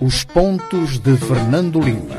Os 0.00 0.24
pontos 0.24 0.98
de 0.98 1.14
Fernando 1.18 1.78
Lima. 1.78 2.16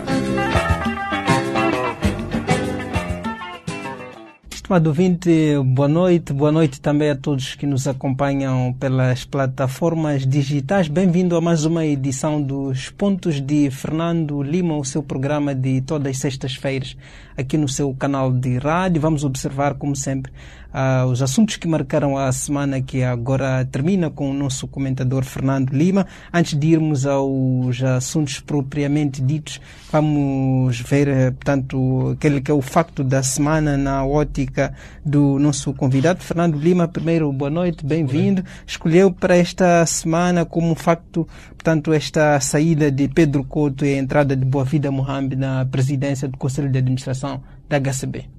Estimado 4.51 4.89
ouvinte, 4.89 5.31
boa 5.65 5.87
noite. 5.87 6.31
Boa 6.31 6.51
noite 6.51 6.79
também 6.79 7.09
a 7.09 7.15
todos 7.15 7.55
que 7.55 7.65
nos 7.65 7.87
acompanham 7.87 8.71
pelas 8.79 9.25
plataformas 9.25 10.27
digitais. 10.27 10.87
Bem-vindo 10.87 11.35
a 11.35 11.41
mais 11.41 11.65
uma 11.65 11.83
edição 11.83 12.39
dos 12.39 12.91
Pontos 12.91 13.41
de 13.41 13.71
Fernando 13.71 14.43
Lima, 14.43 14.77
o 14.77 14.85
seu 14.85 15.01
programa 15.01 15.55
de 15.55 15.81
todas 15.81 16.11
as 16.11 16.17
sextas-feiras 16.19 16.95
aqui 17.35 17.57
no 17.57 17.67
seu 17.67 17.91
canal 17.95 18.31
de 18.31 18.59
rádio. 18.59 19.01
Vamos 19.01 19.23
observar, 19.23 19.73
como 19.73 19.95
sempre, 19.95 20.31
uh, 20.73 21.05
os 21.07 21.21
assuntos 21.21 21.57
que 21.57 21.67
marcaram 21.67 22.17
a 22.17 22.31
semana 22.31 22.81
que 22.81 23.03
agora 23.03 23.65
termina 23.65 24.09
com 24.09 24.29
o 24.29 24.33
nosso 24.33 24.67
comentador 24.67 25.23
Fernando 25.23 25.71
Lima. 25.71 26.07
Antes 26.33 26.57
de 26.57 26.67
irmos 26.67 27.05
aos 27.05 27.81
assuntos 27.83 28.39
propriamente 28.39 29.21
ditos, 29.21 29.59
vamos 29.91 30.79
ver, 30.81 31.07
eh, 31.07 31.31
portanto, 31.31 32.11
aquele 32.17 32.41
que 32.41 32.51
é 32.51 32.53
o 32.53 32.61
facto 32.61 33.03
da 33.03 33.23
semana 33.23 33.77
na 33.77 34.05
ótica 34.05 34.73
do 35.05 35.39
nosso 35.39 35.73
convidado 35.73 36.21
Fernando 36.21 36.57
Lima. 36.57 36.87
Primeiro, 36.87 37.31
boa 37.31 37.49
noite, 37.49 37.85
bem-vindo. 37.85 38.43
Escolheu 38.65 39.11
para 39.11 39.35
esta 39.35 39.85
semana 39.85 40.45
como 40.45 40.75
facto, 40.75 41.27
portanto, 41.49 41.93
esta 41.93 42.39
saída 42.39 42.91
de 42.91 43.07
Pedro 43.07 43.43
Couto 43.43 43.85
e 43.85 43.93
a 43.93 43.97
entrada 43.97 44.35
de 44.35 44.45
Boa 44.45 44.65
Vida 44.65 44.91
Mohamed 44.91 45.35
na 45.35 45.65
presidência 45.65 46.27
do 46.27 46.37
Conselho 46.37 46.69
de 46.69 46.77
Administração 46.77 47.41
da 47.67 47.79
HCB. 47.79 48.36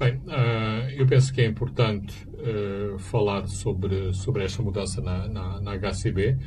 Bem, 0.00 0.14
uh, 0.14 0.88
eu 0.96 1.06
penso 1.06 1.30
que 1.30 1.42
é 1.42 1.44
importante 1.44 2.26
uh, 2.28 2.98
falar 2.98 3.46
sobre, 3.46 4.14
sobre 4.14 4.44
esta 4.44 4.62
mudança 4.62 4.98
na, 5.02 5.28
na, 5.28 5.60
na, 5.60 5.76
HCB, 5.76 6.38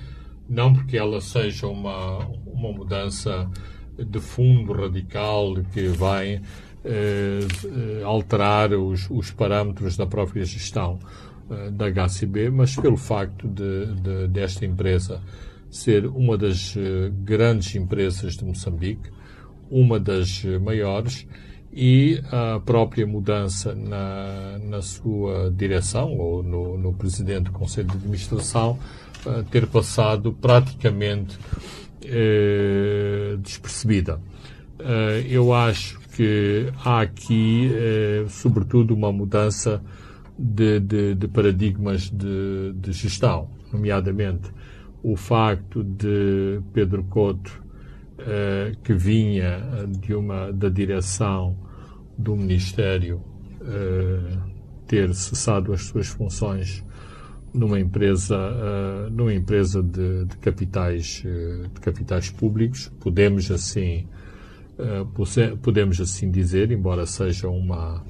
não 0.50 0.74
porque 0.74 0.98
ela 0.98 1.22
seja 1.22 1.68
uma, 1.68 2.18
uma 2.48 2.72
mudança 2.72 3.48
de 3.96 4.20
fundo 4.20 4.74
radical 4.74 5.54
que 5.72 5.86
vai 5.90 6.38
uh, 6.38 8.06
alterar 8.06 8.74
os, 8.74 9.08
os 9.12 9.30
parâmetros 9.30 9.96
da 9.98 10.08
própria 10.08 10.44
gestão 10.44 10.98
da 11.74 11.92
HCB, 11.92 12.50
mas 12.50 12.76
pelo 12.76 12.98
facto 12.98 13.48
de, 13.48 13.94
de, 14.02 14.28
desta 14.30 14.66
empresa 14.66 15.22
ser 15.70 16.08
uma 16.08 16.36
das 16.36 16.74
grandes 17.24 17.76
empresas 17.76 18.36
de 18.36 18.46
Moçambique, 18.46 19.12
uma 19.70 20.00
das 20.00 20.44
maiores, 20.62 21.28
e 21.76 22.22
a 22.32 22.60
própria 22.60 23.06
mudança 23.06 23.74
na, 23.74 24.60
na 24.60 24.82
sua 24.82 25.52
direção 25.52 26.16
ou 26.16 26.44
no, 26.44 26.78
no 26.78 26.94
presidente 26.94 27.46
do 27.46 27.52
Conselho 27.52 27.88
de 27.88 27.98
Administração 27.98 28.78
uh, 29.26 29.44
ter 29.50 29.66
passado 29.66 30.32
praticamente 30.34 31.36
uh, 32.06 33.38
despercebida. 33.40 34.22
Uh, 34.80 35.26
eu 35.28 35.52
acho 35.52 36.00
que 36.16 36.72
há 36.86 37.02
aqui, 37.02 37.72
sobretudo, 38.30 38.94
uma 38.94 39.12
mudança 39.12 39.82
de, 40.38 40.80
de, 40.80 41.16
de 41.16 41.28
paradigmas 41.28 42.04
de, 42.04 42.72
de, 42.76 42.92
gestão, 42.92 43.50
nomeadamente 43.72 44.52
o 45.02 45.16
facto 45.16 45.84
de 45.84 46.62
Pedro 46.72 47.04
Couto 47.06 47.63
uh, 48.24 48.78
que 48.84 48.94
vinha 48.94 49.88
de 50.00 50.14
uma 50.14 50.52
da 50.52 50.70
direção 50.70 51.58
do 52.18 52.36
Ministério 52.36 53.22
uh, 53.62 54.42
ter 54.88 55.14
cessado 55.14 55.74
as 55.74 55.84
suas 55.84 56.08
funções 56.08 56.84
numa 57.54 57.80
empresa 57.80 58.38
uh, 58.38 59.10
numa 59.10 59.34
empresa 59.34 59.84
de, 59.84 60.26
de 60.26 60.38
capitais 60.38 61.24
de 61.74 61.80
capitais 61.82 62.30
públicos. 62.30 62.92
Podemos 63.00 63.52
assim 63.52 64.08
podemos 65.62 66.02
assim 66.02 66.32
dizer 66.32 66.72
embora 66.72 67.06
seja 67.06 67.48
uma 67.48 68.04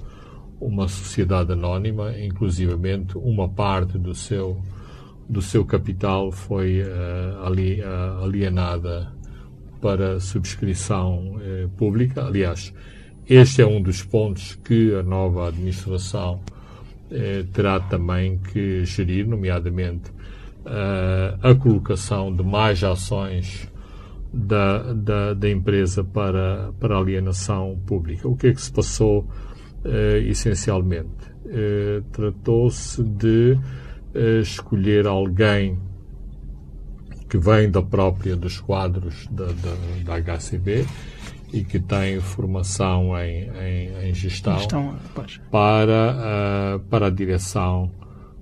uma 0.62 0.88
sociedade 0.88 1.52
anónima 1.52 2.18
inclusivamente 2.18 3.18
uma 3.18 3.50
parte 3.50 3.98
do 3.98 4.16
seu 4.16 4.62
do 5.28 5.42
seu 5.42 5.66
capital 5.66 6.32
foi 6.32 6.82
ali 7.46 7.82
alienada 8.22 9.14
para 9.84 10.18
subscrição 10.22 11.36
eh, 11.42 11.68
pública. 11.76 12.24
Aliás, 12.26 12.74
este 13.28 13.62
é 13.62 13.68
um 13.68 13.82
dos 13.82 14.02
pontos 14.02 14.56
que 14.64 14.96
a 14.96 15.04
nova 15.04 15.50
administração 15.50 16.40
eh, 17.12 17.44
terá 17.52 17.82
também 17.82 18.38
que 18.38 18.86
gerir, 18.86 19.28
nomeadamente 19.28 20.10
uh, 20.10 21.38
a 21.42 21.54
colocação 21.54 22.34
de 22.34 22.44
mais 22.44 22.82
ações 22.82 23.70
da, 24.34 24.94
da, 24.94 25.34
da, 25.34 25.50
empresa 25.50 26.02
para, 26.02 26.72
para 26.80 26.98
alienação 26.98 27.78
pública. 27.86 28.26
O 28.26 28.38
que 28.38 28.48
é 28.48 28.54
que 28.54 28.62
se 28.62 28.72
passou 28.72 29.28
uh, 29.84 30.18
essencialmente? 30.26 31.30
Uh, 31.46 32.02
Tratou-se 32.14 33.04
de 33.04 33.60
escolher 34.42 35.08
alguém 35.08 35.78
que 37.34 37.38
vem 37.40 37.68
da 37.68 37.82
própria 37.82 38.36
dos 38.36 38.60
quadros 38.60 39.26
da, 39.32 39.46
da, 39.46 40.22
da 40.22 40.38
HCB 40.38 40.86
e 41.52 41.64
que 41.64 41.80
tem 41.80 42.20
formação 42.20 43.18
em, 43.18 43.50
em, 43.60 44.10
em 44.10 44.14
gestão, 44.14 44.60
gestão 44.60 44.96
para, 45.50 46.78
uh, 46.78 46.80
para 46.82 47.08
a 47.08 47.10
direção 47.10 47.92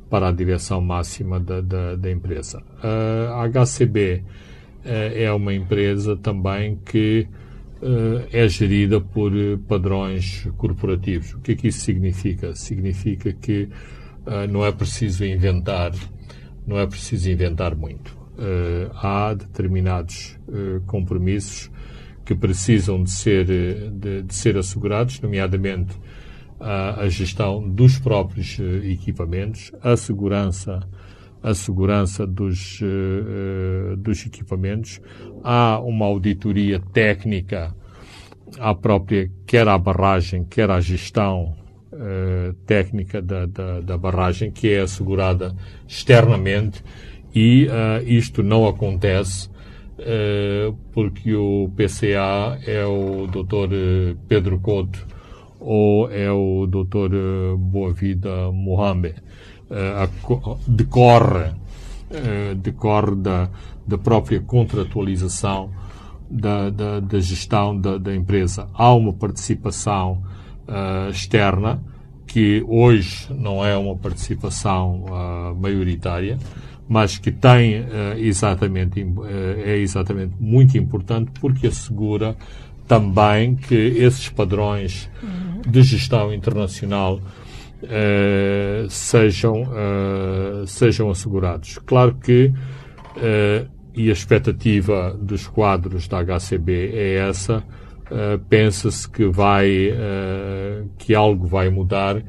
para 0.09 0.28
a 0.28 0.31
direção 0.34 0.81
máxima 0.81 1.40
da, 1.40 1.62
da, 1.62 1.96
da 1.96 2.12
empresa. 2.12 2.62
Uh, 2.84 3.31
a 3.31 3.47
HCB 3.66 4.25
uh, 4.25 4.90
é 5.16 5.31
uma 5.31 5.53
empresa 5.53 6.18
também 6.18 6.78
que 6.85 7.29
é 8.31 8.47
gerida 8.47 9.02
por 9.02 9.31
padrões 9.68 10.47
corporativos. 10.56 11.34
O 11.34 11.40
que 11.40 11.53
é 11.53 11.56
que 11.56 11.69
isso 11.69 11.79
significa? 11.79 12.53
Significa 12.53 13.34
que 13.34 13.69
não 14.52 14.63
é 14.63 14.72
preciso 14.72 15.25
inventar, 15.25 15.91
não 16.68 16.78
é 16.78 16.85
preciso 16.85 17.31
inventar 17.31 17.75
muito 17.75 18.21
há 18.96 19.34
determinados 19.34 20.38
uh, 20.47 20.81
compromissos 20.88 21.72
que 22.25 22.35
precisam 22.35 23.03
de 23.03 23.12
ser, 23.12 23.50
eh, 23.50 23.90
de, 23.91 24.22
de 24.22 24.34
ser 24.34 24.56
assegurados, 24.57 25.19
nomeadamente 25.19 25.97
a, 26.59 27.02
a 27.02 27.09
gestão 27.09 27.68
dos 27.68 27.97
próprios 27.97 28.57
uh, 28.59 28.85
equipamentos, 28.85 29.72
a 29.81 29.97
segurança, 29.97 30.88
a 31.44 31.53
segurança 31.56 32.25
dos, 32.28 32.79
dos 33.97 34.24
equipamentos, 34.28 35.02
há 35.44 35.79
uma 35.79 36.06
auditoria 36.06 36.79
técnica 36.79 37.75
à 38.59 38.75
própria, 38.75 39.31
quer 39.47 39.68
à 39.68 39.75
barragem, 39.75 40.46
quer 40.46 40.69
à 40.69 40.79
gestão 40.79 41.56
técnica 42.68 43.23
da, 43.23 43.47
da, 43.47 43.81
da 43.81 43.97
barragem, 43.97 44.52
que 44.52 44.69
é 44.69 44.81
assegurada 44.81 45.56
externamente 45.88 46.84
e 47.34 47.68
uh, 47.68 48.03
isto 48.06 48.44
não 48.44 48.68
acontece 48.68 49.50
uh, 50.00 50.75
porque 50.92 51.34
o 51.34 51.69
PCA 51.75 52.59
é 52.66 52.86
o 52.86 53.28
Dr. 53.28 53.74
Eh, 53.74 54.16
Pedro 54.28 54.59
Couto 54.59 55.06
ou 55.59 56.12
é 56.12 56.30
o 56.31 56.66
Dr. 56.68 57.56
Boa 57.58 57.94
Vida 57.94 58.52
Mohamed. 58.52 59.16
Uh, 59.70 60.58
decorre, 60.68 61.52
decorre 62.58 63.16
da, 63.16 63.50
da 63.88 63.97
própria 63.97 64.41
contratualização 64.41 65.72
da, 66.30 66.70
da, 66.70 67.00
da 67.00 67.20
gestão 67.20 67.80
da, 67.80 67.97
da, 67.97 68.14
empresa. 68.14 68.68
Há 68.74 68.94
uma 68.94 69.14
participação 69.14 70.24
externa 71.09 71.81
que 72.28 72.64
hoje 72.68 73.28
não 73.34 73.64
é 73.64 73.78
uma 73.78 73.96
participação 73.96 75.06
maioritária, 75.58 76.38
mas 76.91 77.18
que 77.18 77.31
tem 77.31 77.79
uh, 77.79 78.18
exatamente, 78.18 79.02
uh, 79.02 79.23
é 79.64 79.78
exatamente 79.78 80.34
muito 80.38 80.78
importante 80.78 81.32
porque 81.40 81.67
assegura 81.67 82.35
também 82.85 83.55
que 83.55 83.73
esses 83.73 84.28
padrões 84.28 85.09
de 85.66 85.84
gestão 85.84 86.34
internacional 86.34 87.22
uh, 87.82 88.90
sejam, 88.90 89.70
sejam 90.67 91.09
assegurados. 91.09 91.78
Claro 91.85 92.16
que, 92.16 92.52
e 93.96 94.09
a 94.09 94.11
expectativa 94.11 95.17
dos 95.17 95.47
quadros 95.47 96.09
da 96.09 96.22
HCB 96.22 96.91
é 96.94 97.29
essa, 97.29 97.64
pensa-se 98.49 99.09
que 99.09 99.23
vai, 99.28 99.70
que 100.97 101.16
algo 101.16 101.47
vai 101.47 101.70
mudar 101.70 102.22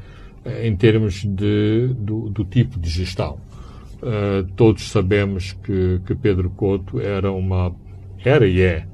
em 0.63 0.77
termos 0.77 1.25
de, 1.27 1.89
do, 1.99 2.31
do 2.31 2.45
tipo 2.45 2.79
de 2.79 2.89
gestão. 2.89 3.41
Uh, 4.03 4.43
todos 4.57 4.91
sabemos 4.91 5.53
que, 5.63 6.01
que 6.05 6.13
Pedro 6.17 6.51
Couto 6.51 7.01
era 7.01 7.31
uma 7.31 7.73
era 8.25 8.49
e 8.49 8.61
é 8.61 8.85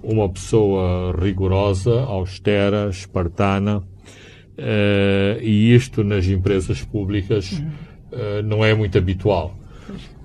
uma 0.00 0.28
pessoa 0.28 1.12
rigorosa, 1.20 2.02
austera, 2.02 2.88
espartana, 2.88 3.78
uh, 3.78 5.40
e 5.40 5.74
isto 5.74 6.04
nas 6.04 6.28
empresas 6.28 6.84
públicas 6.84 7.50
uh, 8.12 8.42
não 8.44 8.64
é 8.64 8.72
muito 8.74 8.96
habitual. 8.96 9.58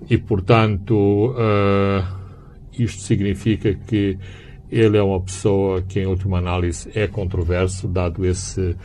E, 0.08 0.16
portanto, 0.18 1.36
isto 2.72 3.02
significa 3.02 3.74
que 3.74 4.18
ele 4.72 4.98
é 4.98 5.04
uma 5.04 5.20
pessoa 5.20 5.82
que, 5.82 6.00
em 6.00 6.06
última 6.06 6.38
análise, 6.38 6.90
é 6.96 7.08
controverso, 7.08 7.88
dado 7.88 8.26
esse, 8.26 8.76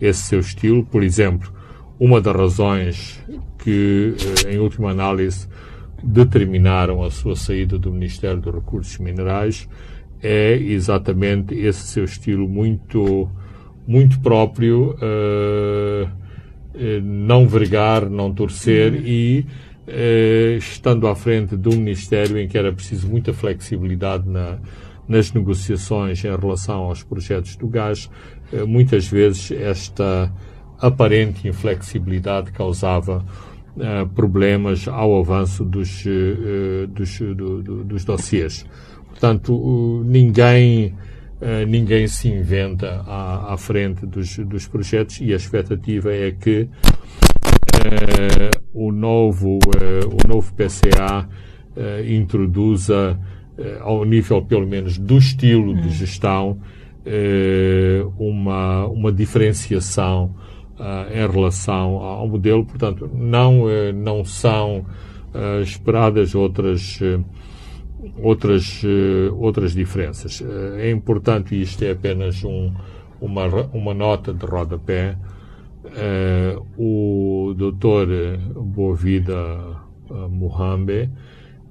esse 0.00 0.22
seu 0.22 0.40
estilo. 0.40 0.84
Por 0.84 1.02
exemplo, 1.02 1.52
uma 1.98 2.20
das 2.20 2.34
razões 2.34 3.24
que, 3.64 4.14
em 4.46 4.58
última 4.58 4.90
análise, 4.90 5.48
determinaram 6.02 7.02
a 7.02 7.10
sua 7.10 7.34
saída 7.34 7.78
do 7.78 7.90
Ministério 7.90 8.40
dos 8.40 8.54
Recursos 8.54 8.98
Minerais 8.98 9.66
é 10.22 10.56
exatamente 10.56 11.54
esse 11.54 11.86
seu 11.86 12.04
estilo 12.04 12.48
muito, 12.48 13.28
muito 13.86 14.18
próprio, 14.20 14.96
uh, 14.96 16.10
não 17.02 17.46
vergar, 17.46 18.08
não 18.08 18.32
torcer 18.32 18.92
uhum. 18.92 19.02
e 19.04 19.46
uh, 19.86 20.56
estando 20.56 21.06
à 21.06 21.14
frente 21.14 21.56
de 21.56 21.68
um 21.68 21.76
Ministério 21.76 22.38
em 22.38 22.48
que 22.48 22.56
era 22.56 22.72
preciso 22.72 23.06
muita 23.06 23.34
flexibilidade 23.34 24.26
na, 24.26 24.58
nas 25.06 25.30
negociações 25.32 26.24
em 26.24 26.34
relação 26.34 26.84
aos 26.84 27.02
projetos 27.02 27.56
do 27.56 27.68
gás, 27.68 28.10
uh, 28.50 28.66
muitas 28.66 29.06
vezes 29.06 29.50
esta 29.50 30.32
aparente 30.80 31.46
inflexibilidade 31.46 32.50
causava 32.50 33.24
problemas 34.14 34.86
ao 34.86 35.18
avanço 35.18 35.64
dos, 35.64 36.04
dos, 36.90 37.18
do, 37.18 37.62
do, 37.62 37.84
dos 37.84 38.04
dossiers. 38.04 38.64
Portanto, 39.14 40.02
ninguém, 40.04 40.92
eh, 41.40 41.64
ninguém 41.66 42.08
se 42.08 42.28
inventa 42.28 43.02
à, 43.06 43.54
à 43.54 43.56
frente 43.56 44.04
dos, 44.04 44.36
dos, 44.38 44.66
projetos 44.66 45.20
e 45.20 45.32
a 45.32 45.36
expectativa 45.36 46.12
é 46.12 46.32
que 46.32 46.68
eh, 47.72 48.50
o, 48.72 48.90
novo, 48.90 49.60
eh, 49.80 50.00
o 50.04 50.28
novo 50.28 50.52
PCA 50.54 51.28
introduza, 52.06 53.18
ao 53.80 54.04
nível 54.04 54.42
pelo 54.42 54.64
menos 54.64 54.96
do 54.96 55.18
estilo 55.18 55.74
de 55.74 55.88
hum. 55.88 55.90
gestão, 55.90 56.60
uma, 58.16 58.86
uma 58.86 59.10
diferenciação 59.10 60.36
em 61.10 61.30
relação 61.30 61.96
ao 61.98 62.26
modelo. 62.28 62.64
Portanto, 62.64 63.08
não, 63.12 63.64
não 63.92 64.24
são 64.24 64.84
esperadas 65.62 66.34
outras 66.34 67.00
outras, 68.18 68.82
uh, 68.82 69.34
outras 69.36 69.72
diferenças. 69.72 70.42
É 70.76 70.90
importante, 70.90 71.54
e 71.54 71.62
isto 71.62 71.82
é 71.84 71.92
apenas 71.92 72.42
um, 72.44 72.72
uma, 73.20 73.46
uma 73.72 73.94
nota 73.94 74.32
de 74.32 74.44
rodapé, 74.44 75.16
o 76.76 77.54
doutor 77.56 78.08
Boavida 78.54 79.34
uh, 80.10 80.28
Muhambe 80.28 81.10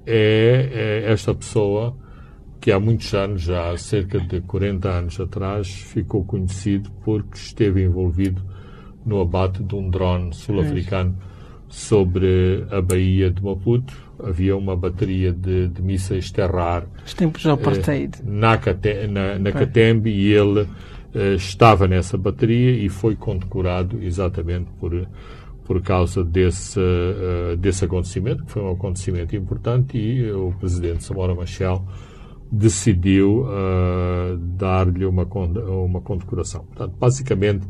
é, 0.06 1.02
é, 1.06 1.12
esta 1.12 1.34
pessoa 1.34 1.96
que 2.62 2.72
há 2.72 2.80
muitos 2.80 3.14
anos, 3.14 3.42
já 3.42 3.72
há 3.72 3.78
cerca 3.78 4.20
de 4.20 4.40
40 4.42 4.88
anos 4.88 5.20
atrás, 5.20 5.68
ficou 5.68 6.24
conhecido 6.24 6.90
porque 7.04 7.36
esteve 7.38 7.84
envolvido 7.84 8.42
no 9.06 9.22
abate 9.22 9.64
de 9.64 9.76
um 9.76 9.90
drone 9.90 10.34
sul-africano 10.34 11.16
sobre 11.68 12.66
a 12.70 12.82
Baía 12.82 13.32
de 13.32 13.44
Maputo. 13.44 13.94
Havia 14.24 14.56
uma 14.56 14.76
bateria 14.76 15.34
de, 15.34 15.68
de 15.68 15.82
mísseis 15.82 16.32
terra-ar. 16.32 16.86
Os 17.06 17.14
tempos 17.14 17.44
do 17.44 17.52
apartheid. 17.52 18.18
Eh, 18.20 18.26
na, 18.26 18.58
na, 19.08 19.40
na 19.40 19.52
Catembe 19.52 20.10
e 20.12 20.32
ele 20.32 20.68
eh, 21.14 21.34
estava 21.34 21.88
nessa 21.88 22.18
bateria 22.18 22.72
e 22.72 22.90
foi 22.90 23.16
condecorado 23.16 24.02
exatamente 24.04 24.70
por, 24.80 25.08
por 25.66 25.82
causa 25.82 26.24
desse, 26.24 26.80
uh, 26.80 27.58
desse 27.58 27.86
acontecimento, 27.86 28.44
que 28.46 28.52
foi 28.52 28.62
um 28.62 28.72
acontecimento 28.72 29.36
importante 29.36 29.98
e 29.98 30.32
o 30.32 30.54
presidente 30.60 31.04
Samora 31.04 31.34
Machel 31.34 31.84
decidiu 32.52 33.46
uh, 33.46 34.38
dar-lhe 34.38 35.06
uma, 35.06 35.24
uma 35.24 36.02
condecoração. 36.02 36.66
Portanto, 36.66 36.96
basicamente 37.00 37.68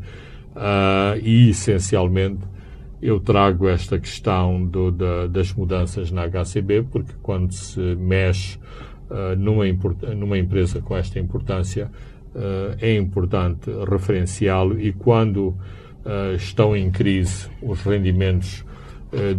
uh, 0.54 1.18
e 1.22 1.50
essencialmente, 1.50 2.40
eu 3.02 3.20
trago 3.20 3.68
esta 3.68 3.98
questão 3.98 4.64
do, 4.64 4.90
da, 4.90 5.26
das 5.26 5.52
mudanças 5.52 6.10
na 6.10 6.26
HCB, 6.26 6.84
porque 6.90 7.12
quando 7.22 7.52
se 7.52 7.80
mexe 7.96 8.58
uh, 9.10 9.36
numa, 9.36 9.64
numa 10.14 10.38
empresa 10.38 10.80
com 10.80 10.96
esta 10.96 11.18
importância, 11.18 11.90
uh, 12.34 12.76
é 12.80 12.96
importante 12.96 13.70
referenciá-lo 13.90 14.80
e 14.80 14.92
quando 14.92 15.54
estão 16.36 16.76
em 16.76 16.90
crise 16.90 17.48
os 17.62 17.80
rendimentos 17.80 18.62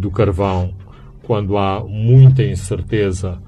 do 0.00 0.10
carvão, 0.10 0.74
quando 1.22 1.56
há 1.56 1.78
muita 1.84 2.42
incerteza 2.42 3.40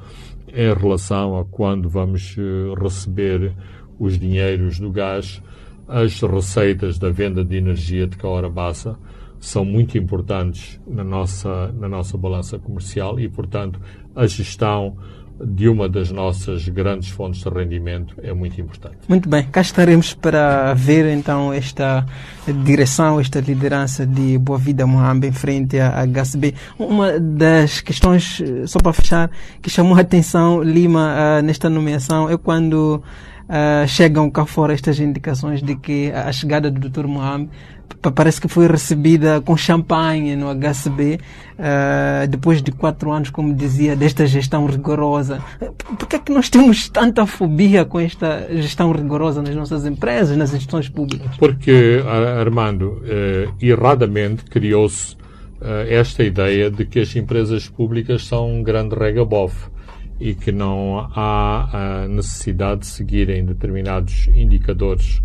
em 0.54 0.72
relação 0.72 1.36
a 1.36 1.44
quando 1.44 1.88
vamos 1.88 2.36
receber 2.80 3.52
os 3.98 4.16
dinheiros 4.20 4.78
do 4.78 4.92
gás, 4.92 5.42
as 5.88 6.20
receitas 6.20 6.98
da 6.98 7.10
venda 7.10 7.44
de 7.44 7.56
energia 7.56 8.06
de 8.06 8.16
Caorabassa 8.16 8.98
são 9.40 9.64
muito 9.64 9.96
importantes 9.96 10.80
na 10.86 11.02
nossa, 11.02 11.72
na 11.72 11.88
nossa 11.88 12.18
balança 12.18 12.58
comercial 12.58 13.18
e, 13.18 13.28
portanto, 13.28 13.80
a 14.14 14.26
gestão 14.26 14.96
de 15.40 15.68
uma 15.68 15.88
das 15.88 16.10
nossas 16.10 16.68
grandes 16.68 17.10
fontes 17.10 17.42
de 17.42 17.48
rendimento 17.48 18.14
é 18.22 18.32
muito 18.32 18.60
importante. 18.60 18.96
Muito 19.08 19.28
bem, 19.28 19.44
cá 19.44 19.60
estaremos 19.60 20.12
para 20.12 20.74
ver 20.74 21.06
então 21.16 21.52
esta 21.52 22.04
direção, 22.64 23.20
esta 23.20 23.40
liderança 23.40 24.04
de 24.04 24.36
Boa 24.36 24.58
Vida 24.58 24.86
Mohambe 24.86 25.28
em 25.28 25.32
frente 25.32 25.78
à 25.78 26.04
HSB. 26.04 26.54
Uma 26.78 27.20
das 27.20 27.80
questões, 27.80 28.42
só 28.66 28.80
para 28.80 28.92
fechar, 28.92 29.30
que 29.62 29.70
chamou 29.70 29.96
a 29.96 30.00
atenção 30.00 30.62
Lima 30.62 31.14
uh, 31.14 31.42
nesta 31.42 31.70
nomeação 31.70 32.28
é 32.28 32.36
quando 32.36 33.00
uh, 33.48 33.86
chegam 33.88 34.30
cá 34.30 34.44
fora 34.44 34.72
estas 34.72 35.00
indicações 35.00 35.62
de 35.62 35.74
que 35.76 36.12
a 36.12 36.30
chegada 36.32 36.70
do 36.70 36.88
Dr. 36.88 37.06
Mohamed 37.06 37.50
parece 38.14 38.40
que 38.40 38.48
foi 38.48 38.66
recebida 38.66 39.40
com 39.40 39.56
champanhe 39.56 40.36
no 40.36 40.54
HCB, 40.54 41.14
uh, 41.14 41.18
ah, 41.58 42.26
depois 42.26 42.62
de 42.62 42.70
quatro 42.70 43.10
anos, 43.10 43.30
como 43.30 43.54
dizia, 43.54 43.96
desta 43.96 44.26
gestão 44.26 44.66
rigorosa. 44.66 45.42
Por 45.98 46.06
que 46.06 46.16
é 46.16 46.18
que 46.18 46.32
nós 46.32 46.48
temos 46.48 46.88
tanta 46.88 47.26
fobia 47.26 47.84
com 47.84 47.98
esta 47.98 48.46
gestão 48.52 48.92
rigorosa 48.92 49.42
nas 49.42 49.54
nossas 49.54 49.84
empresas, 49.86 50.36
nas 50.36 50.52
instituições 50.52 50.88
públicas? 50.88 51.36
Porque, 51.38 52.02
Armando, 52.38 53.02
uh, 53.02 53.54
erradamente 53.60 54.44
criou-se 54.44 55.14
uh, 55.60 55.88
esta 55.88 56.22
ideia 56.22 56.70
de 56.70 56.84
que 56.84 57.00
as 57.00 57.14
empresas 57.16 57.68
públicas 57.68 58.26
são 58.26 58.52
um 58.52 58.62
grande 58.62 58.94
regabof 58.94 59.70
e 60.20 60.34
que 60.34 60.50
não 60.50 61.08
há 61.14 62.02
a 62.04 62.08
necessidade 62.08 62.80
de 62.80 62.86
seguirem 62.86 63.44
determinados 63.44 64.28
indicadores 64.28 65.22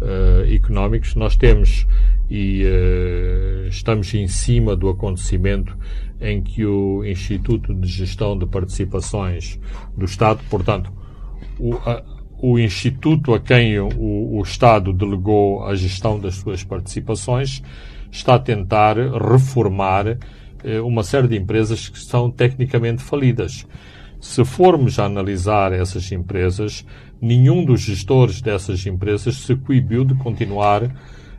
uh, 0.00 0.52
económicos. 0.52 1.14
Nós 1.14 1.36
temos 1.36 1.86
e 2.30 2.64
uh, 2.64 3.68
estamos 3.68 4.14
em 4.14 4.28
cima 4.28 4.76
do 4.76 4.88
acontecimento 4.88 5.76
em 6.20 6.40
que 6.40 6.64
o 6.64 7.04
Instituto 7.04 7.74
de 7.74 7.88
Gestão 7.88 8.38
de 8.38 8.46
Participações 8.46 9.58
do 9.96 10.04
Estado, 10.04 10.40
portanto, 10.48 10.92
o, 11.58 11.74
a, 11.74 12.02
o 12.38 12.58
Instituto 12.58 13.34
a 13.34 13.40
quem 13.40 13.78
o, 13.80 13.88
o 13.98 14.42
Estado 14.42 14.92
delegou 14.92 15.64
a 15.64 15.74
gestão 15.74 16.20
das 16.20 16.36
suas 16.36 16.62
participações, 16.62 17.62
está 18.12 18.36
a 18.36 18.38
tentar 18.38 18.96
reformar 18.96 20.06
uh, 20.06 20.86
uma 20.86 21.02
série 21.02 21.26
de 21.26 21.36
empresas 21.36 21.88
que 21.88 21.98
são 21.98 22.30
tecnicamente 22.30 23.02
falidas. 23.02 23.66
Se 24.20 24.44
formos 24.44 24.98
a 24.98 25.06
analisar 25.06 25.72
essas 25.72 26.12
empresas, 26.12 26.84
nenhum 27.20 27.64
dos 27.64 27.80
gestores 27.80 28.40
dessas 28.40 28.84
empresas 28.86 29.36
se 29.36 29.56
coibiu 29.56 30.04
de 30.04 30.14
continuar 30.14 30.94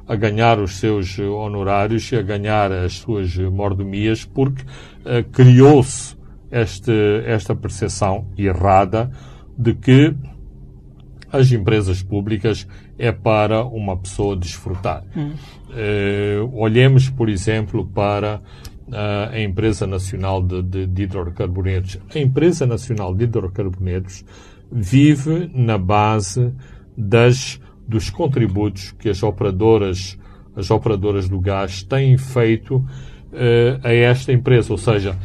a 0.07 0.15
ganhar 0.15 0.59
os 0.59 0.77
seus 0.77 1.17
honorários 1.19 2.11
e 2.11 2.15
a 2.15 2.21
ganhar 2.21 2.71
as 2.71 2.93
suas 2.93 3.37
mordomias 3.37 4.25
porque 4.25 4.63
uh, 4.63 5.23
criou-se 5.31 6.17
esta 6.51 7.55
percepção 7.55 8.27
errada 8.37 9.09
de 9.57 9.73
que 9.73 10.13
as 11.31 11.49
empresas 11.51 12.03
públicas 12.03 12.67
é 12.97 13.11
para 13.11 13.63
uma 13.63 13.95
pessoa 13.95 14.35
desfrutar. 14.35 15.05
Hum. 15.15 15.31
Uh, 15.69 16.59
olhemos, 16.59 17.09
por 17.09 17.29
exemplo, 17.29 17.85
para 17.85 18.41
a 18.91 19.39
Empresa 19.39 19.87
Nacional 19.87 20.41
de, 20.41 20.61
de, 20.61 20.87
de 20.87 21.03
Hidrocarbonetos. 21.03 21.99
A 22.13 22.19
Empresa 22.19 22.65
Nacional 22.65 23.15
de 23.15 23.23
Hidrocarbonetos 23.25 24.25
vive 24.71 25.49
na 25.53 25.77
base 25.77 26.53
das, 26.97 27.59
dos 27.87 28.09
contributos 28.09 28.91
que 28.91 29.09
as 29.09 29.21
operadoras, 29.23 30.17
as 30.55 30.69
operadoras 30.71 31.27
do 31.27 31.39
gás 31.39 31.83
têm 31.83 32.17
feito 32.17 32.77
uh, 32.77 32.85
a 33.83 33.93
esta 33.93 34.31
empresa, 34.31 34.71
ou 34.71 34.77
seja, 34.77 35.17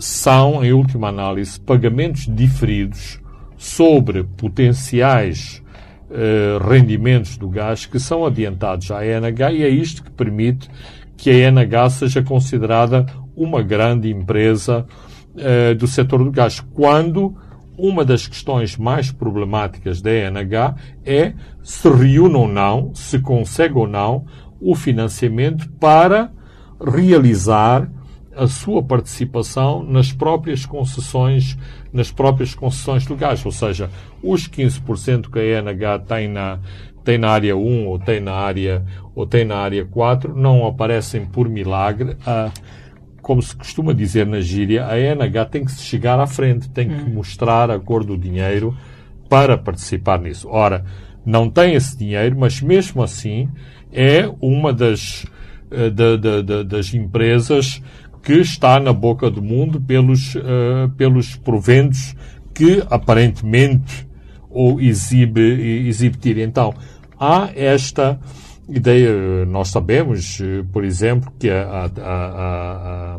são, 0.00 0.64
em 0.64 0.72
última 0.72 1.08
análise, 1.08 1.60
pagamentos 1.60 2.26
diferidos 2.34 3.20
sobre 3.56 4.24
potenciais 4.24 5.62
uh, 6.10 6.66
rendimentos 6.66 7.36
do 7.36 7.48
gás 7.48 7.86
que 7.86 7.98
são 7.98 8.24
adiantados 8.24 8.90
à 8.90 9.04
ENH 9.04 9.52
e 9.52 9.62
é 9.62 9.68
isto 9.68 10.02
que 10.02 10.10
permite 10.10 10.68
que 11.16 11.30
a 11.30 11.48
ENH 11.48 11.90
seja 11.90 12.22
considerada 12.22 13.06
uma 13.34 13.62
grande 13.62 14.10
empresa 14.10 14.86
uh, 15.34 15.74
do 15.74 15.86
setor 15.86 16.22
do 16.22 16.30
gás, 16.30 16.60
quando 16.60 17.36
uma 17.76 18.04
das 18.04 18.26
questões 18.26 18.76
mais 18.76 19.12
problemáticas 19.12 20.00
da 20.00 20.10
ENH 20.10 20.74
é 21.04 21.34
se 21.62 21.88
reúne 21.88 22.36
ou 22.36 22.48
não, 22.48 22.94
se 22.94 23.18
consegue 23.18 23.74
ou 23.74 23.86
não, 23.86 24.24
o 24.60 24.74
financiamento 24.74 25.68
para 25.72 26.32
realizar 26.80 27.90
a 28.34 28.46
sua 28.46 28.82
participação 28.82 29.82
nas 29.82 30.12
próprias 30.12 30.66
concessões, 30.66 31.56
nas 31.92 32.10
próprias 32.10 32.54
concessões 32.54 33.06
legais, 33.08 33.44
ou 33.44 33.52
seja, 33.52 33.90
os 34.22 34.46
15% 34.46 35.30
que 35.30 35.38
a 35.38 35.60
ENH 35.60 35.98
tem 36.06 36.28
na, 36.28 36.58
tem 37.06 37.18
na 37.18 37.30
área 37.30 37.56
1 37.56 37.86
ou 37.86 38.00
tem 38.00 38.18
na 38.18 38.32
área, 38.32 38.84
ou 39.14 39.24
tem 39.24 39.44
na 39.44 39.58
área 39.58 39.84
4 39.84 40.34
não 40.34 40.66
aparecem 40.66 41.24
por 41.24 41.48
milagre. 41.48 42.16
A, 42.26 42.50
como 43.22 43.40
se 43.40 43.54
costuma 43.54 43.94
dizer 43.94 44.26
na 44.26 44.40
gíria, 44.40 44.86
a 44.86 44.98
ENH 44.98 45.44
tem 45.48 45.64
que 45.64 45.70
chegar 45.70 46.18
à 46.18 46.26
frente, 46.26 46.68
tem 46.68 46.88
que 46.88 47.04
hum. 47.04 47.14
mostrar 47.14 47.70
a 47.70 47.78
cor 47.78 48.02
do 48.02 48.18
dinheiro 48.18 48.76
para 49.28 49.56
participar 49.56 50.18
nisso. 50.20 50.48
Ora, 50.50 50.84
não 51.24 51.48
tem 51.48 51.74
esse 51.74 51.96
dinheiro, 51.96 52.36
mas 52.36 52.60
mesmo 52.60 53.00
assim 53.02 53.48
é 53.92 54.28
uma 54.40 54.72
das, 54.72 55.24
eh, 55.70 55.90
da, 55.90 56.16
da, 56.16 56.42
da, 56.42 56.62
das 56.64 56.92
empresas 56.92 57.80
que 58.20 58.34
está 58.34 58.80
na 58.80 58.92
boca 58.92 59.30
do 59.30 59.40
mundo 59.40 59.80
pelos, 59.80 60.34
uh, 60.34 60.88
pelos 60.96 61.36
proventos 61.36 62.16
que 62.52 62.82
aparentemente 62.90 64.06
ou 64.56 64.80
exibe, 64.80 65.86
exibe 65.86 66.16
tira. 66.16 66.42
Então, 66.42 66.72
há 67.18 67.50
esta 67.54 68.18
ideia, 68.68 69.44
nós 69.46 69.68
sabemos, 69.68 70.40
eh, 70.40 70.64
por 70.72 70.84
exemplo, 70.84 71.32
que 71.38 71.48
a, 71.48 71.90
a, 72.02 73.18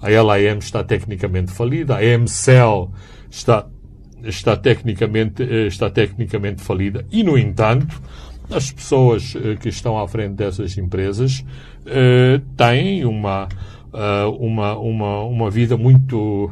a, 0.00 0.08
a 0.08 0.22
LAM 0.22 0.58
está 0.58 0.82
tecnicamente 0.82 1.52
falida, 1.52 1.96
a 1.96 2.18
MCL 2.18 2.90
está, 3.30 3.66
está, 4.24 4.56
tecnicamente, 4.56 5.42
eh, 5.42 5.66
está 5.66 5.90
tecnicamente 5.90 6.62
falida. 6.62 7.04
E, 7.10 7.22
no 7.22 7.36
entanto, 7.36 8.00
as 8.50 8.70
pessoas 8.70 9.34
que 9.60 9.68
estão 9.68 9.98
à 9.98 10.06
frente 10.06 10.34
dessas 10.34 10.78
empresas 10.78 11.44
têm 12.56 13.04
uma 13.04 13.48
uma, 14.38 14.76
uma, 14.76 15.20
uma 15.24 15.50
vida 15.50 15.76
muito, 15.76 16.50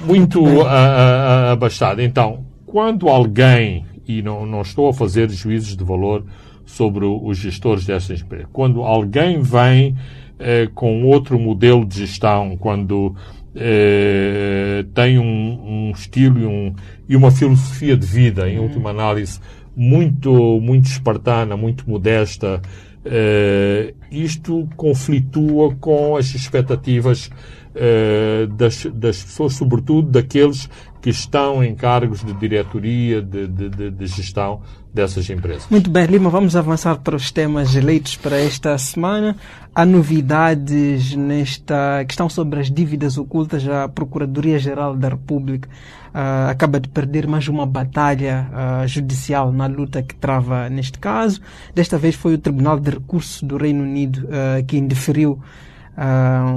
muito 0.00 0.42
uh, 0.42 0.62
uh, 0.62 1.52
abastada. 1.52 2.02
Então, 2.02 2.44
quando 2.66 3.08
alguém, 3.08 3.84
e 4.18 4.22
não, 4.22 4.46
não 4.46 4.62
estou 4.62 4.88
a 4.88 4.94
fazer 4.94 5.30
juízos 5.30 5.76
de 5.76 5.84
valor 5.84 6.24
sobre 6.64 7.04
os 7.04 7.38
gestores 7.38 7.84
destas 7.84 8.20
empresas, 8.20 8.48
quando 8.52 8.82
alguém 8.82 9.42
vem 9.42 9.96
eh, 10.38 10.68
com 10.74 11.04
outro 11.04 11.38
modelo 11.38 11.84
de 11.84 12.00
gestão, 12.00 12.56
quando 12.56 13.14
eh, 13.54 14.84
tem 14.94 15.18
um, 15.18 15.88
um 15.88 15.92
estilo 15.92 16.38
e, 16.38 16.46
um, 16.46 16.74
e, 17.08 17.16
uma 17.16 17.30
filosofia 17.30 17.96
de 17.96 18.06
vida, 18.06 18.48
em 18.48 18.58
última 18.58 18.90
análise, 18.90 19.38
muito, 19.76 20.60
muito 20.60 20.86
espartana, 20.86 21.56
muito 21.56 21.88
modesta, 21.88 22.60
Uh, 23.04 23.92
isto 24.12 24.68
conflitua 24.76 25.74
com 25.80 26.16
as 26.16 26.36
expectativas 26.36 27.26
uh, 27.74 28.46
das, 28.46 28.86
das, 28.94 29.24
pessoas, 29.24 29.54
sobretudo 29.54 30.08
daqueles 30.08 30.70
que 31.02 31.10
estão 31.10 31.64
em 31.64 31.74
cargos 31.74 32.22
de 32.22 32.32
diretoria, 32.32 33.20
de, 33.20 33.48
de, 33.48 33.90
de, 33.90 34.06
gestão 34.06 34.60
dessas 34.94 35.28
empresas. 35.28 35.66
Muito 35.68 35.90
bem, 35.90 36.06
Lima, 36.06 36.30
vamos 36.30 36.54
avançar 36.54 36.96
para 36.98 37.16
os 37.16 37.32
temas 37.32 37.74
eleitos 37.74 38.16
para 38.16 38.38
esta 38.38 38.78
semana. 38.78 39.36
Há 39.74 39.84
novidades 39.84 41.16
nesta 41.16 42.04
questão 42.06 42.28
sobre 42.28 42.60
as 42.60 42.70
dívidas 42.70 43.18
ocultas. 43.18 43.66
A 43.66 43.88
Procuradoria-Geral 43.88 44.94
da 44.94 45.08
República 45.08 45.68
uh, 46.14 46.50
acaba 46.50 46.78
de 46.78 46.88
perder 46.88 47.26
mais 47.26 47.48
uma 47.48 47.66
batalha 47.66 48.48
uh, 48.52 48.86
judicial 48.86 49.50
na 49.50 49.66
luta 49.66 50.04
que 50.04 50.14
trava 50.14 50.68
neste 50.68 51.00
caso. 51.00 51.40
Desta 51.74 51.98
vez 51.98 52.14
foi 52.14 52.34
o 52.34 52.38
Tribunal 52.38 52.78
de 52.78 52.90
Recurso 52.90 53.44
do 53.44 53.56
Reino 53.56 53.82
Unido 53.82 54.28
uh, 54.28 54.64
que 54.64 54.76
indeferiu 54.76 55.40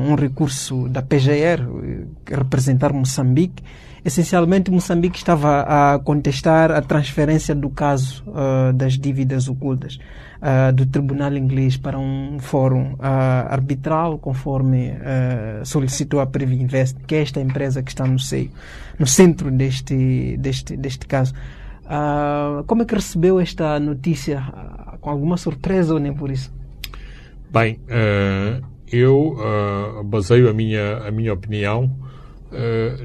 um 0.07 0.15
recurso 0.15 0.87
da 0.87 1.01
PGR, 1.01 1.59
representar 2.25 2.93
Moçambique. 2.93 3.61
Essencialmente, 4.05 4.69
Moçambique 4.69 5.17
estava 5.17 5.61
a 5.61 5.97
contestar 5.97 6.71
a 6.71 6.79
transferência 6.79 7.55
do 7.55 7.71
caso 7.71 8.23
das 8.75 8.99
dívidas 8.99 9.49
ocultas. 9.49 9.97
Uh, 10.35 10.71
do 10.73 10.85
Tribunal 10.85 11.35
Inglês 11.35 11.75
para 11.75 11.97
um 11.97 12.37
fórum 12.39 12.93
uh, 12.93 12.99
arbitral, 13.49 14.19
conforme 14.19 14.91
uh, 14.91 15.65
solicitou 15.65 16.19
a 16.19 16.27
Previnvest, 16.27 16.97
que 17.07 17.15
é 17.15 17.21
esta 17.23 17.41
empresa 17.41 17.81
que 17.81 17.89
está 17.89 18.05
no 18.05 18.19
seio, 18.19 18.51
no 18.99 19.07
centro 19.07 19.49
deste, 19.49 20.37
deste, 20.37 20.77
deste 20.77 21.07
caso. 21.07 21.33
como 22.67 22.83
é 22.83 22.85
que 22.85 22.93
recebeu 22.93 23.39
esta 23.39 23.79
notícia? 23.79 24.43
com 25.01 25.09
alguma 25.09 25.37
surpresa 25.37 25.93
ou 25.93 25.99
nem 25.99 26.13
por 26.13 26.29
isso? 26.29 26.53
Bem, 27.51 27.79
eu 28.91 29.37
baseio 30.05 30.49
a 30.49 30.53
minha, 30.53 30.97
a 30.97 31.11
minha 31.11 31.33
opinião 31.33 31.91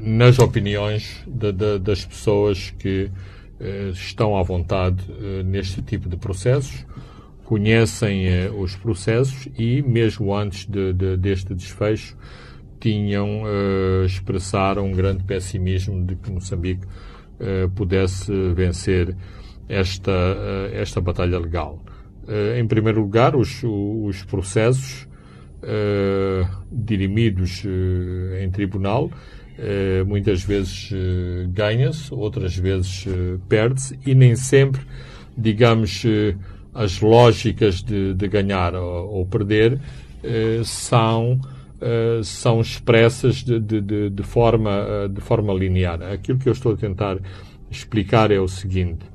nas 0.01 0.39
opiniões 0.39 1.23
de, 1.27 1.51
de, 1.51 1.79
das 1.79 2.05
pessoas 2.05 2.71
que 2.79 3.11
estão 3.93 4.37
à 4.37 4.43
vontade 4.43 5.03
neste 5.43 5.81
tipo 5.81 6.09
de 6.09 6.17
processos 6.17 6.85
conhecem 7.51 8.29
eh, 8.29 8.49
os 8.49 8.77
processos 8.77 9.49
e, 9.57 9.81
mesmo 9.81 10.33
antes 10.33 10.65
de, 10.65 10.93
de, 10.93 11.17
deste 11.17 11.53
desfecho, 11.53 12.15
tinham 12.79 13.43
expressaram 14.05 14.87
um 14.87 14.93
grande 14.93 15.23
pessimismo 15.23 16.03
de 16.03 16.15
que 16.15 16.31
Moçambique 16.31 16.87
pudesse 17.75 18.31
vencer 18.55 19.15
esta, 19.69 20.11
esta 20.73 20.99
batalha 20.99 21.37
legal. 21.37 21.79
em 22.57 22.65
primeiro 22.65 23.01
lugar, 23.01 23.35
os, 23.35 23.61
os 23.63 24.23
processos 24.23 25.07
dirimidos 26.71 27.63
em 28.41 28.49
tribunal 28.49 29.11
muitas 30.07 30.43
vezes 30.43 30.91
ganha-se, 31.49 32.11
outras 32.13 32.55
vezes 32.55 33.05
perde-se 33.47 33.99
e 34.05 34.15
nem 34.15 34.35
sempre, 34.35 34.81
digamos, 35.37 36.03
as 36.73 36.99
lógicas 37.01 37.83
de, 37.83 38.13
de 38.13 38.27
ganhar 38.27 38.73
ou, 38.75 39.17
ou 39.17 39.25
perder 39.25 39.79
eh, 40.23 40.61
são, 40.63 41.39
eh, 41.79 42.21
são 42.23 42.61
expressas 42.61 43.43
de, 43.43 43.59
de, 43.59 44.09
de, 44.09 44.23
forma, 44.23 44.71
eh, 44.71 45.07
de 45.07 45.19
forma 45.19 45.53
linear. 45.53 46.01
Aquilo 46.03 46.37
que 46.37 46.47
eu 46.47 46.53
estou 46.53 46.73
a 46.73 46.77
tentar 46.77 47.17
explicar 47.69 48.31
é 48.31 48.39
o 48.39 48.47
seguinte. 48.47 49.05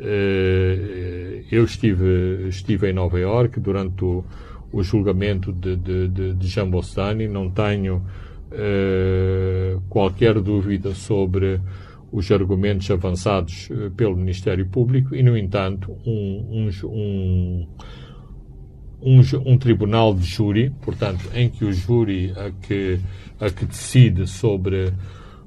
Eh, 0.00 1.44
eu 1.50 1.64
estive, 1.64 2.48
estive 2.48 2.90
em 2.90 2.92
Nova 2.92 3.18
Iorque 3.18 3.60
durante 3.60 4.04
o, 4.04 4.24
o 4.74 4.82
julgamento 4.82 5.52
de, 5.52 5.76
de, 5.76 6.08
de, 6.08 6.34
de 6.34 6.46
Jean 6.48 6.68
Bostani, 6.68 7.28
não 7.28 7.48
tenho 7.48 8.02
eh, 8.50 9.76
qualquer 9.88 10.40
dúvida 10.40 10.92
sobre 10.94 11.60
os 12.10 12.30
argumentos 12.32 12.90
avançados 12.90 13.68
eh, 13.70 13.90
pelo 13.96 14.16
Ministério 14.16 14.66
Público 14.66 15.14
e, 15.14 15.22
no 15.22 15.38
entanto, 15.38 15.96
um, 16.04 16.68
um, 16.84 17.66
um, 19.00 19.20
um, 19.46 19.58
tribunal 19.58 20.12
de 20.12 20.26
júri, 20.26 20.70
portanto, 20.82 21.24
em 21.34 21.48
que 21.48 21.64
o 21.64 21.72
júri 21.72 22.32
a 22.36 22.50
que, 22.50 22.98
a 23.38 23.50
que 23.50 23.66
decide 23.66 24.26
sobre, 24.26 24.92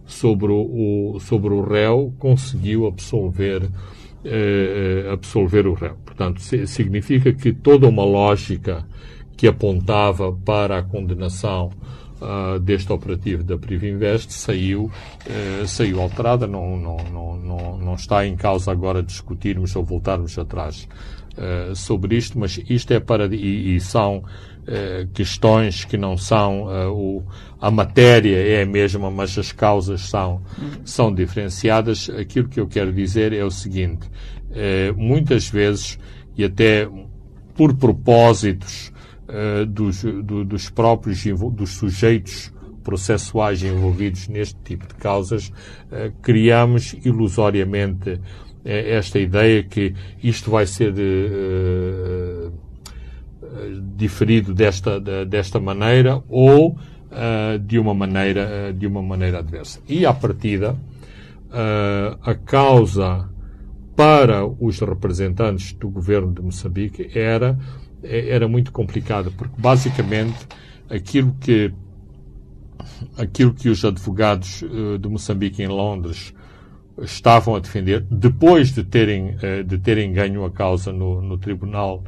sobre, 0.06 0.54
o, 0.54 1.20
sobre 1.20 1.54
o 1.54 1.62
réu 1.62 2.14
conseguiu 2.18 2.88
absolver, 2.88 3.70
eh, 4.24 5.04
eh 5.06 5.12
absolver 5.12 5.68
o 5.68 5.74
réu. 5.74 5.98
Portanto, 6.06 6.42
significa 6.42 7.34
que 7.34 7.52
toda 7.52 7.88
uma 7.90 8.06
lógica 8.06 8.88
que 9.38 9.48
apontava 9.48 10.34
para 10.34 10.80
a 10.80 10.84
condenação 10.84 11.72
uh, 12.20 12.60
deste 12.60 12.92
operativo 12.92 13.44
da 13.44 13.58
Privinvest 13.58 14.34
saiu, 14.34 14.86
uh, 14.86 15.68
saiu 15.68 16.02
alterada, 16.02 16.48
não, 16.48 16.76
não, 16.76 16.98
não, 17.12 17.38
não, 17.38 17.78
não 17.78 17.94
está 17.94 18.26
em 18.26 18.36
causa 18.36 18.72
agora 18.72 19.04
discutirmos 19.04 19.76
ou 19.76 19.84
voltarmos 19.84 20.38
atrás 20.38 20.88
uh, 21.38 21.76
sobre 21.76 22.16
isto, 22.18 22.38
mas 22.40 22.60
isto 22.68 22.92
é 22.92 23.00
para, 23.00 23.34
e, 23.34 23.76
e 23.76 23.80
são 23.80 24.24
questões 25.14 25.86
que 25.86 25.96
não 25.96 26.18
são, 26.18 26.66
o, 26.92 27.24
a 27.62 27.72
matéria 27.72 28.36
é 28.36 28.64
a 28.64 28.66
mesma, 28.66 29.10
mas 29.10 29.38
as 29.38 29.54
causas 29.54 30.02
são, 30.02 30.42
são 30.84 31.16
diferenciadas. 31.16 32.10
Aquilo 32.10 32.50
que 32.50 32.60
eu 32.60 32.68
quero 32.68 32.92
dizer 32.92 33.32
é 33.32 33.46
o 33.46 33.50
seguinte, 33.50 34.10
muitas 34.98 35.48
vezes, 35.48 35.98
e 36.38 36.44
até 36.44 36.86
por 37.56 37.76
propósitos 37.76 38.92
uh, 39.28 39.66
dos, 39.66 40.04
do, 40.04 40.44
dos 40.44 40.70
próprios 40.70 41.24
dos 41.54 41.72
sujeitos 41.72 42.54
processuais 42.84 43.62
envolvidos 43.64 44.28
neste 44.28 44.56
tipo 44.64 44.88
de 44.88 44.96
causas, 44.96 45.50
uh, 45.50 46.12
criamos 46.22 46.96
ilusoriamente 47.04 48.12
uh, 48.12 48.20
esta 48.64 49.20
ideia 49.20 49.64
que 49.64 49.94
isto 50.24 50.52
vai 50.52 50.66
ser 50.66 50.94
de, 50.94 52.52
diferido 53.96 54.54
desta, 54.54 55.00
de, 55.00 55.26
desta 55.26 55.60
maneira 55.60 56.22
ou 56.28 56.78
de 57.62 57.80
uma 57.80 57.94
maneira 57.94 58.74
de 58.74 58.86
uma 58.86 59.02
maneira 59.02 59.40
adversa. 59.40 59.80
E 59.88 60.06
à 60.06 60.14
partida 60.14 60.76
a 62.22 62.36
causa 62.36 63.30
para 63.98 64.46
os 64.46 64.80
representantes 64.80 65.74
do 65.74 65.90
governo 65.90 66.32
de 66.32 66.40
Moçambique 66.40 67.10
era, 67.18 67.58
era 68.10 68.48
muito 68.48 68.72
complicada, 68.72 69.32
porque 69.32 69.56
basicamente 69.58 70.48
aquilo 70.90 71.36
que, 71.40 71.74
aquilo 73.18 73.54
que 73.54 73.70
os 73.70 73.84
advogados 73.84 74.64
de 75.00 75.08
Moçambique 75.08 75.62
em 75.62 75.68
Londres 75.68 76.34
estavam 77.02 77.56
a 77.56 77.60
defender, 77.60 78.06
depois 78.10 78.74
de 78.74 78.84
terem, 78.84 79.36
eh, 79.42 79.62
de 79.62 79.78
terem 79.78 80.12
ganho 80.12 80.44
a 80.44 80.52
causa 80.52 80.92
no, 80.92 81.22
no 81.22 81.38
Tribunal 81.38 82.04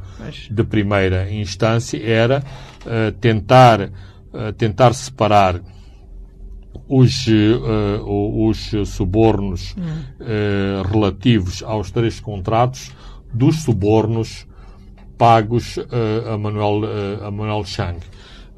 de 0.50 0.64
Primeira 0.64 1.30
Instância, 1.32 2.02
era 2.02 2.42
uh, 2.84 3.12
tentar, 3.20 3.92
tentar 4.56 4.92
separar 4.92 5.60
os, 6.88 7.26
os 8.04 8.88
subornos 8.88 9.76
relativos 10.90 11.62
aos 11.62 11.90
três 11.90 12.18
contratos 12.18 12.90
dos 13.32 13.62
subornos 13.62 14.46
pagos 15.20 15.78
a, 16.32 16.38
Manuel, 16.38 16.80
a 17.22 17.30
Manuel 17.30 17.64
Chang. 17.64 17.98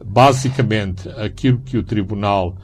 Basicamente, 0.05 1.09
aquilo 1.11 1.59
que 1.59 1.77
o 1.77 1.83
Tribunal 1.83 2.57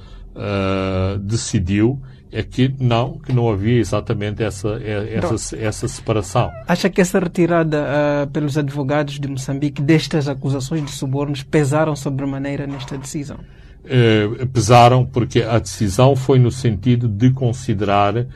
decidiu 1.21 2.01
é 2.31 2.43
que 2.43 2.75
não, 2.79 3.19
que 3.19 3.33
não 3.33 3.51
havia 3.51 3.79
exatamente 3.81 4.43
essa, 4.43 4.79
essa, 4.83 5.57
essa 5.57 5.89
separação. 5.89 6.51
Acha 6.67 6.89
que 6.91 7.01
essa 7.01 7.19
retirada 7.19 7.83
uh, 7.83 8.31
pelos 8.31 8.59
advogados 8.59 9.19
de 9.19 9.29
Moçambique 9.29 9.81
destas 9.81 10.29
acusações 10.29 10.85
de 10.85 10.91
subornos 10.91 11.43
pesaram 11.43 11.97
sobremaneira 11.97 12.67
nesta 12.67 12.99
decisão? 12.99 13.39
Uh, 13.85 14.47
pesaram 14.49 15.07
porque 15.07 15.43
a 15.43 15.59
decisão 15.59 16.15
foi 16.15 16.39
no 16.39 16.51
sentido 16.51 17.09
de 17.09 17.31
considerar 17.31 18.15
uh, 18.17 18.27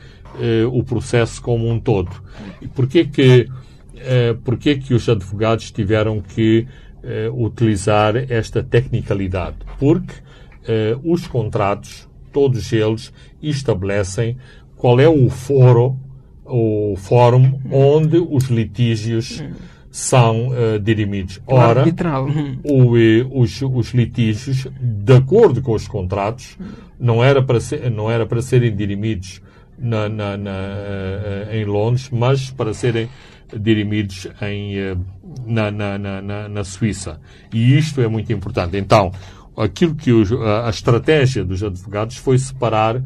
o 0.71 0.83
processo 0.83 1.41
como 1.41 1.69
um 1.69 1.79
todo. 1.79 2.11
E 2.61 2.67
porquê 2.67 3.05
que, 3.05 3.47
uh, 4.03 4.37
porquê 4.43 4.75
que 4.75 4.93
os 4.93 5.07
advogados 5.09 5.71
tiveram 5.71 6.21
que 6.21 6.67
utilizar 7.35 8.15
esta 8.15 8.63
tecnicalidade? 8.63 9.57
Porque 9.77 10.13
os 11.03 11.27
contratos 11.27 12.07
todos 12.33 12.73
eles 12.73 13.13
estabelecem 13.41 14.37
qual 14.75 14.99
é 14.99 15.07
o 15.07 15.29
foro, 15.29 15.97
o 16.43 16.95
fórum 16.97 17.59
onde 17.71 18.17
os 18.17 18.45
litígios 18.45 19.41
são 19.89 20.49
uh, 20.49 20.79
dirimidos. 20.79 21.39
Ora, 21.45 21.83
o, 22.63 22.97
eh, 22.97 23.25
os, 23.31 23.61
os, 23.61 23.93
litígios, 23.93 24.67
de 24.81 25.13
acordo 25.13 25.61
com 25.61 25.73
os 25.73 25.87
contratos, 25.87 26.57
não 26.99 27.23
era 27.23 27.43
para, 27.43 27.59
ser, 27.59 27.91
não 27.91 28.09
era 28.09 28.25
para 28.25 28.41
serem 28.41 28.75
dirimidos 28.75 29.39
na, 29.77 30.09
na, 30.09 30.35
na, 30.35 30.51
uh, 30.51 31.53
em 31.53 31.63
Londres, 31.63 32.09
mas 32.11 32.49
para 32.49 32.73
serem 32.73 33.07
dirimidos 33.59 34.27
em, 34.41 34.77
uh, 34.91 34.99
na, 35.45 35.71
na, 35.71 36.49
na, 36.49 36.63
Suíça. 36.63 37.19
E 37.53 37.77
isto 37.77 38.01
é 38.01 38.07
muito 38.07 38.31
importante. 38.31 38.77
Então, 38.77 39.11
aquilo 39.57 39.95
que 39.95 40.11
os, 40.11 40.31
a, 40.31 40.69
estratégia 40.69 41.43
dos 41.43 41.63
advogados 41.63 42.17
foi 42.17 42.37
separar 42.37 43.03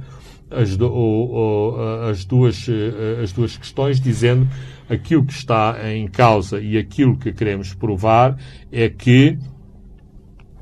as, 0.49 0.77
do, 0.77 1.75
as, 2.09 2.23
duas, 2.23 2.67
eh, 2.69 3.21
as 3.21 3.33
duas 3.33 3.57
questões, 3.57 3.99
dizendo 3.99 4.47
aquilo 4.89 5.25
que 5.25 5.33
está 5.33 5.77
em 5.91 6.07
causa 6.07 6.61
e 6.61 6.77
aquilo 6.77 7.17
que 7.17 7.33
queremos 7.33 7.73
provar 7.73 8.37
é 8.71 8.87
que 8.87 9.37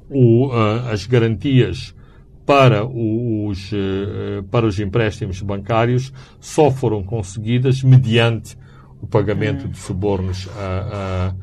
o, 0.10 0.50
as 0.92 1.06
garantias 1.06 1.94
para 2.46 2.86
os, 2.86 3.72
eh, 3.74 4.44
para 4.52 4.66
os 4.66 4.80
empréstimos 4.80 5.42
bancários 5.42 6.14
só 6.40 6.70
foram 6.70 7.04
conseguidas 7.04 7.82
mediante 7.82 8.56
o 9.02 9.08
pagamento 9.08 9.68
de 9.68 9.78
subornos 9.78 10.48
a, 10.58 11.32
a 11.32 11.36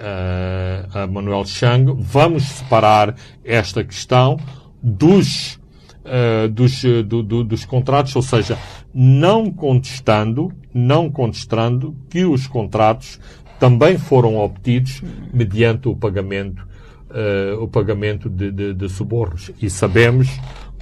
uh, 0.00 0.98
a 0.98 1.06
Manuel 1.06 1.44
Chang, 1.44 1.94
vamos 1.98 2.44
separar 2.44 3.14
esta 3.44 3.84
questão 3.84 4.38
dos, 4.82 5.58
uh, 6.04 6.48
dos, 6.48 6.82
do, 7.06 7.22
do, 7.22 7.44
dos 7.44 7.64
contratos, 7.64 8.14
ou 8.16 8.22
seja, 8.22 8.58
não 8.92 9.50
contestando, 9.50 10.52
não 10.72 11.10
contestando 11.10 11.94
que 12.08 12.24
os 12.24 12.46
contratos 12.46 13.20
também 13.58 13.96
foram 13.96 14.36
obtidos 14.36 15.02
mediante 15.32 15.88
o 15.88 15.96
pagamento, 15.96 16.66
uh, 17.10 17.62
o 17.62 17.68
pagamento 17.68 18.28
de, 18.28 18.50
de, 18.50 18.74
de 18.74 18.88
subornos. 18.88 19.50
E 19.60 19.70
sabemos 19.70 20.28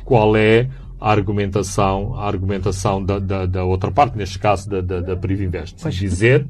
qual 0.04 0.36
é 0.36 0.68
a 1.02 1.10
argumentação, 1.10 2.14
a 2.14 2.24
argumentação 2.26 3.04
da, 3.04 3.18
da, 3.18 3.44
da 3.44 3.64
outra 3.64 3.90
parte, 3.90 4.16
neste 4.16 4.38
caso 4.38 4.70
da, 4.70 4.80
da, 4.80 5.00
da 5.00 5.16
Privinvest. 5.16 5.76
Dizer, 5.90 6.46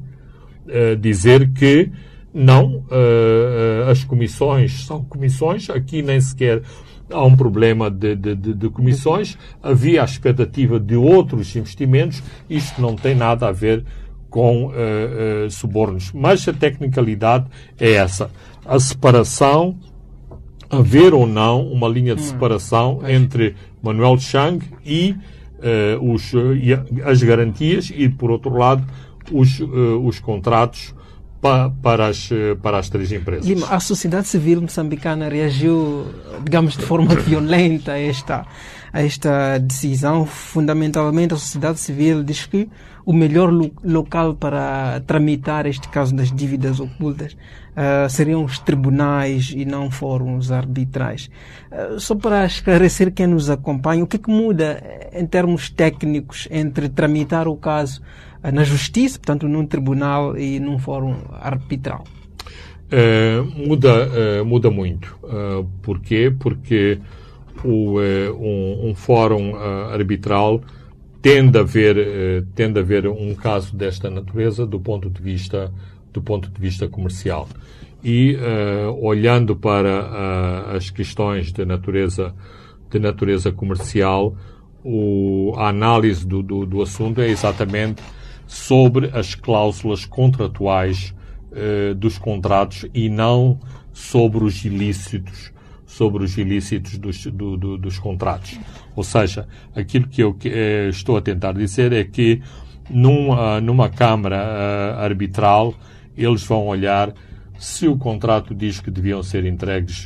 uh, 0.67 0.95
dizer 0.95 1.51
que 1.53 1.91
não, 2.31 2.85
uh, 2.85 3.89
as 3.89 4.03
comissões 4.03 4.85
são 4.85 5.03
comissões, 5.03 5.71
aqui 5.71 6.03
nem 6.03 6.21
sequer 6.21 6.61
há 7.11 7.23
um 7.25 7.35
problema 7.35 7.89
de, 7.89 8.15
de, 8.15 8.35
de, 8.35 8.53
de, 8.53 8.69
comissões, 8.69 9.37
havia 9.61 10.01
a 10.03 10.05
expectativa 10.05 10.79
de 10.79 10.95
outros 10.95 11.55
investimentos, 11.55 12.21
isto 12.49 12.79
não 12.79 12.95
tem 12.95 13.15
nada 13.15 13.47
a 13.47 13.51
ver 13.51 13.83
com 14.29 14.67
uh, 14.67 14.71
uh, 14.71 15.51
subornos. 15.51 16.11
Mas 16.13 16.47
a 16.47 16.53
tecnicalidade 16.53 17.45
é 17.79 17.93
essa. 17.93 18.29
A 18.65 18.79
separação, 18.79 19.77
haver 20.69 21.13
ou 21.13 21.27
não 21.27 21.67
uma 21.67 21.87
linha 21.87 22.15
de 22.15 22.21
hum. 22.21 22.25
separação 22.25 23.01
entre 23.07 23.55
Manuel 23.83 24.17
Chang 24.17 24.65
e, 24.83 25.15
uh, 25.59 26.13
os, 26.13 26.31
e 26.33 26.73
as 27.03 27.21
garantias 27.21 27.91
e, 27.93 28.09
por 28.09 28.31
outro 28.31 28.57
lado, 28.57 28.83
os, 29.31 29.59
os 29.59 30.19
contratos 30.19 30.95
pa, 31.39 31.69
para, 31.81 32.07
as, 32.07 32.29
para 32.61 32.79
as 32.79 32.89
três 32.89 33.11
empresas. 33.11 33.45
Lima, 33.45 33.67
a 33.67 33.79
sociedade 33.79 34.27
civil 34.27 34.61
moçambicana 34.61 35.29
reagiu, 35.29 36.07
digamos, 36.43 36.75
de 36.75 36.83
forma 36.85 37.13
violenta 37.21 37.91
a 37.91 37.99
esta, 37.99 38.45
a 38.93 39.01
esta 39.01 39.57
decisão. 39.57 40.25
Fundamentalmente, 40.25 41.33
a 41.33 41.37
sociedade 41.37 41.79
civil 41.79 42.23
diz 42.23 42.45
que 42.45 42.69
o 43.05 43.11
melhor 43.11 43.51
lo 43.51 43.71
local 43.83 44.35
para 44.35 45.01
tramitar 45.01 45.65
este 45.65 45.89
caso 45.89 46.15
das 46.15 46.31
dívidas 46.31 46.79
ocultas 46.79 47.33
uh, 47.33 48.09
seriam 48.09 48.45
os 48.45 48.59
tribunais 48.59 49.51
e 49.53 49.65
não 49.65 49.89
fóruns 49.91 50.51
arbitrais. 50.51 51.29
Uh, 51.71 51.99
só 51.99 52.15
para 52.15 52.45
esclarecer 52.45 53.11
quem 53.11 53.27
nos 53.27 53.49
acompanha, 53.49 54.03
o 54.03 54.07
que, 54.07 54.17
é 54.17 54.19
que 54.19 54.29
muda 54.29 54.81
em 55.11 55.25
termos 55.25 55.69
técnicos 55.69 56.47
entre 56.51 56.87
tramitar 56.87 57.47
o 57.47 57.57
caso 57.57 58.01
na 58.53 58.63
justiça, 58.63 59.17
portanto, 59.17 59.47
num 59.47 59.65
tribunal 59.65 60.37
e 60.37 60.59
num 60.59 60.77
fórum 60.77 61.15
arbitral? 61.31 62.03
Uh, 62.93 63.43
muda, 63.67 64.07
uh, 64.07 64.45
muda 64.45 64.69
muito. 64.69 65.17
Uh, 65.23 65.65
porquê? 65.81 66.31
Porque 66.37 66.99
o, 67.63 67.99
um, 67.99 68.89
um, 68.89 68.95
fórum 68.95 69.55
arbitral 69.55 70.61
tende 71.21 71.57
a, 71.57 71.63
ver, 71.63 72.45
tende 72.53 72.79
a 72.79 72.83
ver 72.83 73.07
um 73.07 73.33
caso 73.33 73.75
desta 73.75 74.09
natureza 74.09 74.65
do 74.65 74.79
ponto 74.79 75.09
de 75.09 75.21
vista, 75.21 75.71
do 76.11 76.21
ponto 76.21 76.49
de 76.49 76.59
vista 76.59 76.87
comercial. 76.87 77.47
E 78.03 78.37
olhando 78.99 79.55
para 79.55 80.75
as 80.75 80.89
questões 80.89 81.53
de 81.53 81.63
natureza, 81.63 82.35
de 82.91 82.99
natureza 82.99 83.53
comercial, 83.53 84.35
o, 84.83 85.53
a 85.55 85.69
análise 85.69 86.27
do, 86.27 86.43
do, 86.43 86.65
do 86.65 86.81
assunto 86.81 87.21
é 87.21 87.29
exatamente 87.29 88.03
sobre 88.45 89.09
as 89.13 89.33
cláusulas 89.33 90.05
contratuais 90.05 91.15
uh, 91.51 91.95
dos 91.95 92.17
contratos 92.17 92.85
e 92.93 93.09
não 93.09 93.59
sobre 93.93 94.43
os 94.43 94.65
ilícitos 94.65 95.52
sobre 95.93 96.23
os 96.23 96.37
ilícitos 96.37 96.97
dos, 96.97 97.25
do, 97.27 97.55
do, 97.55 97.77
dos 97.77 97.99
contratos. 97.99 98.59
Ou 98.95 99.03
seja, 99.03 99.47
aquilo 99.75 100.07
que 100.07 100.21
eu 100.21 100.31
uh, 100.31 100.89
estou 100.89 101.17
a 101.17 101.21
tentar 101.21 101.53
dizer 101.53 101.93
é 101.93 102.03
que 102.03 102.41
numa, 102.89 103.61
numa 103.61 103.89
Câmara 103.89 104.37
uh, 104.37 104.99
arbitral 104.99 105.73
eles 106.17 106.43
vão 106.43 106.65
olhar 106.67 107.13
se 107.57 107.87
o 107.87 107.95
contrato 107.95 108.53
diz 108.53 108.79
que 108.79 108.91
deviam 108.91 109.23
ser 109.23 109.45
entregues 109.45 110.05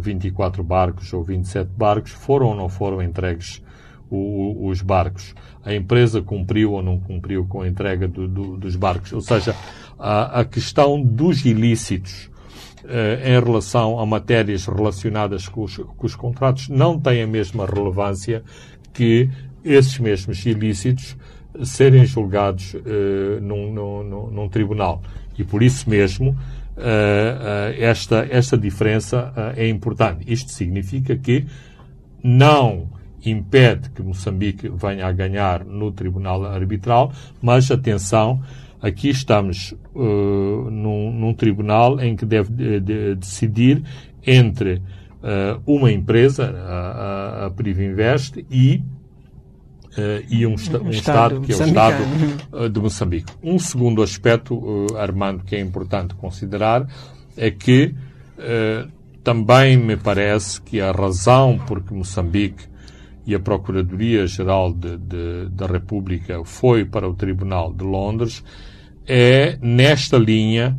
24 0.00 0.62
barcos 0.62 1.12
ou 1.12 1.22
27 1.22 1.68
barcos, 1.76 2.12
foram 2.12 2.46
ou 2.46 2.54
não 2.54 2.68
foram 2.68 3.02
entregues 3.02 3.60
os 4.10 4.80
barcos. 4.80 5.34
A 5.64 5.74
empresa 5.74 6.22
cumpriu 6.22 6.72
ou 6.72 6.82
não 6.82 6.98
cumpriu 6.98 7.44
com 7.46 7.62
a 7.62 7.68
entrega 7.68 8.06
do, 8.06 8.28
do, 8.28 8.56
dos 8.56 8.76
barcos. 8.76 9.12
Ou 9.12 9.20
seja, 9.20 9.54
a, 9.98 10.40
a 10.40 10.44
questão 10.44 11.02
dos 11.02 11.44
ilícitos 11.44 12.30
eh, 12.30 12.33
em 13.24 13.42
relação 13.42 13.98
a 13.98 14.06
matérias 14.06 14.66
relacionadas 14.66 15.48
com 15.48 15.62
os, 15.62 15.76
com 15.76 16.06
os 16.06 16.14
contratos 16.14 16.68
não 16.68 17.00
tem 17.00 17.22
a 17.22 17.26
mesma 17.26 17.66
relevância 17.66 18.42
que 18.92 19.30
esses 19.64 19.98
mesmos 19.98 20.44
ilícitos 20.44 21.16
serem 21.62 22.04
julgados 22.04 22.74
eh, 22.74 23.40
num, 23.40 23.72
num, 23.72 24.30
num, 24.30 24.48
tribunal. 24.48 25.02
E 25.38 25.44
por 25.44 25.62
isso 25.62 25.88
mesmo, 25.88 26.36
eh, 26.76 27.76
esta, 27.78 28.26
esta 28.30 28.58
diferença 28.58 29.32
é 29.56 29.68
importante. 29.68 30.24
Isto 30.30 30.50
significa 30.50 31.16
que 31.16 31.46
não 32.22 32.88
impede 33.24 33.90
que 33.90 34.02
Moçambique 34.02 34.68
venha 34.68 35.06
a 35.06 35.12
ganhar 35.12 35.64
no 35.64 35.92
Tribunal 35.92 36.44
Arbitral, 36.44 37.12
mas 37.40 37.70
atenção, 37.70 38.42
aqui 38.82 39.08
estamos 39.08 39.72
uh, 39.94 40.43
num, 40.70 41.12
num, 41.12 41.34
tribunal 41.34 42.00
em 42.00 42.16
que 42.16 42.24
deve 42.24 42.52
de, 42.52 42.80
de, 42.80 43.14
decidir 43.14 43.82
entre 44.26 44.74
uh, 44.74 45.60
uma 45.66 45.90
empresa, 45.90 46.44
a, 46.44 47.42
a, 47.42 47.46
a 47.46 47.50
Privinvest, 47.50 48.44
e 48.50 48.82
Uh, 49.94 50.26
e 50.28 50.44
um, 50.44 50.50
um, 50.50 50.52
um 50.52 50.56
Estado, 50.56 50.90
Estado, 50.90 51.40
que 51.42 51.52
é 51.52 51.56
o 51.56 51.62
Estado 51.62 52.02
uh, 52.52 52.68
de 52.68 52.80
Moçambique. 52.80 53.32
Um 53.40 53.60
segundo 53.60 54.02
aspecto, 54.02 54.56
uh, 54.56 54.96
Armando, 54.96 55.44
que 55.44 55.54
é 55.54 55.60
importante 55.60 56.16
considerar 56.16 56.84
é 57.36 57.48
que 57.52 57.94
também 59.22 59.76
me 59.76 59.96
parece 59.96 60.60
que 60.60 60.80
a 60.80 60.90
razão 60.90 61.60
por 61.64 61.80
que 61.80 61.94
Moçambique 61.94 62.64
e 63.24 63.34
a 63.36 63.38
Procuradoria-Geral 63.38 64.74
da 65.50 65.66
República 65.66 66.44
foi 66.44 66.84
para 66.84 67.08
o 67.08 67.14
Tribunal 67.14 67.72
de 67.72 67.84
Londres 67.84 68.42
é 69.06 69.58
nesta 69.60 70.16
linha 70.16 70.78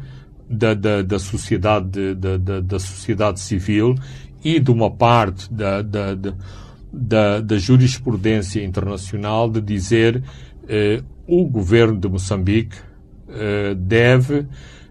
da, 0.49 0.73
da, 0.73 1.01
da 1.01 1.19
sociedade, 1.19 2.13
da, 2.15 2.37
da, 2.37 2.59
da, 2.61 2.79
sociedade 2.79 3.39
civil 3.39 3.95
e 4.43 4.59
de 4.59 4.71
uma 4.71 4.91
parte 4.91 5.51
da, 5.51 5.81
da, 5.81 6.15
da, 6.93 7.41
da 7.41 7.57
jurisprudência 7.57 8.63
internacional 8.63 9.49
de 9.49 9.59
dizer 9.61 10.23
eh, 10.67 11.01
o 11.27 11.45
governo 11.45 11.99
de 11.99 12.07
Moçambique 12.07 12.77
eh, 13.27 13.75
deve 13.75 14.45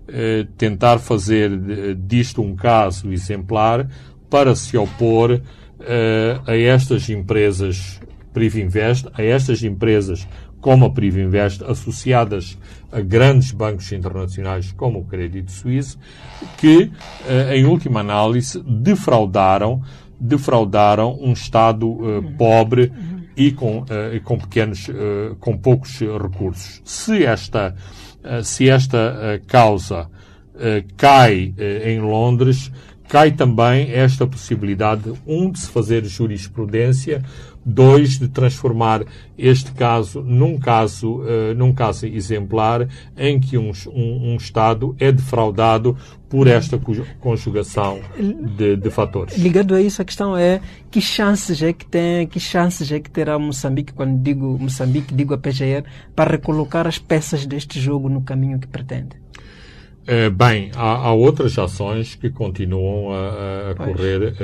eh, 0.08 0.46
tentar 0.58 0.98
fazer 0.98 1.50
disto 1.94 2.42
um 2.42 2.54
caso 2.54 3.12
exemplar 3.12 3.88
para 4.28 4.54
se 4.56 4.76
opor 4.76 5.40
eh, 5.80 6.40
a 6.46 6.56
estas 6.56 7.08
empresas 7.08 8.00
Privinvest, 8.32 9.06
a 9.14 9.22
estas 9.22 9.62
empresas 9.62 10.26
como 10.60 10.86
a 10.86 10.90
Privinvest, 10.90 11.62
associadas 11.62 12.58
a 12.94 13.00
grandes 13.00 13.50
bancos 13.50 13.90
internacionais 13.92 14.72
como 14.72 15.00
o 15.00 15.04
Crédito 15.04 15.50
Suíço, 15.50 15.98
que, 16.56 16.90
eh, 17.26 17.56
em 17.58 17.64
última 17.64 18.00
análise, 18.00 18.62
defraudaram, 18.62 19.82
defraudaram 20.18 21.18
um 21.20 21.32
Estado 21.32 22.22
pobre 22.38 22.92
e 23.36 23.50
com, 23.50 23.84
com 24.22 24.38
pequenos, 24.38 24.88
com 25.40 25.58
poucos 25.58 25.98
recursos. 26.00 26.80
Se 26.84 27.26
esta 27.26 27.74
eh, 28.24 28.42
se 28.42 28.70
esta 28.70 29.18
eh, 29.20 29.40
causa 29.46 30.08
eh, 30.58 30.82
cai 30.96 31.52
em 31.84 32.00
Londres, 32.00 32.72
cai 33.06 33.30
também 33.30 33.92
esta 33.92 34.26
possibilidade, 34.26 35.12
um, 35.26 35.50
de 35.50 35.58
se 35.58 35.68
fazer 35.68 36.04
jurisprudência, 36.06 37.22
dois, 37.64 38.18
de 38.18 38.28
transformar 38.28 39.04
este 39.38 39.72
caso 39.72 40.22
num 40.22 40.58
caso, 40.58 41.20
uh, 41.20 41.54
num 41.56 41.72
caso 41.72 42.06
exemplar 42.06 42.88
em 43.16 43.40
que 43.40 43.56
um, 43.56 43.72
um, 43.88 44.32
um, 44.32 44.36
Estado 44.36 44.94
é 44.98 45.10
defraudado 45.10 45.96
por 46.28 46.46
esta 46.46 46.78
conjugação 47.20 48.00
de, 48.56 48.76
de, 48.76 48.90
fatores. 48.90 49.36
Ligado 49.36 49.74
a 49.74 49.80
isso, 49.80 50.02
a 50.02 50.04
questão 50.04 50.36
é 50.36 50.60
que 50.90 51.00
chances 51.00 51.62
é 51.62 51.72
que 51.72 51.86
tem, 51.86 52.26
que 52.26 52.40
chances 52.40 52.90
é 52.90 52.98
que 52.98 53.10
terá 53.10 53.38
Moçambique, 53.38 53.92
quando 53.92 54.20
digo 54.20 54.58
Moçambique, 54.58 55.14
digo 55.14 55.32
a 55.32 55.38
PGR, 55.38 55.84
para 56.14 56.32
recolocar 56.32 56.86
as 56.86 56.98
peças 56.98 57.46
deste 57.46 57.80
jogo 57.80 58.08
no 58.08 58.20
caminho 58.20 58.58
que 58.58 58.66
pretende? 58.66 59.24
É, 60.06 60.28
bem, 60.28 60.70
há, 60.74 60.96
há, 60.96 61.12
outras 61.12 61.58
ações 61.58 62.14
que 62.14 62.28
continuam 62.28 63.10
a, 63.10 63.70
a 63.70 63.73
correr, 63.84 64.34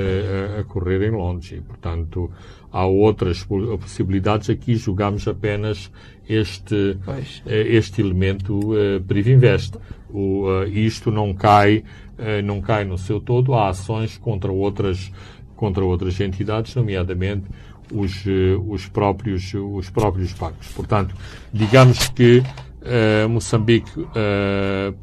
a, 0.56 0.60
a, 0.60 0.64
correr 0.64 1.08
em 1.08 1.10
Londres 1.10 1.52
e, 1.52 1.60
portanto, 1.60 2.30
há 2.72 2.84
outras 2.84 3.44
possibilidades. 3.44 4.50
Aqui 4.50 4.74
julgamos 4.76 5.26
apenas 5.26 5.90
este, 6.30 6.96
eh, 7.46 7.66
este 7.68 8.00
elemento 8.00 8.58
uh, 8.58 9.00
Privinvest. 9.06 9.74
O, 10.08 10.46
uh, 10.46 10.66
isto 10.68 11.10
não 11.10 11.34
cai, 11.34 11.78
uh, 12.18 12.42
não 12.44 12.60
cai 12.60 12.84
no 12.84 12.96
seu 12.96 13.20
todo. 13.20 13.54
Há 13.54 13.68
ações 13.70 14.16
contra 14.16 14.52
outras, 14.52 15.10
contra 15.56 15.84
outras 15.84 16.20
entidades, 16.20 16.74
nomeadamente 16.76 17.46
os, 17.92 18.24
os, 18.68 18.86
próprios, 18.86 19.52
os 19.52 19.90
próprios 19.90 20.32
bancos. 20.32 20.68
Portanto, 20.68 21.12
digamos 21.52 22.06
que 22.10 22.40
Moçambique 23.28 23.90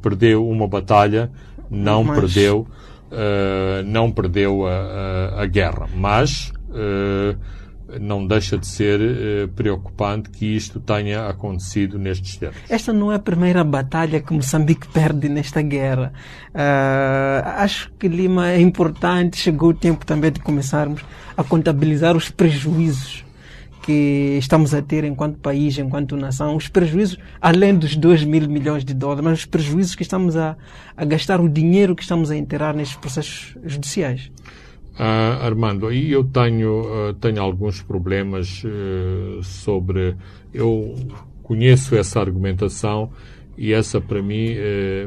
perdeu 0.02 0.48
uma 0.48 0.70
batalha, 0.70 1.30
não 1.70 2.02
mas... 2.06 2.18
perdeu, 2.18 2.66
uh, 3.12 3.84
não 3.86 4.12
perdeu 4.12 4.68
a, 4.68 4.72
a, 4.72 5.44
a 5.44 5.46
guerra, 5.46 5.88
mas 5.96 6.52
não 8.00 8.28
deixa 8.28 8.56
de 8.56 8.68
ser 8.68 9.00
preocupante 9.56 10.30
que 10.30 10.46
isto 10.46 10.80
tenha 10.80 11.28
acontecido 11.28 11.98
nestes 11.98 12.38
tempos. 12.38 12.60
Esta 12.70 12.94
não 12.94 13.12
é 13.12 13.16
a 13.16 13.20
primeira 13.20 13.64
batalha 13.64 14.22
que 14.22 14.32
Moçambique 14.32 14.88
perde 14.90 15.28
nesta 15.28 15.62
guerra. 15.62 16.14
acho 17.56 17.90
que 17.98 18.08
Lima 18.08 18.52
é 18.52 18.62
importante, 18.62 19.38
chegou 19.38 19.70
o 19.70 19.74
tempo 19.74 20.06
também 20.06 20.32
de 20.32 20.40
começarmos 20.40 21.02
a 21.36 21.44
contabilizar 21.44 22.16
os 22.16 22.30
prejuízos 22.30 23.26
que 23.88 24.38
estamos 24.38 24.74
a 24.74 24.82
ter 24.82 25.06
enquanto 25.06 25.40
país, 25.40 25.78
enquanto 25.78 26.18
nação, 26.18 26.58
os 26.58 26.68
prejuízos, 26.68 27.18
além 27.40 27.74
dos 27.74 27.96
2 27.96 28.26
mil 28.26 28.50
milhões 28.50 28.84
de 28.84 28.94
dólares, 28.94 29.24
mas 29.24 29.40
os 29.40 29.46
prejuízos 29.46 29.96
que 29.96 30.04
estamos 30.04 30.36
a, 30.36 30.58
a 30.98 31.06
gastar, 31.06 31.40
o 31.40 31.48
dinheiro 31.48 31.96
que 31.96 32.02
estamos 32.02 32.30
a 32.30 32.36
enterrar 32.36 32.76
nestes 32.76 32.98
processos 32.98 33.56
judiciais. 33.64 34.30
Uh, 35.00 35.42
Armando, 35.42 35.88
aí 35.88 36.12
eu 36.12 36.26
tenho, 36.26 36.82
uh, 36.82 37.14
tenho 37.14 37.42
alguns 37.42 37.82
problemas 37.82 38.62
uh, 38.66 39.42
sobre. 39.42 40.18
Eu 40.54 40.94
conheço 41.42 41.96
essa 41.96 42.20
argumentação 42.20 43.10
e 43.58 43.72
essa, 43.72 44.02
para 44.02 44.22
mim, 44.22 44.50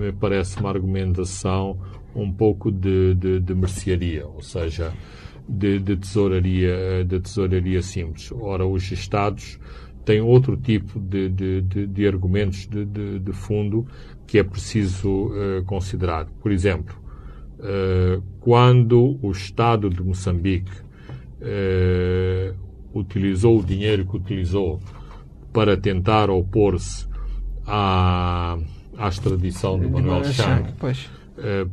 me 0.01 0.11
parece 0.19 0.59
uma 0.59 0.71
argumentação 0.71 1.79
um 2.15 2.33
pouco 2.33 2.73
de, 2.73 3.15
de, 3.15 3.41
de 3.41 3.55
mercearia, 3.55 4.27
ou 4.27 4.43
seja, 4.43 4.93
de, 5.51 5.81
de, 5.81 5.97
tesouraria, 5.97 7.05
de 7.05 7.21
tesouraria 7.21 7.83
simples. 7.83 8.31
Ora, 8.33 8.65
os 8.65 8.91
Estados 8.93 9.59
têm 10.05 10.21
outro 10.21 10.57
tipo 10.57 10.99
de, 10.99 11.29
de, 11.29 11.61
de, 11.63 11.87
de 11.87 12.07
argumentos 12.07 12.67
de, 12.67 12.85
de, 13.19 13.33
fundo 13.33 13.87
que 14.27 14.39
é 14.39 14.45
preciso 14.45 15.27
uh, 15.27 15.65
considerar. 15.67 16.27
Por 16.41 16.53
exemplo, 16.53 16.97
uh, 17.59 18.23
quando 18.41 19.19
o 19.21 19.31
Estado 19.33 19.91
de 19.91 20.03
Moçambique 20.03 20.73
uh, 21.41 22.55
utilizou 22.95 23.59
o 23.59 23.63
dinheiro 23.63 24.07
que 24.07 24.17
utilizou 24.17 24.81
para 25.53 25.77
tentar 25.77 26.31
opor-se 26.31 27.07
à, 27.67 28.57
à 28.97 29.09
extradição 29.09 29.79
de 29.79 29.89
Manuel 29.89 30.25
Chang 30.25 30.75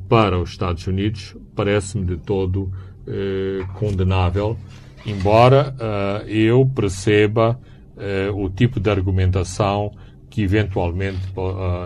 para 0.07 0.39
os 0.39 0.51
Estados 0.51 0.87
Unidos, 0.87 1.35
parece-me 1.55 2.05
de 2.05 2.17
todo 2.17 2.71
eh, 3.09 3.65
condenável, 3.75 4.57
embora 5.05 5.73
uh, 5.79 6.27
eu 6.27 6.65
perceba 6.65 7.57
uh, 7.95 8.43
o 8.43 8.49
tipo 8.49 8.81
de 8.81 8.89
argumentação 8.89 9.93
que 10.29 10.41
eventualmente 10.41 11.21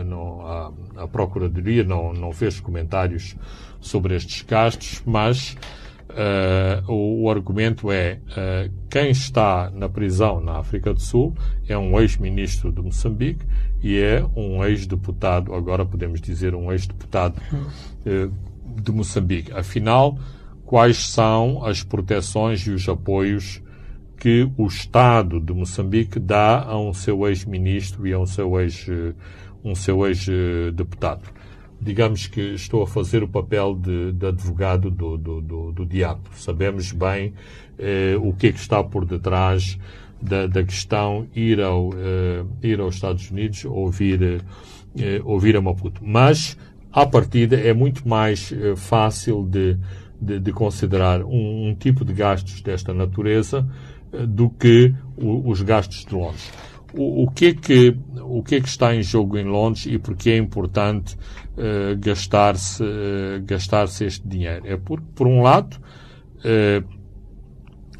não, 0.07 0.41
a, 0.41 0.71
a, 1.03 1.07
Procuradoria 1.07 1.83
não, 1.83 2.11
não 2.11 2.31
fez 2.31 2.59
comentários 2.59 3.35
sobre 3.79 4.15
estes 4.15 4.41
casos, 4.41 5.03
mas 5.05 5.55
o, 6.87 7.23
o, 7.23 7.29
argumento 7.29 7.91
é 7.91 8.19
quem 8.89 9.11
está 9.11 9.71
na 9.73 9.87
prisão 9.87 10.41
na 10.41 10.57
África 10.57 10.93
do 10.93 10.99
Sul 10.99 11.33
é 11.69 11.77
um 11.77 11.97
ex-ministro 12.01 12.71
de 12.71 12.81
Moçambique 12.81 13.45
e 13.81 13.97
é 13.97 14.25
um 14.35 14.65
ex-deputado, 14.65 15.53
agora 15.53 15.85
podemos 15.85 16.19
dizer 16.19 16.55
um 16.55 16.71
ex-deputado 16.73 17.39
de 18.03 18.91
Moçambique. 18.91 19.53
Afinal, 19.53 20.17
quais 20.71 21.05
são 21.05 21.65
as 21.65 21.83
proteções 21.83 22.65
e 22.65 22.71
os 22.71 22.87
apoios 22.87 23.61
que 24.15 24.49
o 24.57 24.67
Estado 24.67 25.37
de 25.37 25.51
Moçambique 25.53 26.17
dá 26.17 26.63
a 26.63 26.79
um 26.79 26.93
seu 26.93 27.27
ex-ministro 27.27 28.07
e 28.07 28.13
a 28.13 28.19
um 28.19 28.25
seu 28.25 28.57
ex 28.57 28.87
um 29.65 29.75
seu 29.75 30.07
ex-deputado. 30.07 31.29
Digamos 31.81 32.25
que 32.27 32.39
estou 32.53 32.83
a 32.83 32.87
fazer 32.87 33.21
o 33.21 33.27
papel 33.27 33.75
de, 33.75 34.13
de 34.13 34.25
advogado 34.25 34.89
do, 34.89 35.17
do, 35.17 35.41
do, 35.41 35.71
do, 35.73 35.85
diabo. 35.85 36.21
Sabemos 36.35 36.93
bem 36.93 37.33
eh, 37.77 38.15
o 38.21 38.31
que 38.31 38.47
é 38.47 38.51
que 38.53 38.59
está 38.59 38.81
por 38.81 39.03
detrás 39.03 39.77
da, 40.21 40.47
da 40.47 40.63
questão 40.63 41.27
ir, 41.35 41.59
ao, 41.59 41.89
eh, 41.97 42.45
ir 42.63 42.79
aos 42.79 42.95
Estados 42.95 43.29
Unidos 43.29 43.65
ouvir, 43.65 44.41
eh, 44.97 45.21
ouvir 45.25 45.57
a 45.57 45.61
Maputo. 45.61 46.01
Mas, 46.01 46.57
à 46.93 47.05
partida, 47.05 47.57
é 47.57 47.73
muito 47.73 48.07
mais 48.07 48.53
eh, 48.53 48.73
fácil 48.77 49.45
de 49.45 49.77
de, 50.21 50.39
de 50.39 50.51
considerar 50.51 51.23
um, 51.23 51.69
um, 51.69 51.75
tipo 51.75 52.05
de 52.05 52.13
gastos 52.13 52.61
desta 52.61 52.93
natureza 52.93 53.67
uh, 54.13 54.27
do 54.27 54.49
que 54.49 54.93
o, 55.17 55.49
os 55.49 55.61
gastos 55.61 56.05
de 56.05 56.13
Londres. 56.13 56.51
O, 56.93 57.23
o, 57.23 57.31
que 57.31 57.47
é 57.47 57.53
que, 57.53 57.97
o 58.21 58.43
que 58.43 58.55
é 58.55 58.61
que 58.61 58.67
está 58.67 58.93
em 58.93 59.01
jogo 59.01 59.37
em 59.37 59.45
Londres 59.45 59.85
e 59.85 59.97
por 59.97 60.15
que 60.15 60.29
é 60.29 60.37
importante 60.37 61.15
uh, 61.15 61.97
gastar-se 61.97 62.83
uh, 62.83 63.41
gastar 63.43 63.85
este 63.85 64.27
dinheiro? 64.27 64.67
É 64.67 64.77
porque, 64.77 65.05
por 65.15 65.27
um 65.27 65.41
lado, 65.41 65.77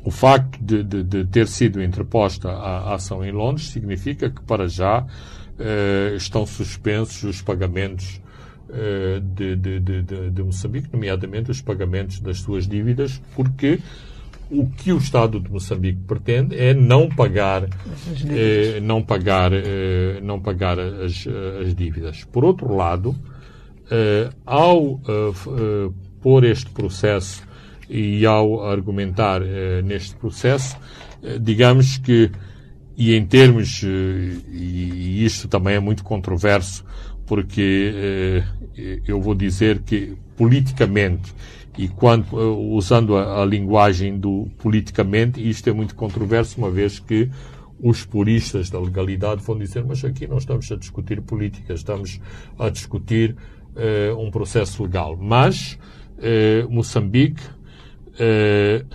o 0.03 0.09
facto 0.09 0.57
de, 0.59 0.83
de, 0.83 1.03
de, 1.03 1.25
ter 1.25 1.47
sido 1.47 1.81
interposta 1.81 2.49
a, 2.49 2.79
a, 2.89 2.95
ação 2.95 3.23
em 3.23 3.31
Londres 3.31 3.69
significa 3.69 4.31
que, 4.31 4.41
para 4.41 4.67
já, 4.67 5.05
eh, 5.63 6.15
estão 6.15 6.43
suspensos 6.43 7.23
os 7.23 7.41
pagamentos 7.43 8.19
eh, 8.73 9.21
de, 9.21 9.55
de, 9.55 10.43
Moçambique, 10.43 10.89
nomeadamente 10.91 11.51
os 11.51 11.61
pagamentos 11.61 12.19
das 12.19 12.39
suas 12.39 12.67
dívidas, 12.67 13.21
porque 13.35 13.79
o 14.49 14.67
que 14.67 14.91
o 14.91 14.97
Estado 14.97 15.39
de 15.39 15.49
Moçambique 15.49 15.99
pretende 16.05 16.57
é 16.57 16.73
não 16.73 17.07
pagar, 17.07 17.63
eh, 18.29 18.79
não 18.81 19.01
pagar, 19.01 19.51
eh, 19.53 20.19
não 20.21 20.39
pagar 20.39 20.79
as, 20.79 21.25
as 21.61 21.73
dívidas. 21.73 22.23
Por 22.25 22.43
outro 22.43 22.75
lado, 22.75 23.15
eh, 23.93 24.29
ao 24.45 25.01
eh, 25.05 25.33
eh, 25.47 25.91
pôr 26.21 26.45
este 26.45 26.69
processo 26.69 27.43
e 27.89 28.25
ao 28.25 28.63
argumentar 28.65 29.41
neste 29.83 30.15
processo, 30.15 30.77
digamos 31.41 31.97
que, 31.97 32.31
e 32.95 33.13
em 33.15 33.25
termos, 33.25 33.83
e 33.83 35.25
isto 35.25 35.49
também 35.49 35.75
é 35.75 35.79
muito 35.81 36.01
controverso, 36.01 36.85
porque 37.31 38.43
eu 39.07 39.21
vou 39.21 39.33
dizer 39.33 39.83
que 39.83 40.17
politicamente 40.35 41.33
e 41.77 41.87
quando, 41.87 42.35
usando 42.75 43.15
a, 43.15 43.41
a, 43.41 43.45
linguagem 43.45 44.19
do 44.19 44.49
politicamente, 44.57 45.39
isto 45.49 45.69
é 45.69 45.71
muito 45.71 45.95
controverso, 45.95 46.57
uma 46.57 46.69
vez 46.69 46.99
que 46.99 47.29
os 47.81 48.05
puristas 48.05 48.69
da 48.69 48.77
legalidade 48.77 49.41
vão 49.41 49.57
dizer, 49.57 49.85
mas 49.85 50.03
aqui 50.03 50.27
não 50.27 50.39
estamos 50.39 50.69
a 50.73 50.75
discutir 50.75 51.21
política, 51.21 51.73
estamos 51.73 52.19
a 52.59 52.69
discutir 52.69 53.37
uh, 53.77 54.19
um 54.19 54.29
processo 54.29 54.83
legal. 54.83 55.15
Mas 55.15 55.79
uh, 56.17 56.69
Moçambique, 56.69 57.41
uh, 57.45 58.85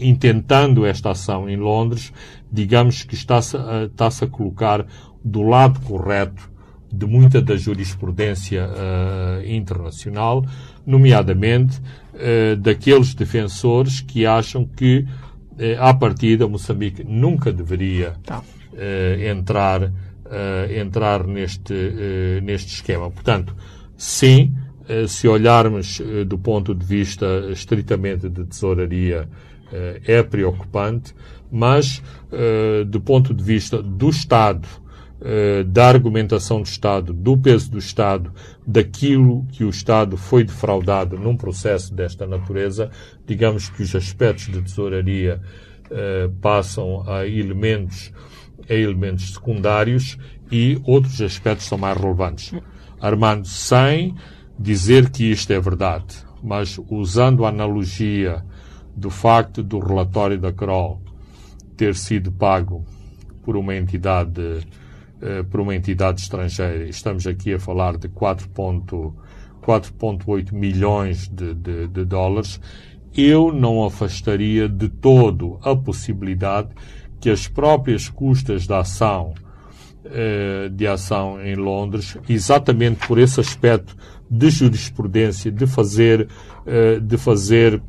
intentando 0.00 0.84
esta 0.84 1.12
ação 1.12 1.48
em 1.48 1.56
Londres, 1.56 2.12
digamos 2.50 3.04
que 3.04 3.14
está-se 3.14 3.56
está 3.86 4.08
a 4.08 4.26
colocar 4.26 4.84
do 5.24 5.42
lado 5.42 5.78
correto 5.82 6.51
de 6.92 7.06
muita 7.06 7.40
da 7.40 7.56
jurisprudência 7.56 8.68
internacional, 9.46 10.44
nomeadamente 10.86 11.80
daqueles 12.60 13.14
defensores 13.14 14.00
que 14.00 14.26
acham 14.26 14.64
que, 14.64 15.06
à 15.78 15.94
partida, 15.94 16.46
Moçambique 16.46 17.02
nunca 17.02 17.50
deveria 17.52 18.12
tá. 18.24 18.42
entrar, 19.26 19.90
entrar 20.76 21.26
neste, 21.26 21.74
neste 22.42 22.74
esquema. 22.74 23.10
Portanto, 23.10 23.56
Sim, 24.02 24.52
se 25.06 25.28
olharmos 25.28 26.02
do 26.26 26.36
ponto 26.36 26.74
de 26.74 26.84
vista 26.84 27.24
estritamente 27.52 28.28
de 28.28 28.44
tesouraria, 28.44 29.28
é 30.04 30.24
preocupante, 30.24 31.14
mas 31.52 32.02
do 32.88 33.00
ponto 33.00 33.32
de 33.32 33.44
vista 33.44 33.80
do 33.80 34.10
Estado, 34.10 34.66
da 35.66 35.86
argumentação 35.86 36.60
do 36.60 36.66
Estado, 36.66 37.12
do 37.12 37.36
peso 37.36 37.70
do 37.70 37.78
Estado, 37.78 38.32
daquilo 38.66 39.46
que 39.52 39.62
o 39.64 39.70
Estado 39.70 40.16
foi 40.16 40.42
defraudado 40.42 41.16
num 41.16 41.36
processo 41.36 41.94
desta 41.94 42.26
natureza, 42.26 42.90
digamos 43.26 43.68
que 43.68 43.82
os 43.82 43.94
aspectos 43.94 44.46
de 44.46 44.60
tesouraria 44.60 45.40
passam 46.40 47.04
a 47.08 47.26
elementos, 47.26 48.12
a 48.68 48.74
elementos 48.74 49.34
secundários 49.34 50.18
e 50.50 50.80
outros 50.84 51.20
aspectos 51.20 51.66
são 51.66 51.78
mais 51.78 51.96
relevantes. 51.96 52.52
Armando, 53.00 53.46
sem 53.46 54.14
dizer 54.58 55.10
que 55.10 55.30
isto 55.30 55.52
é 55.52 55.60
verdade, 55.60 56.16
mas 56.42 56.78
usando 56.88 57.44
a 57.44 57.48
analogia 57.48 58.44
do 58.94 59.10
facto 59.10 59.62
do 59.62 59.78
relatório 59.78 60.38
da 60.38 60.52
Kroll 60.52 61.00
ter 61.76 61.94
sido 61.94 62.30
pago 62.30 62.84
por 63.42 63.56
uma 63.56 63.74
entidade 63.74 64.40
eh, 64.40 64.60
por 65.50 65.60
uma 65.60 65.74
entidade 65.74 66.20
estrangeira. 66.20 66.84
Estamos 66.84 67.26
aqui 67.26 67.54
a 67.54 67.58
falar 67.58 67.96
de 67.96 68.08
4,8 68.08 70.52
milhões 70.52 71.26
de, 71.28 71.54
de, 71.54 71.88
de 71.88 72.04
dólares. 72.04 72.60
Eu 73.14 73.52
não 73.52 73.84
afastaria 73.84 74.68
de 74.68 74.88
todo 74.88 75.58
a 75.62 75.76
possibilidade 75.76 76.70
que 77.20 77.30
as 77.30 77.46
próprias 77.46 78.08
custas 78.08 78.66
da 78.66 78.80
ação 78.80 79.34
eh, 80.04 80.68
de 80.68 80.84
ação 80.88 81.40
em 81.40 81.54
Londres, 81.54 82.18
exatamente 82.28 83.06
por 83.06 83.18
esse 83.18 83.38
aspecto 83.38 83.96
de 84.28 84.50
jurisprudência, 84.50 85.48
de 85.48 85.64
fazer, 85.64 86.28
eh, 86.66 86.98
de 86.98 87.16
fazer 87.16 87.80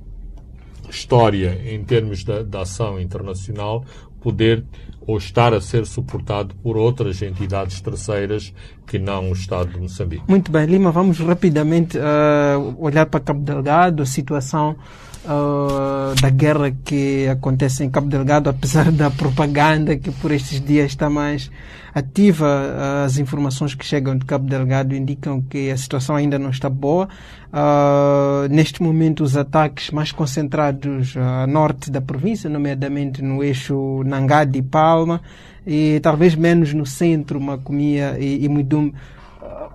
história 0.87 1.59
em 1.65 1.83
termos 1.83 2.23
da, 2.23 2.43
da 2.43 2.61
ação 2.61 2.99
internacional, 2.99 3.83
poder 4.23 4.63
ou 5.05 5.17
estar 5.17 5.53
a 5.53 5.59
ser 5.59 5.85
suportado 5.85 6.55
por 6.63 6.77
outras 6.77 7.21
entidades 7.21 7.81
terceiras 7.81 8.53
que 8.87 8.97
não 8.97 9.29
o 9.29 9.33
Estado 9.33 9.73
de 9.73 9.79
Moçambique. 9.79 10.23
Muito 10.27 10.51
bem, 10.51 10.65
Lima, 10.65 10.91
vamos 10.91 11.19
rapidamente 11.19 11.97
uh, 11.97 12.75
olhar 12.79 13.05
para 13.05 13.19
Cabo 13.19 13.41
Delgado, 13.41 14.01
a 14.01 14.05
situação 14.05 14.77
uh, 15.25 16.19
da 16.21 16.29
guerra 16.29 16.71
que 16.83 17.27
acontece 17.27 17.83
em 17.83 17.89
Cabo 17.89 18.07
Delgado, 18.07 18.49
apesar 18.51 18.91
da 18.91 19.09
propaganda 19.09 19.97
que 19.97 20.11
por 20.11 20.31
estes 20.31 20.59
dias 20.61 20.87
está 20.87 21.09
mais 21.09 21.49
ativa, 21.93 23.03
as 23.05 23.17
informações 23.17 23.75
que 23.75 23.85
chegam 23.85 24.17
de 24.17 24.25
Cabo 24.25 24.47
Delgado 24.47 24.95
indicam 24.95 25.41
que 25.41 25.69
a 25.69 25.77
situação 25.77 26.15
ainda 26.15 26.39
não 26.39 26.49
está 26.49 26.69
boa. 26.69 27.07
Uh, 27.53 28.47
neste 28.49 28.81
momento, 28.81 29.23
os 29.23 29.37
ataques 29.37 29.91
mais 29.91 30.11
concentrados 30.11 31.15
a 31.15 31.45
norte 31.45 31.91
da 31.91 32.01
província, 32.01 32.49
nomeadamente 32.49 33.21
no 33.21 33.43
eixo 33.43 34.01
Nangade 34.05 34.57
e 34.57 34.61
Palma, 34.63 35.21
e 35.67 35.99
talvez 36.01 36.33
menos 36.35 36.73
no 36.73 36.85
centro, 36.85 37.39
Macomia 37.39 38.17
e, 38.19 38.43
e 38.43 38.49
Muidum. 38.49 38.91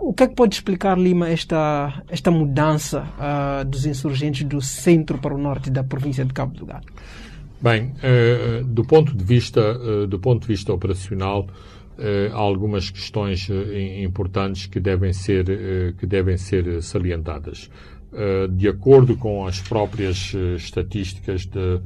O 0.01 0.13
que 0.13 0.25
é 0.25 0.29
que 0.29 0.35
pode 0.35 0.55
explicar, 0.55 0.99
Lima, 0.99 1.29
esta, 1.29 2.03
esta 2.09 2.31
mudança 2.31 3.07
uh, 3.19 3.65
dos 3.65 3.87
insurgentes 3.87 4.45
do 4.45 4.61
centro 4.61 5.19
para 5.19 5.35
o 5.35 5.39
norte 5.39 5.71
da 5.71 5.85
província 5.85 6.25
de 6.25 6.33
Cabo 6.33 6.55
Delgado? 6.55 6.87
Bem, 7.61 7.93
uh, 7.97 8.65
do 8.65 8.85
ponto 8.85 9.15
de 9.17 9.25
vista 9.25 9.61
uh, 9.61 10.07
do 10.07 10.19
ponto 10.19 10.43
de 10.43 10.49
vista 10.49 10.73
operacional, 10.73 11.47
há 12.33 12.37
algumas 12.37 12.91
questões 12.91 13.49
importantes 14.05 14.67
que 14.67 14.79
devem 14.79 15.13
ser 15.13 15.97
que 15.99 16.07
devem 16.07 16.37
ser 16.37 16.81
salientadas. 16.81 17.69
de 18.53 18.69
acordo 18.69 19.17
com 19.17 19.49
as 19.49 19.61
próprias 19.61 20.33
estatísticas 20.57 21.45
de, 21.45 21.81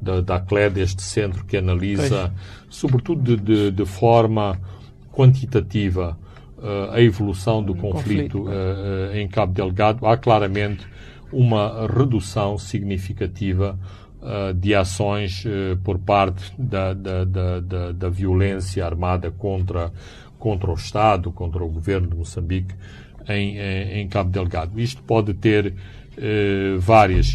da, 0.00 0.22
da 0.22 0.40
CLED, 0.40 0.80
este 0.80 1.02
centro 1.02 1.44
que 1.44 1.58
analisa, 1.58 2.32
pois. 2.34 2.76
sobretudo 2.76 3.20
de, 3.22 3.36
de, 3.36 3.70
de 3.70 3.84
forma 3.84 4.58
quantitativa, 5.12 6.18
a 6.92 7.00
evolução 7.00 7.62
do 7.62 7.74
conflito, 7.74 8.38
conflito. 8.38 8.50
Uh, 8.50 9.16
em 9.16 9.28
Cabo 9.28 9.52
Delgado, 9.52 10.06
há 10.06 10.16
claramente 10.16 10.86
uma 11.32 11.86
redução 11.86 12.58
significativa 12.58 13.78
de 14.56 14.74
ações 14.74 15.44
por 15.84 15.96
parte 15.96 16.52
da, 16.58 16.92
da, 16.92 17.24
da, 17.24 17.92
da, 17.92 18.08
violência 18.08 18.84
armada 18.84 19.30
contra, 19.30 19.92
contra 20.40 20.70
o 20.72 20.74
Estado, 20.74 21.30
contra 21.30 21.62
o 21.62 21.68
governo 21.68 22.08
de 22.08 22.16
Moçambique 22.16 22.74
em, 23.28 23.58
em, 23.58 24.00
em 24.00 24.08
Cabo 24.08 24.30
Delgado. 24.30 24.80
Isto 24.80 25.02
pode 25.02 25.34
ter 25.34 25.72
várias, 26.80 27.32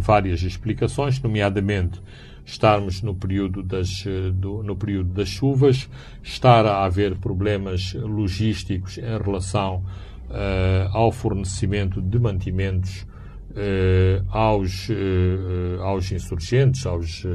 várias 0.00 0.42
explicações, 0.42 1.22
nomeadamente 1.22 2.00
estarmos 2.48 3.02
no 3.02 3.14
período 3.14 3.62
das, 3.62 4.04
eh, 4.06 4.30
do, 4.32 4.62
no 4.62 4.74
período 4.74 5.12
das 5.12 5.28
chuvas, 5.28 5.88
estar 6.22 6.64
a 6.64 6.84
haver 6.84 7.16
problemas 7.16 7.92
logísticos 7.92 8.96
em 8.96 9.22
relação 9.22 9.84
uh, 10.30 10.88
ao 10.92 11.12
fornecimento 11.12 12.00
de 12.00 12.18
mantimentos 12.18 13.06
uh, 13.50 14.24
aos, 14.30 14.88
uh, 14.88 15.82
aos 15.82 16.10
insurgentes, 16.10 16.86
aos, 16.86 17.26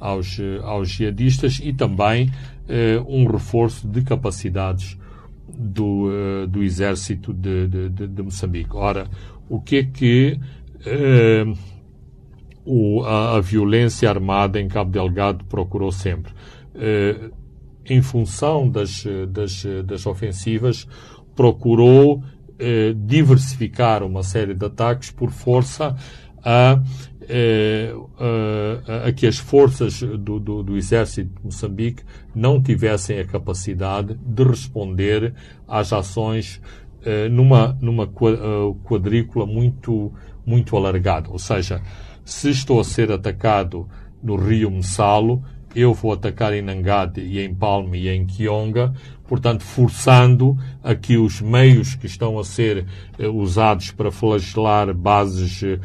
aos, 0.00 0.40
aos 0.64 0.88
jihadistas 0.88 1.60
e 1.62 1.72
também 1.72 2.30
um 3.08 3.26
reforço 3.26 3.88
de 3.88 4.02
capacidades 4.02 4.98
do, 5.48 6.46
do 6.46 6.62
exército 6.62 7.32
de, 7.32 7.66
de, 7.66 8.06
de, 8.06 8.22
Moçambique. 8.22 8.76
Ora, 8.76 9.08
o 9.48 9.58
que 9.58 9.76
é 9.76 9.84
que 9.84 10.38
o, 12.68 13.02
a, 13.04 13.36
a, 13.36 13.40
violência 13.40 14.08
armada 14.08 14.60
em 14.60 14.68
Cabo 14.68 14.90
Delgado 14.90 15.44
procurou 15.46 15.90
sempre. 15.90 16.32
Eh, 16.74 17.30
em 17.86 18.02
função 18.02 18.68
das, 18.68 19.04
das, 19.30 19.64
das 19.86 20.06
ofensivas, 20.06 20.86
procurou 21.34 22.22
eh, 22.58 22.92
diversificar 22.94 24.02
uma 24.02 24.22
série 24.22 24.52
de 24.52 24.66
ataques 24.66 25.10
por 25.10 25.30
força 25.30 25.96
a, 26.44 26.82
eh, 27.26 27.94
a, 28.86 29.08
a, 29.08 29.12
que 29.12 29.26
as 29.26 29.38
forças 29.38 30.00
do, 30.02 30.38
do, 30.38 30.62
do, 30.62 30.76
exército 30.76 31.30
de 31.38 31.44
Moçambique 31.44 32.02
não 32.34 32.62
tivessem 32.62 33.18
a 33.18 33.24
capacidade 33.24 34.14
de 34.14 34.42
responder 34.44 35.34
às 35.66 35.92
ações 35.92 36.60
eh, 37.04 37.28
numa, 37.28 37.78
numa 37.80 38.04
eh, 38.04 38.74
quadrícula 38.84 39.46
muito, 39.46 40.12
muito 40.44 40.76
alargada. 40.76 41.30
Ou 41.30 41.38
seja, 41.38 41.80
se 42.28 42.50
estou 42.50 42.78
a 42.78 42.84
ser 42.84 43.10
atacado 43.10 43.88
no 44.22 44.36
rio 44.36 44.70
Messalo, 44.70 45.42
eu 45.74 45.94
vou 45.94 46.12
atacar 46.12 46.52
em 46.52 46.60
Nangade 46.60 47.22
e 47.22 47.40
em 47.40 47.54
Palme 47.54 48.00
e 48.00 48.08
em 48.10 48.26
Kionga, 48.26 48.92
portanto, 49.26 49.62
forçando 49.62 50.54
a 50.84 50.94
que 50.94 51.16
os 51.16 51.40
meios 51.40 51.94
que 51.94 52.04
estão 52.04 52.38
a 52.38 52.44
ser 52.44 52.84
eh, 53.18 53.26
usados 53.26 53.92
para 53.92 54.10
flagelar 54.10 54.92
bases 54.92 55.62
eh, 55.62 55.78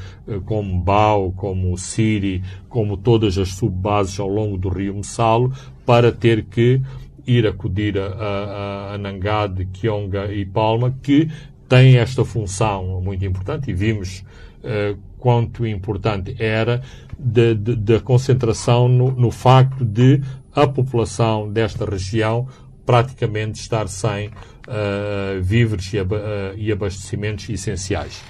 como 0.44 0.78
Bau, 0.78 1.32
como 1.32 1.78
Siri, 1.78 2.44
como 2.68 2.98
todas 2.98 3.38
as 3.38 3.54
subbases 3.54 4.20
ao 4.20 4.28
longo 4.28 4.58
do 4.58 4.68
rio 4.68 4.96
Messalo, 4.96 5.54
para 5.86 6.12
ter 6.12 6.44
que 6.44 6.82
ir 7.26 7.48
acudir 7.48 7.98
a, 7.98 8.08
a, 8.08 8.94
a 8.96 8.98
Nangade, 8.98 9.66
Kionga 9.72 10.34
e 10.34 10.46
Palma, 10.46 10.94
que 11.02 11.30
têm 11.70 11.96
esta 11.96 12.26
função 12.26 13.00
muito 13.02 13.24
importante 13.24 13.72
e 13.72 13.74
vimos 13.74 14.26
uh, 14.60 15.13
quanto 15.24 15.66
importante 15.66 16.36
era 16.38 16.82
da 17.18 18.02
concentração 18.02 18.90
no, 18.90 19.10
no, 19.12 19.32
facto 19.32 19.86
de 19.86 20.22
a 20.54 20.68
população 20.68 21.50
desta 21.50 21.86
região 21.86 22.46
praticamente 22.86 23.58
estar 23.58 23.88
sem 23.88 24.28
uh, 24.28 25.42
víveres 25.42 25.94
e, 25.94 26.00
ab 26.00 26.14
uh, 26.14 26.20
e, 26.58 26.74
abastecimentos 26.74 27.48
essenciais. 27.48 28.22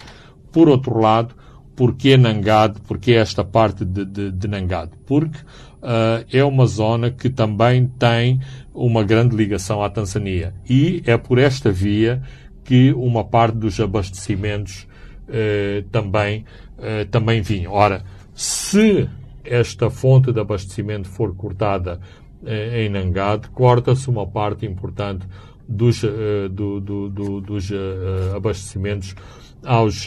Por 0.51 0.69
outro 0.69 0.99
lado, 0.99 1.33
porquê 1.75 2.15
Nangade? 2.15 2.79
Porquê 2.81 3.13
esta 3.13 3.43
parte 3.43 3.83
de, 3.83 4.05
de, 4.05 4.31
de? 4.31 4.47
Porque 5.07 5.39
uh, 5.39 6.23
é 6.31 6.43
uma 6.43 6.67
zona 6.67 7.09
que 7.09 7.27
também 7.27 7.87
tem 7.87 8.39
uma 8.71 9.03
grande 9.03 9.35
ligação 9.35 9.81
à 9.81 9.89
Tanzânia. 9.89 10.53
E 10.69 11.01
é 11.07 11.17
por 11.17 11.39
esta 11.39 11.71
via 11.71 12.21
que 12.63 12.93
uma 12.93 13.23
parte 13.23 13.57
dos 13.57 13.79
abastecimentos 13.79 14.87
também, 15.91 16.45
uh, 16.83 17.05
também 17.09 17.41
vinham. 17.41 17.71
Ora, 17.73 18.03
se 18.33 19.09
esta 19.43 19.89
fonte 19.89 20.31
de 20.31 20.39
abastecimento 20.39 21.07
for 21.07 21.35
cortada 21.35 21.99
em 22.45 22.89
Nangade, 22.89 23.47
corta-se 23.49 24.09
uma 24.09 24.27
parte 24.27 24.65
importante 24.65 25.25
dos, 25.67 26.01
do, 26.51 26.81
do, 26.81 27.09
do, 27.09 27.41
dos 27.41 27.69
abastecimentos 28.35 29.15
aos, 29.65 30.05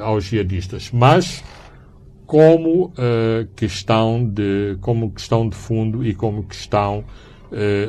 aos 0.00 0.24
jihadistas. 0.24 0.90
Mas, 0.90 1.44
como 2.26 2.92
questão 3.54 4.26
de 4.26 4.78
como 4.80 5.10
questão 5.10 5.48
de 5.48 5.54
fundo 5.54 6.02
e 6.04 6.14
como 6.14 6.44
questão 6.44 7.04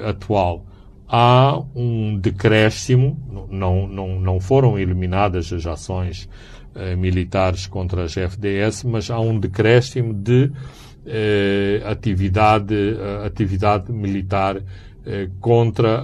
atual. 0.05 0.65
Há 1.07 1.61
um 1.73 2.17
decréscimo, 2.17 3.17
não, 3.49 3.87
não, 3.87 4.19
não 4.19 4.39
foram 4.41 4.77
eliminadas 4.77 5.53
as 5.53 5.65
ações 5.65 6.27
militares 6.97 7.67
contra 7.67 8.03
as 8.03 8.15
FDS, 8.15 8.83
mas 8.83 9.09
há 9.09 9.19
um 9.19 9.39
decréscimo 9.39 10.13
de 10.13 10.51
atividade, 11.85 12.75
atividade 13.25 13.91
militar 13.91 14.61
contra 15.39 16.03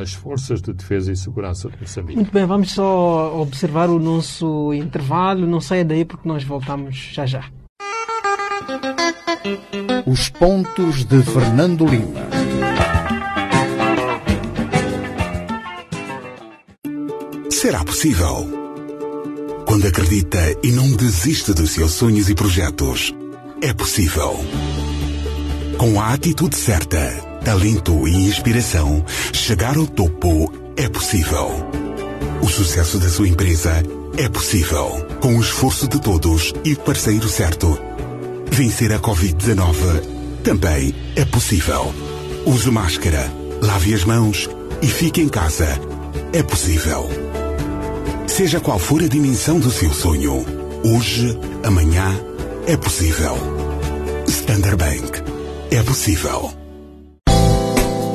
as 0.00 0.12
forças 0.12 0.60
de 0.60 0.74
defesa 0.74 1.10
e 1.10 1.16
segurança 1.16 1.70
de 1.70 1.80
Moçambique. 1.80 2.16
Muito 2.16 2.32
bem, 2.32 2.44
vamos 2.44 2.72
só 2.72 3.40
observar 3.40 3.88
o 3.88 3.98
nosso 3.98 4.74
intervalo. 4.74 5.46
Não 5.46 5.60
saia 5.60 5.84
daí 5.84 6.04
porque 6.04 6.28
nós 6.28 6.44
voltamos 6.44 6.96
já 7.12 7.24
já. 7.24 7.44
Os 10.06 10.28
pontos 10.28 11.04
de 11.06 11.22
Fernando 11.22 11.86
Lima. 11.86 12.28
Será 17.48 17.84
possível? 17.84 18.69
Quando 19.70 19.86
acredita 19.86 20.40
e 20.64 20.72
não 20.72 20.90
desiste 20.90 21.54
dos 21.54 21.70
seus 21.70 21.92
sonhos 21.92 22.28
e 22.28 22.34
projetos, 22.34 23.14
é 23.62 23.72
possível. 23.72 24.44
Com 25.78 26.00
a 26.00 26.12
atitude 26.12 26.56
certa, 26.56 26.98
talento 27.44 28.08
e 28.08 28.10
inspiração, 28.10 29.04
chegar 29.32 29.76
ao 29.76 29.86
topo 29.86 30.52
é 30.76 30.88
possível. 30.88 31.52
O 32.42 32.48
sucesso 32.48 32.98
da 32.98 33.08
sua 33.08 33.28
empresa 33.28 33.80
é 34.18 34.28
possível. 34.28 35.06
Com 35.20 35.36
o 35.36 35.40
esforço 35.40 35.86
de 35.86 36.00
todos 36.00 36.52
e 36.64 36.72
o 36.72 36.80
parceiro 36.80 37.28
certo 37.28 37.78
Vencer 38.50 38.90
a 38.92 38.98
Covid-19 38.98 40.42
também 40.42 40.92
é 41.14 41.24
possível. 41.24 41.94
Use 42.44 42.68
máscara, 42.72 43.32
lave 43.62 43.94
as 43.94 44.02
mãos 44.02 44.50
e 44.82 44.88
fique 44.88 45.20
em 45.20 45.28
casa. 45.28 45.78
É 46.32 46.42
possível. 46.42 47.08
Seja 48.40 48.58
qual 48.58 48.78
for 48.78 49.02
a 49.02 49.06
dimensão 49.06 49.60
do 49.60 49.70
seu 49.70 49.92
sonho, 49.92 50.46
hoje, 50.82 51.38
amanhã, 51.62 52.18
é 52.66 52.74
possível. 52.74 53.36
Standard 54.26 54.76
Bank. 54.76 55.22
É 55.70 55.82
possível. 55.82 56.50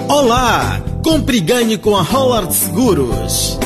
Olá! 0.09 0.81
Compre 1.03 1.37
e 1.37 1.41
ganhe 1.41 1.77
com 1.77 1.95
a 1.95 2.01
Howard 2.01 2.51
Seguros. 2.55 3.59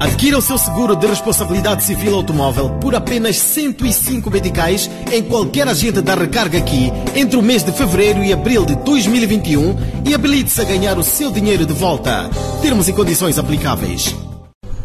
Adquira 0.00 0.38
o 0.38 0.42
seu 0.42 0.58
seguro 0.58 0.96
de 0.96 1.06
responsabilidade 1.06 1.84
civil 1.84 2.16
automóvel 2.16 2.70
por 2.80 2.96
apenas 2.96 3.36
105 3.36 4.28
meticais 4.28 4.90
em 5.12 5.22
qualquer 5.22 5.68
agente 5.68 6.00
da 6.00 6.16
recarga 6.16 6.58
aqui 6.58 6.90
entre 7.14 7.36
o 7.36 7.42
mês 7.42 7.62
de 7.62 7.70
fevereiro 7.70 8.24
e 8.24 8.32
abril 8.32 8.66
de 8.66 8.74
2021 8.74 9.76
e 10.04 10.14
habilite-se 10.14 10.60
a 10.60 10.64
ganhar 10.64 10.98
o 10.98 11.04
seu 11.04 11.30
dinheiro 11.30 11.64
de 11.64 11.74
volta. 11.74 12.28
Termos 12.60 12.88
e 12.88 12.92
condições 12.92 13.38
aplicáveis. 13.38 14.29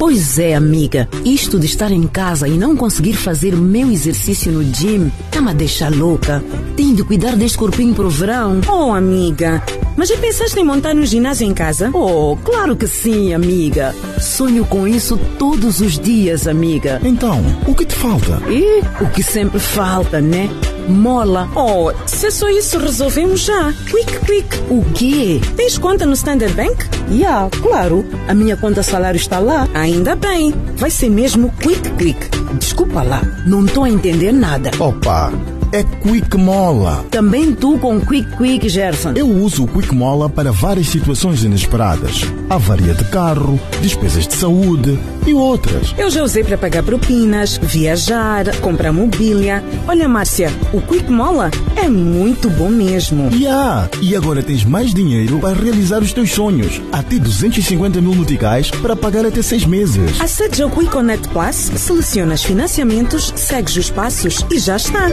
Pois 0.08 0.38
é, 0.38 0.54
amiga. 0.54 1.10
Isto 1.26 1.58
de 1.58 1.66
estar 1.66 1.90
em 1.90 2.06
casa 2.06 2.48
e 2.48 2.60
não 2.60 2.76
conseguir 2.76 3.14
fazer 3.14 3.56
o 3.56 3.58
meu 3.58 3.90
exercício 3.90 4.52
no 4.52 4.64
gym 4.64 5.12
tá-me 5.32 5.50
a 5.50 5.54
deixar 5.54 5.92
louca. 5.92 6.44
Tenho 6.78 6.96
de 6.96 7.04
cuidar 7.04 7.36
deste 7.36 7.58
corpinho 7.58 7.96
pro 7.96 8.08
verão. 8.08 8.62
Oh, 8.70 8.94
amiga. 8.94 9.64
Mas 9.98 10.10
já 10.10 10.18
pensaste 10.18 10.60
em 10.60 10.64
montar 10.64 10.96
um 10.96 11.04
ginásio 11.08 11.48
em 11.48 11.56
casa? 11.56 11.90
Oh, 11.92 12.38
claro 12.44 12.76
que 12.76 12.86
sim, 12.86 13.34
amiga. 13.34 13.96
Sonho 14.22 14.64
com 14.66 14.88
isso 14.88 15.18
todos 15.40 15.82
os 15.82 15.98
dias, 15.98 16.48
amiga. 16.48 17.02
Então, 17.04 17.42
o 17.66 17.74
que 17.74 17.84
te 17.84 17.96
falta? 17.96 18.44
E 18.48 18.84
o 19.04 19.10
que 19.10 19.24
sempre 19.24 19.58
falta, 19.58 20.22
né? 20.22 20.52
Mola. 20.88 21.50
Oh, 21.56 21.92
se 22.06 22.28
é 22.28 22.32
só 22.32 22.50
isso, 22.50 22.78
resolvemos 22.78 23.42
já. 23.42 23.74
Quick, 23.90 24.20
quick. 24.26 24.58
O 24.70 24.84
quê? 24.94 25.42
Tens 25.56 25.78
conta 25.78 26.06
no 26.06 26.14
Standard 26.14 26.54
Bank? 26.54 26.86
Ya, 27.10 27.16
yeah, 27.16 27.50
claro. 27.62 28.06
A 28.28 28.34
minha 28.34 28.58
conta 28.58 28.84
salário 28.84 29.18
está 29.18 29.40
lá. 29.40 29.68
Ainda 29.74 30.16
bem. 30.16 30.54
Vai 30.78 30.90
ser 30.90 31.10
mesmo 31.10 31.52
quick, 31.60 31.90
quick. 31.92 32.20
Desculpa 32.60 33.04
lá, 33.04 33.22
não 33.46 33.66
estou 33.66 33.84
a 33.84 33.90
entender 33.90 34.32
nada. 34.32 34.72
Opa! 34.80 35.55
É 35.76 35.84
Quick 35.84 36.38
Mola. 36.38 37.06
Também 37.12 37.54
tu 37.54 37.78
com 37.78 38.00
Quick 38.00 38.38
Quick, 38.38 38.70
Gerson. 38.70 39.12
Eu 39.14 39.28
uso 39.28 39.66
o 39.66 39.68
Quick 39.68 39.94
Mola 39.94 40.30
para 40.30 40.50
várias 40.50 40.88
situações 40.88 41.44
inesperadas. 41.44 42.22
Avaria 42.50 42.94
de 42.94 43.04
carro, 43.06 43.60
despesas 43.82 44.26
de 44.26 44.36
saúde 44.36 44.98
e 45.28 45.34
outras. 45.34 45.94
Eu 45.98 46.10
já 46.10 46.24
usei 46.24 46.46
para 46.46 46.58
pagar 46.58 46.82
propinas, 46.82 47.58
viajar, 47.58 48.56
comprar 48.62 48.94
mobília. 48.94 49.62
Olha, 49.86 50.08
Márcia, 50.08 50.50
o 50.72 50.80
Quick 50.80 51.12
Mola 51.12 51.52
é 51.76 51.90
muito 51.90 52.50
bom 52.50 52.70
mesmo. 52.70 53.30
Yeah. 53.34 53.90
E 54.02 54.16
agora 54.16 54.42
tens 54.42 54.64
mais 54.64 54.94
dinheiro 54.94 55.40
para 55.40 55.60
realizar 55.60 56.02
os 56.02 56.14
teus 56.14 56.32
sonhos. 56.32 56.82
Até 56.94 57.20
250 57.20 58.00
mil 58.00 58.16
noticais 58.16 58.72
para 58.72 58.96
pagar 58.96 59.26
até 59.26 59.42
seis 59.42 59.66
meses. 59.66 60.22
Acede 60.22 60.64
ao 60.64 60.70
Quick 60.70 60.90
Connect 60.90 61.28
Plus, 61.28 61.56
selecionas 61.76 62.46
financiamentos, 62.46 63.34
segues 63.36 63.76
os 63.76 63.90
passos 63.90 64.46
e 64.50 64.58
já 64.58 64.78
está. 64.78 65.10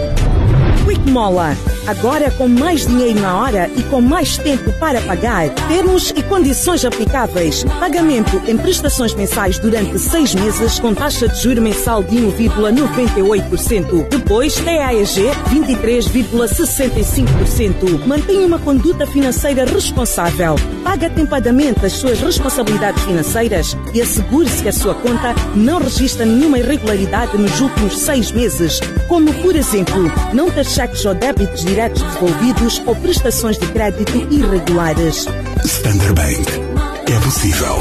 Quick 0.84 1.10
Mola. 1.10 1.56
Agora 1.86 2.30
com 2.30 2.46
mais 2.46 2.86
dinheiro 2.86 3.18
na 3.20 3.36
hora 3.36 3.68
e 3.76 3.82
com 3.84 4.00
mais 4.00 4.36
tempo 4.38 4.72
para 4.74 5.00
pagar. 5.02 5.48
Termos 5.68 6.10
e 6.10 6.22
condições 6.22 6.84
aplicáveis. 6.84 7.64
Pagamento 7.80 8.40
em 8.46 8.56
prestações 8.56 9.12
mensais 9.14 9.58
durante 9.58 9.98
seis 9.98 10.32
meses 10.34 10.78
com 10.78 10.94
taxa 10.94 11.26
de 11.28 11.42
juro 11.42 11.60
mensal 11.60 12.02
de 12.02 12.16
1,98%. 12.16 14.08
Depois, 14.08 14.54
TAEG 14.54 15.28
23,65%. 15.50 18.06
Mantenha 18.06 18.46
uma 18.46 18.60
conduta 18.60 19.06
financeira 19.06 19.64
responsável. 19.64 20.54
Paga 20.84 21.08
atempadamente 21.08 21.84
as 21.84 21.94
suas 21.94 22.20
responsabilidades 22.20 23.02
financeiras 23.02 23.76
e 23.92 24.00
assegure-se 24.00 24.62
que 24.62 24.68
a 24.68 24.72
sua 24.72 24.94
conta 24.94 25.34
não 25.54 25.80
registra 25.80 26.24
nenhuma 26.24 26.58
irregularidade 26.58 27.36
nos 27.36 27.60
últimos 27.60 27.98
seis 27.98 28.30
meses, 28.30 28.78
como, 29.08 29.34
por 29.34 29.56
exemplo, 29.56 30.10
não 30.32 30.48
ter 30.50 30.64
cheques 30.72 31.04
ou 31.04 31.14
débitos 31.14 31.64
diretos 31.64 32.02
devolvidos 32.02 32.82
ou 32.86 32.96
prestações 32.96 33.58
de 33.58 33.66
crédito 33.66 34.16
irregulares. 34.32 35.26
Standard 35.64 36.14
Bank. 36.14 37.12
É 37.12 37.20
possível. 37.20 37.76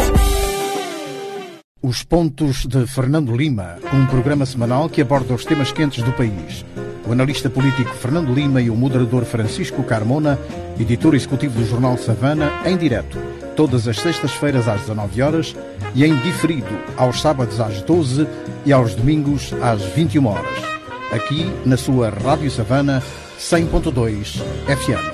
Os 1.81 2.03
Pontos 2.03 2.65
de 2.65 2.85
Fernando 2.85 3.35
Lima, 3.35 3.77
um 3.93 4.05
programa 4.07 4.45
semanal 4.45 4.89
que 4.89 5.01
aborda 5.01 5.33
os 5.33 5.45
temas 5.45 5.71
quentes 5.71 6.03
do 6.03 6.11
país. 6.11 6.65
O 7.07 7.13
analista 7.13 7.49
político 7.49 7.95
Fernando 7.95 8.33
Lima 8.33 8.61
e 8.61 8.69
o 8.69 8.75
moderador 8.75 9.23
Francisco 9.23 9.83
Carmona, 9.83 10.37
editor 10.79 11.15
executivo 11.15 11.59
do 11.59 11.65
jornal 11.65 11.97
Savana, 11.97 12.51
em 12.65 12.75
direto, 12.75 13.17
todas 13.55 13.87
as 13.87 13.97
sextas-feiras 13.97 14.67
às 14.67 14.81
19 14.81 15.21
horas 15.21 15.55
e 15.95 16.03
em 16.03 16.15
diferido 16.17 16.77
aos 16.97 17.21
sábados 17.21 17.59
às 17.61 17.81
12 17.81 18.27
e 18.65 18.73
aos 18.73 18.93
domingos 18.93 19.53
às 19.61 19.81
21 19.81 20.27
horas 20.27 20.80
aqui 21.11 21.45
na 21.65 21.75
sua 21.75 22.09
Rádio 22.09 22.49
Savana 22.49 23.03
100.2 23.37 24.41
FM. 24.65 25.11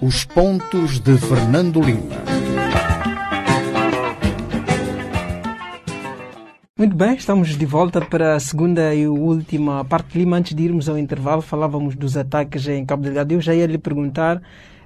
Os 0.00 0.24
pontos 0.24 1.00
de 1.00 1.16
Fernando 1.18 1.80
Lima. 1.80 2.22
Muito 6.76 6.94
bem, 6.94 7.14
estamos 7.14 7.56
de 7.56 7.66
volta 7.66 8.00
para 8.00 8.36
a 8.36 8.40
segunda 8.40 8.94
e 8.94 9.08
última 9.08 9.84
parte 9.84 10.12
de 10.12 10.18
Lima. 10.18 10.36
Antes 10.36 10.54
de 10.54 10.62
irmos 10.62 10.88
ao 10.88 10.98
intervalo, 10.98 11.40
falávamos 11.40 11.96
dos 11.96 12.16
ataques 12.16 12.68
em 12.68 12.84
Cabo 12.84 13.02
Delgado. 13.02 13.32
Eu 13.32 13.40
já 13.40 13.54
ia 13.54 13.66
lhe 13.66 13.78
perguntar 13.78 14.40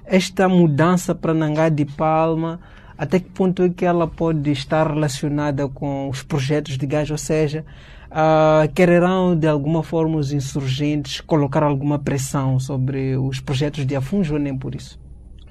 esta 0.05 0.49
mudança 0.49 1.13
para 1.13 1.33
Nangá 1.33 1.69
de 1.69 1.85
Palma, 1.85 2.59
até 2.99 3.17
que 3.17 3.29
ponto 3.29 3.63
é 3.63 3.69
que 3.69 3.85
ela 3.85 4.05
pode 4.05 4.51
estar 4.51 4.85
relacionada 4.85 5.69
com 5.69 6.09
os 6.09 6.21
projetos 6.21 6.77
de 6.77 6.85
gás, 6.85 7.09
ou 7.09 7.17
seja, 7.17 7.63
uh, 8.11 8.69
quererão 8.73 9.37
de 9.39 9.47
alguma 9.47 9.81
forma 9.81 10.17
os 10.17 10.33
insurgentes 10.33 11.21
colocar 11.21 11.63
alguma 11.63 11.97
pressão 11.97 12.59
sobre 12.59 13.15
os 13.15 13.39
projetos 13.39 13.85
de 13.85 13.95
Afunjo 13.95 14.33
ou 14.33 14.39
nem 14.39 14.57
por 14.57 14.75
isso? 14.75 14.99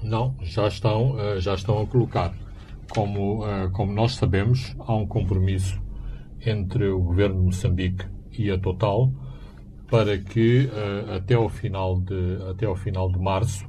Não, 0.03 0.35
já 0.43 0.67
estão, 0.67 1.13
uh, 1.13 1.41
já 1.41 1.55
estão 1.55 1.81
a 1.81 1.87
colocar. 1.87 2.35
Como, 2.87 3.43
uh, 3.43 3.71
como 3.71 3.91
nós 3.93 4.13
sabemos, 4.13 4.75
há 4.77 4.93
um 4.93 5.07
compromisso 5.07 5.81
entre 6.45 6.87
o 6.87 6.99
governo 6.99 7.37
de 7.37 7.45
Moçambique 7.47 8.05
e 8.31 8.51
a 8.51 8.59
Total 8.59 9.11
para 9.89 10.19
que 10.19 10.69
até 11.15 11.33
ao 11.33 11.49
final 11.49 11.99
de 11.99 12.37
até 12.47 12.67
ao 12.67 12.75
final 12.75 13.11
de 13.11 13.17
março 13.17 13.65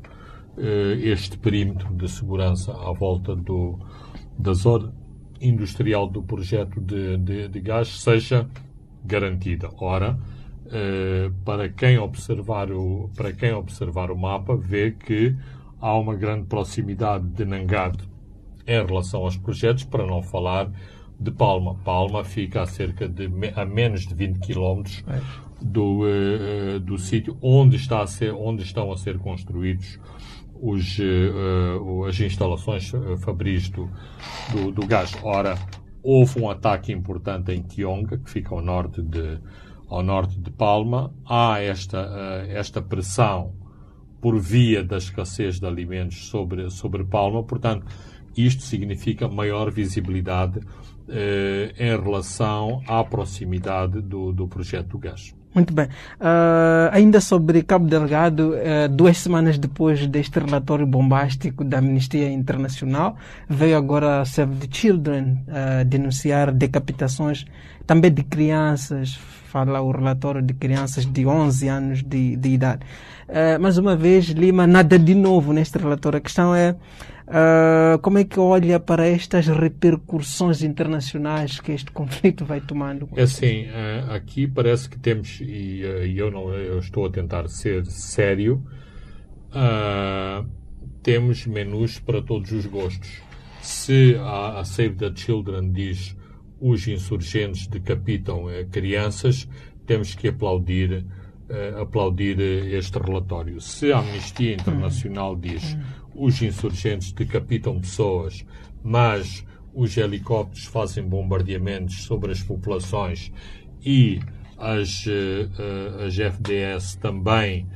este 1.03 1.39
perímetro 1.39 1.95
de 1.95 2.09
segurança 2.09 2.73
à 2.73 2.93
volta 2.93 3.35
do 3.35 3.79
da 4.39 4.55
zona 4.55 4.93
industrial 5.41 6.09
do 6.09 6.23
projeto 6.23 6.81
de, 6.81 7.17
de, 7.17 7.49
de 7.49 7.61
gás 7.61 8.01
seja 8.01 8.49
garantida. 9.05 9.71
Ora, 9.79 10.19
uh, 10.67 11.33
para 11.45 11.69
quem 11.69 11.99
observar 11.99 12.71
o 12.71 13.11
para 13.17 13.33
quem 13.33 13.53
observar 13.53 14.11
o 14.11 14.17
mapa 14.17 14.57
vê 14.57 14.93
que 14.93 15.35
há 15.81 15.97
uma 15.97 16.15
grande 16.15 16.47
proximidade 16.47 17.27
de 17.27 17.45
Nangado 17.45 18.05
em 18.67 18.87
relação 18.87 19.23
aos 19.23 19.37
projetos, 19.37 19.85
para 19.85 20.07
não 20.07 20.23
falar 20.23 20.71
de 21.19 21.31
Palma. 21.31 21.75
Palma 21.85 22.23
fica 22.23 22.63
a 22.63 22.67
cerca 22.67 23.09
de 23.09 23.29
a 23.57 23.65
menos 23.65 24.07
de 24.07 24.15
20 24.15 24.39
quilómetros 24.39 25.03
do, 25.61 26.03
uh, 26.03 26.81
do 26.81 26.99
sítio 26.99 27.37
onde, 27.41 27.77
está 27.77 28.03
a 28.03 28.07
ser, 28.07 28.33
onde 28.33 28.63
estão 28.63 28.93
a 28.93 28.97
ser 28.97 29.19
construídos 29.19 29.99
os, 30.61 30.99
uh, 30.99 32.05
as 32.07 32.21
instalações 32.21 32.93
fabris 33.21 33.69
do, 33.71 33.91
do, 34.53 34.71
do, 34.71 34.87
gás. 34.87 35.17
Ora, 35.23 35.57
houve 36.03 36.41
um 36.41 36.51
ataque 36.51 36.93
importante 36.93 37.53
em 37.53 37.63
Tionga, 37.63 38.19
que 38.19 38.31
fica 38.31 38.55
ao 38.55 38.61
norte 38.61 39.03
de, 39.03 39.39
ao 39.89 40.03
norte 40.03 40.39
de 40.39 40.51
Palma. 40.51 41.13
Há 41.27 41.61
esta, 41.61 42.03
uh, 42.03 42.51
esta 42.51 42.83
pressão 42.83 43.55
por 44.21 44.39
via 44.39 44.85
da 44.85 44.99
escassez 44.99 45.59
de 45.59 45.67
alimentos 45.67 46.29
sobre, 46.29 46.69
sobre 46.71 47.05
Palma, 47.05 47.43
portanto, 47.43 47.87
isto 48.37 48.63
significa 48.63 49.27
maior 49.29 49.73
visibilidade 49.73 50.61
em 51.77 52.01
relação 52.01 52.81
à 52.87 53.03
proximidade 53.03 54.01
do, 54.01 54.33
do 54.33 54.47
projeto 54.47 54.91
do 54.91 54.99
gás. 54.99 55.35
Muito 55.53 55.75
bem. 55.75 55.87
Uh, 56.21 56.89
ainda 56.93 57.21
sobre 57.21 57.63
Cabo 57.65 57.87
Delgado, 57.87 58.55
uh, 58.55 58.89
duas 58.89 59.19
semanas 59.19 59.59
depois 59.59 60.07
deste 60.07 60.39
relatório 60.39 60.87
bombástico 60.87 61.65
da 61.65 61.79
Amnistia 61.79 62.31
Internacional, 62.31 63.17
veio 63.49 63.77
agora 63.77 64.21
a 64.21 64.25
Save 64.25 64.55
the 64.55 64.69
Children 64.71 65.45
uh, 65.49 65.85
denunciar 65.85 66.53
decapitações 66.53 67.47
também 67.87 68.13
de 68.13 68.23
crianças, 68.23 69.15
fala 69.47 69.81
o 69.81 69.91
relatório 69.91 70.43
de 70.43 70.55
crianças 70.55 71.05
de 71.05 71.27
11 71.27 71.69
anos 71.69 72.03
de, 72.03 72.37
de 72.37 72.49
idade. 72.51 72.87
mais 73.61 73.79
uma 73.79 73.97
vez, 73.97 74.27
Lima, 74.27 74.67
nada 74.67 74.99
de 74.99 75.15
novo 75.15 75.53
neste 75.53 75.79
relatório. 75.79 76.19
A 76.19 76.21
questão 76.21 76.55
é 76.55 76.77
Uh, 77.31 77.97
como 78.01 78.19
é 78.19 78.25
que 78.25 78.41
olha 78.41 78.81
para 78.81 79.07
estas 79.07 79.47
repercussões 79.47 80.65
internacionais 80.65 81.61
que 81.61 81.71
este 81.71 81.89
conflito 81.93 82.45
vai 82.45 82.61
tomando? 82.61 83.09
É 83.15 83.23
assim, 83.23 83.67
uh, 83.67 84.11
aqui 84.11 84.49
parece 84.49 84.89
que 84.89 84.99
temos, 84.99 85.39
e 85.41 85.83
uh, 85.85 86.05
eu, 86.07 86.29
não, 86.29 86.53
eu 86.53 86.81
estou 86.81 87.07
a 87.07 87.11
tentar 87.11 87.49
ser 87.49 87.87
sério, 87.87 88.61
temos 91.05 91.47
menus 91.47 92.01
para 92.01 92.21
todos 92.21 92.51
os 92.51 92.67
gostos. 92.67 93.23
Se 93.63 94.17
a, 94.19 94.59
a 94.59 94.65
Save 94.65 94.97
the 94.97 95.13
Children 95.15 95.71
diz 95.71 96.17
os 96.61 96.87
insurgentes 96.87 97.67
decapitam 97.67 98.45
crianças, 98.71 99.49
temos 99.87 100.15
que 100.15 100.29
aplaudir 100.29 101.05
aplaudir 101.81 102.39
este 102.39 102.97
relatório. 102.99 103.61
Se 103.61 103.93
a 103.93 103.99
Amnistia 103.99 104.55
Internacional 104.55 105.35
diz 105.35 105.77
os 106.15 106.41
insurgentes 106.43 107.13
decapitam 107.13 107.81
pessoas, 107.81 108.45
mas 108.85 109.45
os 109.75 109.97
helicópteros 109.97 110.67
fazem 110.67 111.03
bombardeamentos 111.03 112.05
sobre 112.05 112.33
as 112.33 112.43
populações 112.43 113.33
e 113.85 114.21
as, 114.59 115.05
as 116.07 116.19
FDS 116.19 116.97
também 116.97 117.67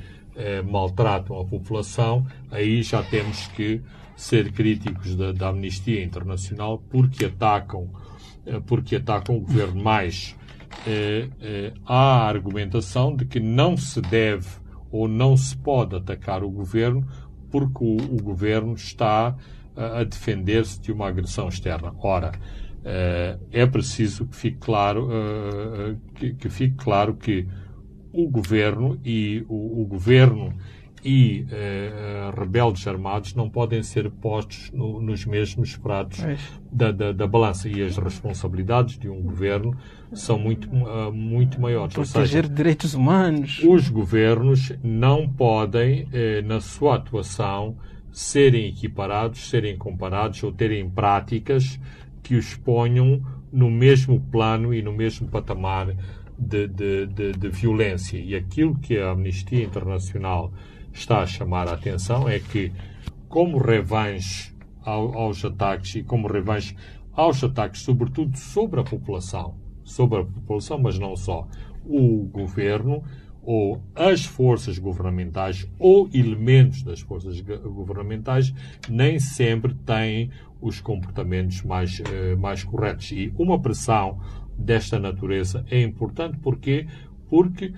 maltratam 0.71 1.41
a 1.41 1.45
população, 1.45 2.27
aí 2.51 2.83
já 2.83 3.03
temos 3.03 3.47
que 3.49 3.81
ser 4.17 4.53
críticos 4.53 5.17
da, 5.17 5.33
da 5.33 5.49
Amnistia 5.49 6.03
Internacional 6.03 6.83
porque 6.91 7.25
atacam, 7.25 7.89
porque 8.67 8.97
atacam 8.97 9.37
o 9.37 9.41
governo 9.41 9.83
mais. 9.83 10.37
há 11.87 11.95
a 11.95 12.29
argumentação 12.29 13.15
de 13.15 13.25
que 13.25 13.41
não 13.41 13.77
se 13.77 14.01
deve 14.01 14.49
ou 14.91 15.09
não 15.09 15.37
se 15.37 15.57
pode 15.57 15.97
atacar 15.97 16.43
o 16.43 16.51
governo 16.51 17.07
porque 17.51 17.85
o, 17.85 17.97
o 17.97 18.23
governo 18.23 18.75
está 18.75 19.37
a 19.77 20.05
defender-se 20.05 20.81
de 20.81 20.93
uma 20.93 21.09
agressão 21.09 21.49
externa. 21.49 21.93
Ora, 21.99 22.33
é 23.51 23.67
preciso 23.67 24.27
que 24.27 24.37
fique 24.37 24.59
claro 24.59 25.09
que, 26.15 26.35
que, 26.35 26.49
fique 26.49 26.77
claro 26.77 27.15
que 27.15 27.47
o 28.13 28.29
governo 28.29 28.99
e 29.05 29.45
o, 29.49 29.83
o 29.83 29.87
governo 29.87 30.55
e 31.05 31.45
uh, 31.51 32.41
rebeldes 32.41 32.87
armados 32.87 33.35
não 33.35 33.51
podem 33.51 33.83
ser 33.83 34.11
postos 34.11 34.71
no, 34.73 35.03
nos 35.03 35.27
mesmos 35.27 35.77
pratos 35.77 36.21
é 36.25 36.39
da, 36.73 36.91
da, 36.91 37.13
da, 37.13 37.27
balança 37.27 37.69
e 37.69 37.83
as 37.83 37.99
responsabilidades 37.99 38.99
de 38.99 39.11
um 39.11 39.21
governo 39.21 39.77
são 40.15 40.39
muito, 40.39 40.67
uh, 40.71 41.13
muito 41.13 41.61
maiores. 41.61 41.95
Proteger 41.95 42.45
seja, 42.45 42.55
direitos 42.55 42.95
humanos. 42.95 43.61
Os 43.63 43.91
governos 43.91 44.73
não 44.83 45.29
podem, 45.29 46.09
eh, 46.13 46.41
na 46.43 46.61
sua 46.61 46.97
atuação, 46.97 47.77
serem 48.11 48.69
equiparados, 48.69 49.51
serem 49.51 49.77
comparados 49.77 50.43
ou 50.43 50.53
terem 50.53 50.89
práticas 50.89 51.79
que 52.23 52.35
os 52.35 52.55
ponham 52.55 53.21
no 53.53 53.71
mesmo 53.71 54.21
plano 54.33 54.73
e 54.73 54.81
no 54.81 54.93
mesmo 54.93 55.29
patamar 55.29 55.95
de, 56.39 56.67
de, 56.67 57.07
de, 57.07 57.33
de 57.33 57.49
violência. 57.49 58.19
E 58.19 58.35
aquilo 58.35 58.79
que 58.79 58.99
a 58.99 59.11
Amnistia 59.11 59.63
Internacional 59.63 60.53
está 60.95 61.21
a 61.21 61.27
chamar 61.27 61.69
a 61.69 61.73
atenção 61.73 62.29
é 62.29 62.39
que, 62.39 62.73
como 63.29 63.59
revanche 63.59 64.55
aos 64.83 65.45
ataques 65.45 65.97
e 65.97 66.03
como 66.03 66.29
revanche 66.29 66.77
aos 67.13 67.43
ataques, 67.43 67.83
sobretudo 67.83 68.37
sobre 68.39 68.81
a 68.81 68.85
população, 68.85 69.57
sobre 69.83 70.21
a 70.21 70.25
população, 70.25 70.79
mas 70.79 70.99
não 70.99 71.17
só, 71.17 71.47
o 71.85 72.29
governo 72.33 73.03
ou 73.43 73.83
as 73.95 74.25
forças 74.25 74.79
governamentais 74.79 75.69
ou 75.79 76.09
elementos 76.15 76.83
das 76.83 77.01
forças 77.01 77.41
governamentais 77.41 78.55
nem 78.89 79.19
sempre 79.19 79.75
têm 79.75 80.31
os 80.63 80.81
comportamentos 80.81 81.63
mais, 81.63 82.01
eh, 82.01 82.35
mais 82.37 82.65
corretos. 82.65 83.13
E 83.13 83.33
uma 83.37 83.61
pressão 83.61 84.19
desta 84.57 84.99
natureza 84.99 85.65
é 85.71 85.83
importante 85.83 86.39
porque 86.39 86.87
porque 87.29 87.75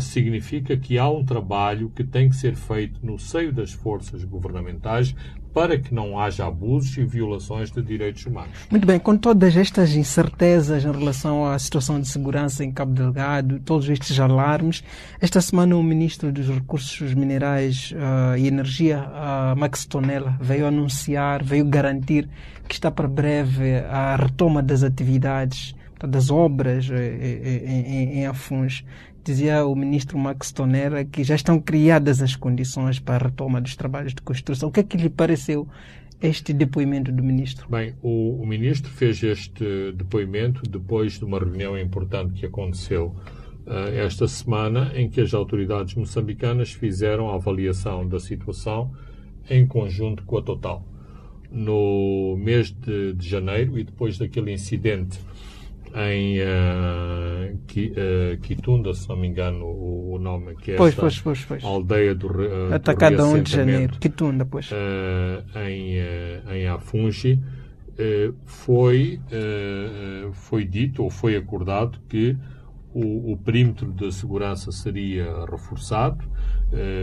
significa 0.00 0.76
que 0.76 0.98
há 0.98 1.08
um 1.08 1.24
trabalho 1.24 1.90
que 1.94 2.04
tem 2.04 2.28
que 2.28 2.36
ser 2.36 2.54
feito 2.54 3.04
no 3.04 3.18
seio 3.18 3.52
das 3.52 3.72
forças 3.72 4.24
governamentais 4.24 5.14
para 5.52 5.78
que 5.78 5.94
não 5.94 6.18
haja 6.18 6.46
abusos 6.46 6.96
e 6.96 7.04
violações 7.04 7.70
de 7.70 7.82
direitos 7.82 8.24
humanos. 8.24 8.56
Muito 8.70 8.86
bem, 8.86 8.98
com 8.98 9.16
todas 9.16 9.56
estas 9.56 9.94
incertezas 9.94 10.84
em 10.84 10.90
relação 10.90 11.44
à 11.44 11.58
situação 11.58 12.00
de 12.00 12.08
segurança 12.08 12.64
em 12.64 12.72
Cabo 12.72 12.92
Delgado, 12.92 13.60
todos 13.60 13.88
estes 13.88 14.18
alarmes, 14.18 14.82
esta 15.20 15.40
semana 15.40 15.76
o 15.76 15.82
Ministro 15.82 16.32
dos 16.32 16.48
Recursos 16.48 17.14
Minerais 17.14 17.92
uh, 17.92 18.36
e 18.36 18.46
Energia, 18.46 19.04
uh, 19.04 19.58
Max 19.58 19.84
Tonella, 19.84 20.36
veio 20.40 20.66
anunciar, 20.66 21.44
veio 21.44 21.64
garantir 21.64 22.28
que 22.66 22.74
está 22.74 22.90
para 22.90 23.08
breve 23.08 23.76
a 23.90 24.16
retoma 24.16 24.62
das 24.62 24.82
atividades 24.82 25.74
das 26.08 26.30
obras 26.30 26.90
em, 26.90 26.94
em, 26.94 28.18
em 28.18 28.26
Afuns 28.26 28.84
dizia 29.24 29.64
o 29.64 29.74
ministro 29.74 30.18
Max 30.18 30.50
Tonera 30.52 31.04
que 31.04 31.22
já 31.22 31.34
estão 31.34 31.60
criadas 31.60 32.20
as 32.20 32.34
condições 32.34 32.98
para 32.98 33.24
a 33.24 33.28
retoma 33.28 33.60
dos 33.60 33.76
trabalhos 33.76 34.14
de 34.14 34.22
construção. 34.22 34.68
O 34.68 34.72
que 34.72 34.80
é 34.80 34.82
que 34.82 34.96
lhe 34.96 35.08
pareceu 35.08 35.68
este 36.20 36.52
depoimento 36.52 37.10
do 37.10 37.22
ministro? 37.22 37.68
Bem, 37.68 37.94
o, 38.02 38.42
o 38.42 38.46
ministro 38.46 38.90
fez 38.90 39.22
este 39.22 39.92
depoimento 39.92 40.62
depois 40.68 41.18
de 41.18 41.24
uma 41.24 41.38
reunião 41.38 41.78
importante 41.78 42.34
que 42.34 42.46
aconteceu 42.46 43.14
uh, 43.66 43.88
esta 43.94 44.28
semana, 44.28 44.92
em 44.94 45.08
que 45.08 45.20
as 45.20 45.34
autoridades 45.34 45.94
moçambicanas 45.94 46.72
fizeram 46.72 47.30
a 47.30 47.34
avaliação 47.34 48.06
da 48.06 48.20
situação 48.20 48.92
em 49.50 49.66
conjunto 49.66 50.22
com 50.24 50.38
a 50.38 50.42
Total. 50.42 50.86
No 51.50 52.36
mês 52.38 52.70
de, 52.70 53.12
de 53.12 53.28
janeiro 53.28 53.78
e 53.78 53.84
depois 53.84 54.16
daquele 54.16 54.52
incidente 54.52 55.18
em 55.94 56.38
uh, 56.40 57.58
Quitunda, 58.40 58.94
se 58.94 59.08
não 59.08 59.16
me 59.16 59.28
engano 59.28 59.66
o, 59.66 60.14
o 60.14 60.18
nome, 60.18 60.54
que 60.56 60.72
é 60.72 60.76
pois, 60.76 60.94
pois, 60.94 61.18
pois, 61.20 61.44
pois. 61.44 61.64
aldeia 61.64 62.14
do 62.14 62.28
uh, 62.28 62.74
Atacada 62.74 63.26
1 63.26 63.42
de 63.42 63.52
janeiro, 63.52 63.98
Quitunda, 63.98 64.44
pois. 64.44 64.70
Uh, 64.70 65.58
em, 65.68 65.96
em 66.54 66.66
Afungi, 66.66 67.40
foi, 68.46 69.20
foi 70.32 70.64
dito 70.64 71.04
ou 71.04 71.10
foi 71.10 71.36
acordado 71.36 72.00
que 72.08 72.36
o, 72.92 73.32
o 73.32 73.36
perímetro 73.36 73.92
de 73.92 74.10
segurança 74.10 74.72
seria 74.72 75.44
reforçado, 75.44 76.24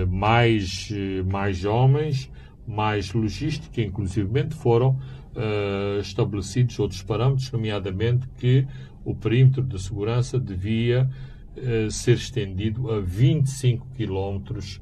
mais, 0.10 0.90
mais 1.26 1.64
homens, 1.64 2.30
mais 2.68 3.14
logística, 3.14 3.82
inclusivamente 3.82 4.56
foram 4.56 5.00
uh, 5.40 6.00
estabelecidos 6.02 6.78
outros 6.80 7.02
parâmetros, 7.02 7.52
nomeadamente 7.52 8.28
que 8.38 8.68
o 9.06 9.16
perímetro 9.16 9.64
de 9.64 9.82
segurança 9.82 10.38
devia 10.38 11.10
uh, 11.56 11.90
ser 11.90 12.16
estendido 12.16 12.92
a 12.92 13.00
25 13.00 13.88
quilómetros 13.96 14.82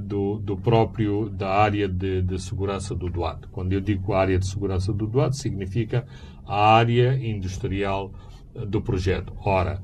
do, 0.00 0.38
do, 0.38 0.56
próprio 0.56 1.28
da 1.28 1.50
área 1.50 1.86
de, 1.86 2.22
de, 2.22 2.40
segurança 2.40 2.94
do 2.94 3.10
Duarte. 3.10 3.48
Quando 3.48 3.74
eu 3.74 3.82
digo 3.82 4.14
área 4.14 4.38
de 4.38 4.46
segurança 4.46 4.94
do 4.94 5.06
Duarte, 5.06 5.36
significa 5.36 6.06
a 6.46 6.74
área 6.74 7.14
industrial 7.22 8.14
eh, 8.54 8.64
do 8.64 8.80
projeto. 8.80 9.34
Ora, 9.44 9.82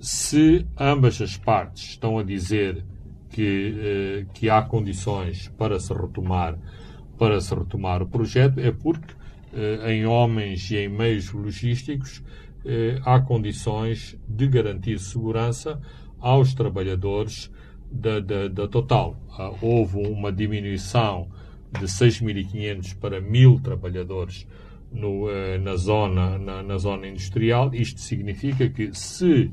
se 0.00 0.66
ambas 0.80 1.20
as 1.20 1.36
partes 1.36 1.90
estão 1.90 2.18
a 2.18 2.22
dizer 2.22 2.82
que, 3.28 4.26
que 4.32 4.48
há 4.48 4.62
condições 4.62 5.48
para 5.58 5.78
se 5.78 5.92
retomar 5.92 6.58
para 7.22 7.40
se 7.40 7.54
retomar 7.54 8.02
o 8.02 8.08
projeto 8.08 8.58
é 8.58 8.72
porque 8.72 9.14
eh, 9.54 9.92
em 9.94 10.04
homens 10.04 10.68
e 10.72 10.76
em 10.76 10.88
meios 10.88 11.30
logísticos 11.30 12.20
eh, 12.64 13.00
há 13.04 13.20
condições 13.20 14.18
de 14.26 14.48
garantir 14.48 14.98
segurança 14.98 15.80
aos 16.18 16.52
trabalhadores 16.52 17.48
da, 17.92 18.18
da, 18.18 18.48
da 18.48 18.66
Total. 18.66 19.16
Ah, 19.38 19.52
houve 19.62 19.98
uma 19.98 20.32
diminuição 20.32 21.28
de 21.78 21.86
6.500 21.86 22.96
para 22.96 23.22
1.000 23.22 23.62
trabalhadores 23.62 24.44
no, 24.90 25.30
eh, 25.30 25.58
na, 25.58 25.76
zona, 25.76 26.36
na, 26.40 26.60
na, 26.60 26.76
zona 26.76 27.06
industrial. 27.06 27.72
Isto 27.72 28.00
significa 28.00 28.68
que, 28.68 28.92
se 28.98 29.48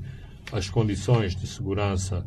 as 0.51 0.72
condições 0.72 1.36
de 1.36 1.45
segurança 1.45 2.26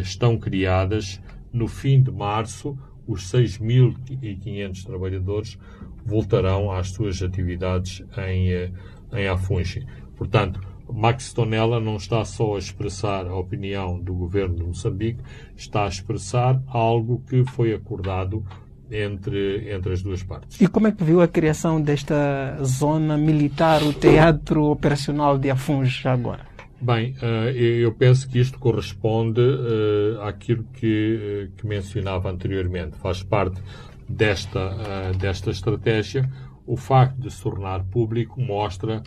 estão 0.00 0.36
criadas, 0.36 1.20
no 1.52 1.66
fim 1.66 2.00
de 2.02 2.10
março 2.10 2.76
os 3.10 3.30
6.500 3.30 4.84
trabalhadores 4.84 5.58
voltarão 6.04 6.70
às 6.70 6.90
suas 6.90 7.22
atividades 7.22 8.02
em, 8.16 8.52
eh, 8.52 8.70
em 9.12 9.28
Afungi. 9.28 9.86
Portanto, 10.16 10.60
Max 10.92 11.32
Tonella 11.32 11.80
não 11.80 11.96
está 11.96 12.24
só 12.24 12.56
a 12.56 12.58
expressar 12.58 13.26
a 13.26 13.34
opinião 13.34 13.98
do 13.98 14.14
governo 14.14 14.56
de 14.56 14.64
Moçambique, 14.64 15.22
está 15.56 15.84
a 15.84 15.88
expressar 15.88 16.60
algo 16.66 17.22
que 17.28 17.44
foi 17.44 17.72
acordado 17.72 18.44
entre, 18.90 19.72
entre 19.72 19.92
as 19.92 20.02
duas 20.02 20.22
partes. 20.22 20.60
E 20.60 20.66
como 20.66 20.88
é 20.88 20.92
que 20.92 21.04
viu 21.04 21.20
a 21.20 21.28
criação 21.28 21.80
desta 21.80 22.58
zona 22.64 23.16
militar, 23.16 23.82
o 23.82 23.92
teatro 23.92 24.64
operacional 24.64 25.38
de 25.38 25.50
Afungi 25.50 26.06
agora? 26.08 26.49
Bem, 26.82 27.14
uh, 27.22 27.50
eu 27.50 27.92
penso 27.92 28.26
que 28.26 28.38
isto 28.38 28.58
corresponde 28.58 29.42
uh, 29.42 30.22
àquilo 30.22 30.64
que, 30.72 31.50
uh, 31.50 31.52
que, 31.54 31.66
mencionava 31.66 32.30
anteriormente. 32.30 32.96
Faz 32.96 33.22
parte 33.22 33.60
desta, 34.08 35.12
desta 35.12 35.50
estratégia. 35.50 36.26
O 36.66 36.78
facto 36.78 37.20
de 37.20 37.30
se 37.30 37.42
tornar 37.42 37.84
público 37.84 38.40
mostra 38.40 39.02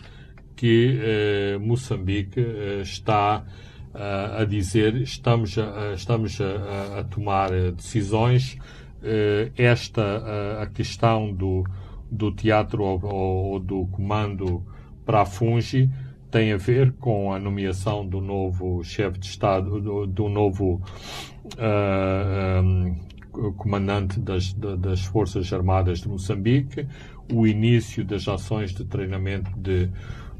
que 0.55 1.57
Moçambique 1.59 2.39
está 2.81 3.43
a 3.93 4.45
dizer 4.45 4.95
estamos 4.95 5.57
a, 5.57 5.93
estamos 5.93 6.39
a, 6.39 6.99
a 6.99 7.03
tomar 7.03 7.49
decisões. 7.73 8.57
esta 9.57 10.61
a 10.61 10.67
questão 10.67 11.33
do, 11.33 11.65
do 12.09 12.31
teatro 12.31 12.83
ou, 12.83 13.03
ou 13.03 13.59
do 13.59 13.87
comando 13.87 14.63
para 15.05 15.21
a 15.21 15.25
Fungi 15.25 15.89
tem 16.33 16.51
a 16.51 16.57
ver 16.57 16.93
com 16.93 17.31
a 17.31 17.37
nomeação 17.37 18.03
do 18.03 18.19
novo 18.19 18.83
chefe 18.83 19.19
de 19.19 19.27
Estado, 19.27 19.79
do, 19.79 20.07
do 20.07 20.27
novo 20.27 20.81
uh, 21.45 21.59
ah, 21.59 22.61
um, 22.63 22.95
ah, 23.35 23.51
comandante 23.55 24.19
das, 24.19 24.51
das 24.51 25.05
Forças 25.05 25.53
Armadas 25.53 25.99
de 25.99 26.09
Moçambique, 26.09 26.87
o 27.31 27.45
início 27.45 28.03
das 28.03 28.27
ações 28.27 28.73
de 28.73 28.83
treinamento 28.83 29.51
de, 29.55 29.91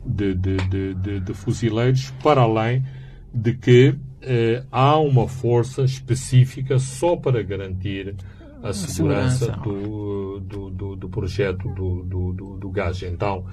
de, 0.04 0.34
de, 0.34 0.94
de, 0.96 1.20
de 1.20 1.34
fuzileiros, 1.36 2.10
para 2.24 2.42
além 2.42 2.84
de 3.32 3.54
que 3.54 3.96
eh, 4.22 4.64
há 4.72 4.98
uma 4.98 5.28
força 5.28 5.84
específica 5.84 6.80
só 6.80 7.16
para 7.16 7.42
garantir 7.44 8.16
a 8.64 8.74
segurança. 8.74 9.52
Do, 9.64 10.40
do, 10.40 10.70
do, 10.70 10.96
do, 10.96 11.10
projeto 11.10 11.68
do, 11.70 12.04
do, 12.04 12.58
do, 12.58 12.70
gás. 12.70 13.04
Então, 13.04 13.46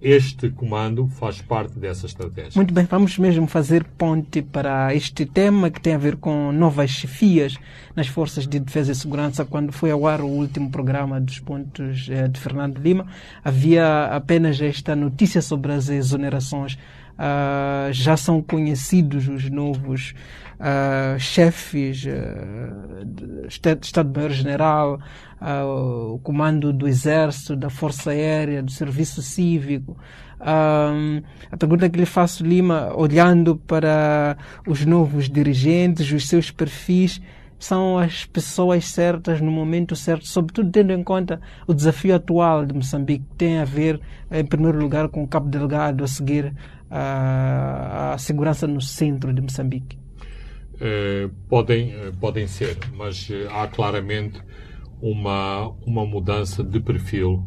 este 0.00 0.48
comando 0.50 1.08
faz 1.08 1.42
parte 1.42 1.78
dessa 1.78 2.06
estratégia. 2.06 2.52
Muito 2.54 2.72
bem, 2.72 2.84
vamos 2.84 3.18
mesmo 3.18 3.46
fazer 3.46 3.84
ponte 3.84 4.42
para 4.42 4.94
este 4.94 5.26
tema 5.26 5.70
que 5.70 5.80
tem 5.80 5.94
a 5.94 5.98
ver 5.98 6.16
com 6.16 6.52
novas 6.52 6.90
chefias 6.90 7.56
nas 7.96 8.06
Forças 8.06 8.46
de 8.46 8.60
Defesa 8.60 8.92
e 8.92 8.94
Segurança. 8.94 9.44
Quando 9.44 9.72
foi 9.72 9.90
ao 9.90 10.06
ar 10.06 10.20
o 10.20 10.26
último 10.26 10.70
programa 10.70 11.20
dos 11.20 11.40
pontos 11.40 12.08
eh, 12.10 12.28
de 12.28 12.38
Fernando 12.38 12.78
Lima, 12.78 13.06
havia 13.44 14.04
apenas 14.06 14.60
esta 14.60 14.94
notícia 14.94 15.42
sobre 15.42 15.72
as 15.72 15.88
exonerações. 15.88 16.78
Uh, 17.18 17.92
já 17.92 18.16
são 18.16 18.40
conhecidos 18.40 19.26
os 19.26 19.50
novos 19.50 20.14
uh, 20.60 21.18
chefes 21.18 22.04
uh, 22.04 23.04
de 23.04 23.48
Estado-Maior-General, 23.82 25.00
uh, 25.40 26.14
o 26.14 26.20
comando 26.20 26.72
do 26.72 26.86
Exército, 26.86 27.56
da 27.56 27.68
Força 27.68 28.10
Aérea, 28.10 28.62
do 28.62 28.70
Serviço 28.70 29.20
Cívico. 29.20 29.96
Um, 30.40 31.20
a 31.50 31.56
pergunta 31.56 31.88
que 31.88 31.98
lhe 31.98 32.06
faço, 32.06 32.44
Lima, 32.44 32.92
olhando 32.94 33.56
para 33.56 34.36
os 34.66 34.86
novos 34.86 35.28
dirigentes, 35.28 36.12
os 36.12 36.28
seus 36.28 36.50
perfis, 36.50 37.20
são 37.58 37.98
as 37.98 38.24
pessoas 38.24 38.86
certas 38.86 39.40
no 39.40 39.50
momento 39.50 39.96
certo, 39.96 40.26
sobretudo 40.26 40.70
tendo 40.70 40.92
em 40.92 41.02
conta 41.02 41.40
o 41.66 41.74
desafio 41.74 42.14
atual 42.14 42.64
de 42.64 42.72
Moçambique, 42.72 43.24
que 43.30 43.36
tem 43.36 43.58
a 43.58 43.64
ver, 43.64 44.00
em 44.30 44.44
primeiro 44.44 44.78
lugar, 44.78 45.08
com 45.08 45.22
o 45.22 45.28
cabo 45.28 45.48
delegado 45.48 46.04
a 46.04 46.06
seguir 46.06 46.54
a, 46.90 48.12
a 48.14 48.18
segurança 48.18 48.66
no 48.66 48.80
centro 48.80 49.32
de 49.32 49.42
Moçambique. 49.42 49.98
Uh, 50.74 51.28
podem, 51.48 51.94
uh, 51.96 52.16
podem 52.20 52.46
ser, 52.46 52.78
mas 52.96 53.28
uh, 53.30 53.48
há 53.50 53.66
claramente 53.66 54.40
uma, 55.02 55.68
uma 55.84 56.06
mudança 56.06 56.62
de 56.62 56.78
perfil 56.78 57.44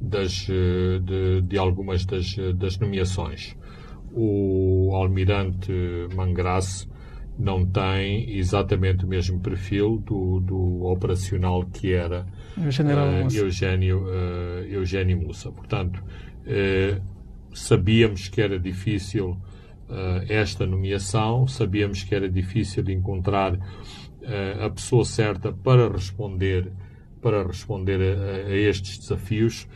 das, 0.00 0.32
de, 0.32 1.42
de 1.42 1.58
algumas 1.58 2.04
das, 2.06 2.34
das 2.56 2.78
nomeações. 2.78 3.56
O 4.14 4.90
almirante 4.94 5.72
Mangrace 6.14 6.88
não 7.38 7.64
tem 7.64 8.36
exatamente 8.36 9.04
o 9.04 9.08
mesmo 9.08 9.40
perfil 9.40 9.98
do, 9.98 10.40
do 10.40 10.84
operacional 10.84 11.64
que 11.64 11.92
era 11.92 12.26
uh, 13.34 13.36
Eugênio, 13.36 14.04
uh, 14.04 14.64
Eugênio 14.68 15.18
Mussa. 15.18 15.50
Portanto, 15.50 16.02
uh, 16.02 17.02
sabíamos 17.54 18.28
que 18.28 18.40
era 18.40 18.58
difícil 18.58 19.36
esta 20.26 20.64
nomeação, 20.64 21.46
sabíamos 21.46 22.02
que 22.02 22.14
era 22.14 22.26
difícil 22.26 22.82
encontrar 22.88 23.58
a 24.64 24.70
pessoa 24.70 25.04
certa 25.04 25.52
para 25.52 25.86
responder 25.86 26.72
para 27.20 27.46
responder 27.46 28.00
a, 28.00 28.48
a, 28.48 28.56
estes 28.56 28.96
desafios. 28.96 29.68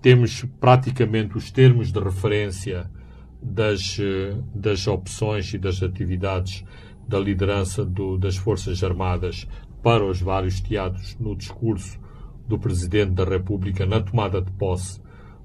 Temos 0.00 0.44
praticamente 0.60 1.36
os 1.36 1.50
termos 1.50 1.90
de 1.90 1.98
referência 1.98 2.88
das, 3.42 3.98
das 4.54 4.86
opções 4.86 5.52
e 5.52 5.58
das 5.58 5.82
atividades 5.82 6.64
da 7.06 7.18
liderança 7.18 7.84
do, 7.84 8.16
das 8.18 8.36
Forças 8.36 8.82
Armadas 8.82 9.46
para 9.82 10.04
os 10.04 10.20
vários 10.20 10.60
teatros 10.60 11.16
no 11.18 11.36
discurso 11.36 11.98
do 12.46 12.58
Presidente 12.58 13.12
da 13.12 13.24
República 13.24 13.86
na 13.86 14.00
tomada 14.00 14.40
de 14.40 14.50
posse 14.52 15.00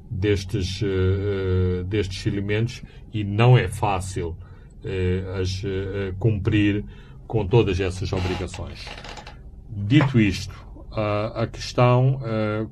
destes, 0.09 0.81
uh, 0.81 1.83
destes 1.85 2.25
elementos 2.25 2.81
e 3.13 3.23
não 3.23 3.57
é 3.57 3.67
fácil 3.67 4.29
uh, 4.29 5.39
as, 5.39 5.63
uh, 5.63 6.15
cumprir 6.17 6.83
com 7.27 7.45
todas 7.45 7.79
essas 7.79 8.11
obrigações. 8.11 8.85
Dito 9.69 10.19
isto, 10.19 10.67
a 11.35 11.45
questão, 11.45 12.19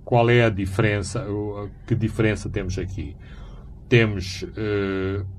qual 0.04 0.28
é 0.32 0.46
a 0.46 0.50
diferença, 0.50 1.24
que 1.86 1.94
diferença 1.94 2.50
temos 2.50 2.80
aqui? 2.80 3.16
Temos 3.88 4.44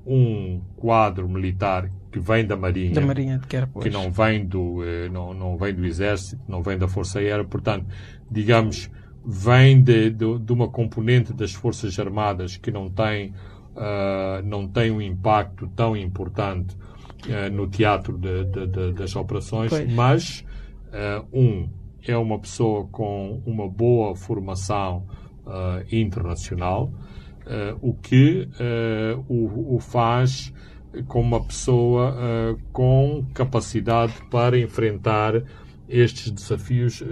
um 0.05 0.61
quadro 0.77 1.27
militar 1.27 1.91
que 2.11 2.19
vem 2.19 2.45
da 2.45 2.55
Marinha, 2.55 2.93
da 2.93 3.01
Marinha 3.01 3.37
de 3.37 3.47
Guerra, 3.47 3.69
que 3.81 3.89
não 3.89 4.11
vem 4.11 4.45
do 4.45 4.79
não, 5.11 5.33
não 5.33 5.57
vem 5.57 5.73
do 5.73 5.85
Exército, 5.85 6.41
não 6.47 6.63
vem 6.63 6.77
da 6.77 6.87
Força 6.87 7.19
Aérea, 7.19 7.43
portanto, 7.43 7.85
digamos, 8.29 8.89
vem 9.25 9.81
de, 9.81 10.09
de, 10.09 10.39
de 10.39 10.51
uma 10.51 10.67
componente 10.69 11.33
das 11.33 11.53
Forças 11.53 11.99
Armadas 11.99 12.57
que 12.57 12.71
não 12.71 12.89
tem 12.89 13.33
uh, 13.75 14.45
não 14.45 14.67
tem 14.67 14.91
um 14.91 15.01
impacto 15.01 15.67
tão 15.75 15.95
importante 15.95 16.75
uh, 16.75 17.51
no 17.51 17.67
teatro 17.67 18.17
de, 18.17 18.45
de, 18.45 18.93
das 18.93 19.15
operações, 19.15 19.69
pois. 19.69 19.93
mas 19.93 20.45
uh, 20.87 21.25
um 21.33 21.69
é 22.05 22.17
uma 22.17 22.39
pessoa 22.39 22.87
com 22.87 23.41
uma 23.45 23.67
boa 23.67 24.15
formação 24.15 25.05
internacional, 25.91 26.93
o 27.81 27.93
que 27.95 28.47
o, 29.27 29.75
o, 29.75 29.79
faz 29.79 30.53
como 31.07 31.35
uma 31.35 31.43
pessoa 31.43 32.57
com 32.71 33.25
capacidade 33.33 34.13
para 34.29 34.57
enfrentar 34.57 35.43
estes 35.87 36.31
desafios 36.31 37.03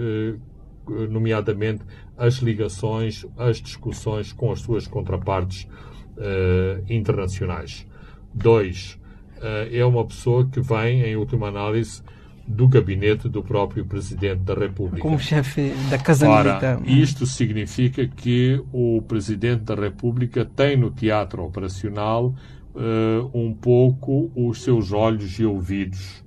nomeadamente 1.10 1.84
as 2.16 2.36
ligações, 2.36 3.24
as 3.36 3.60
discussões 3.60 4.32
com 4.32 4.50
as 4.50 4.60
suas 4.60 4.86
contrapartes 4.86 5.68
uh, 6.16 6.84
internacionais. 6.92 7.86
Dois, 8.34 8.98
uh, 9.36 9.72
é 9.72 9.84
uma 9.84 10.04
pessoa 10.04 10.46
que 10.46 10.60
vem, 10.60 11.02
em 11.02 11.16
última 11.16 11.48
análise, 11.48 12.02
do 12.46 12.66
gabinete 12.66 13.28
do 13.28 13.42
próprio 13.42 13.84
Presidente 13.84 14.40
da 14.40 14.54
República. 14.54 15.02
Como 15.02 15.18
chefe 15.18 15.72
da 15.90 15.98
Casa 15.98 16.28
Ora, 16.28 16.54
Militar. 16.54 16.82
Isto 16.86 17.26
significa 17.26 18.06
que 18.08 18.60
o 18.72 19.02
Presidente 19.02 19.64
da 19.64 19.74
República 19.74 20.44
tem 20.44 20.76
no 20.76 20.90
teatro 20.90 21.44
operacional 21.44 22.34
uh, 22.74 23.30
um 23.32 23.52
pouco 23.52 24.30
os 24.34 24.62
seus 24.62 24.92
olhos 24.92 25.38
e 25.38 25.44
ouvidos 25.44 26.24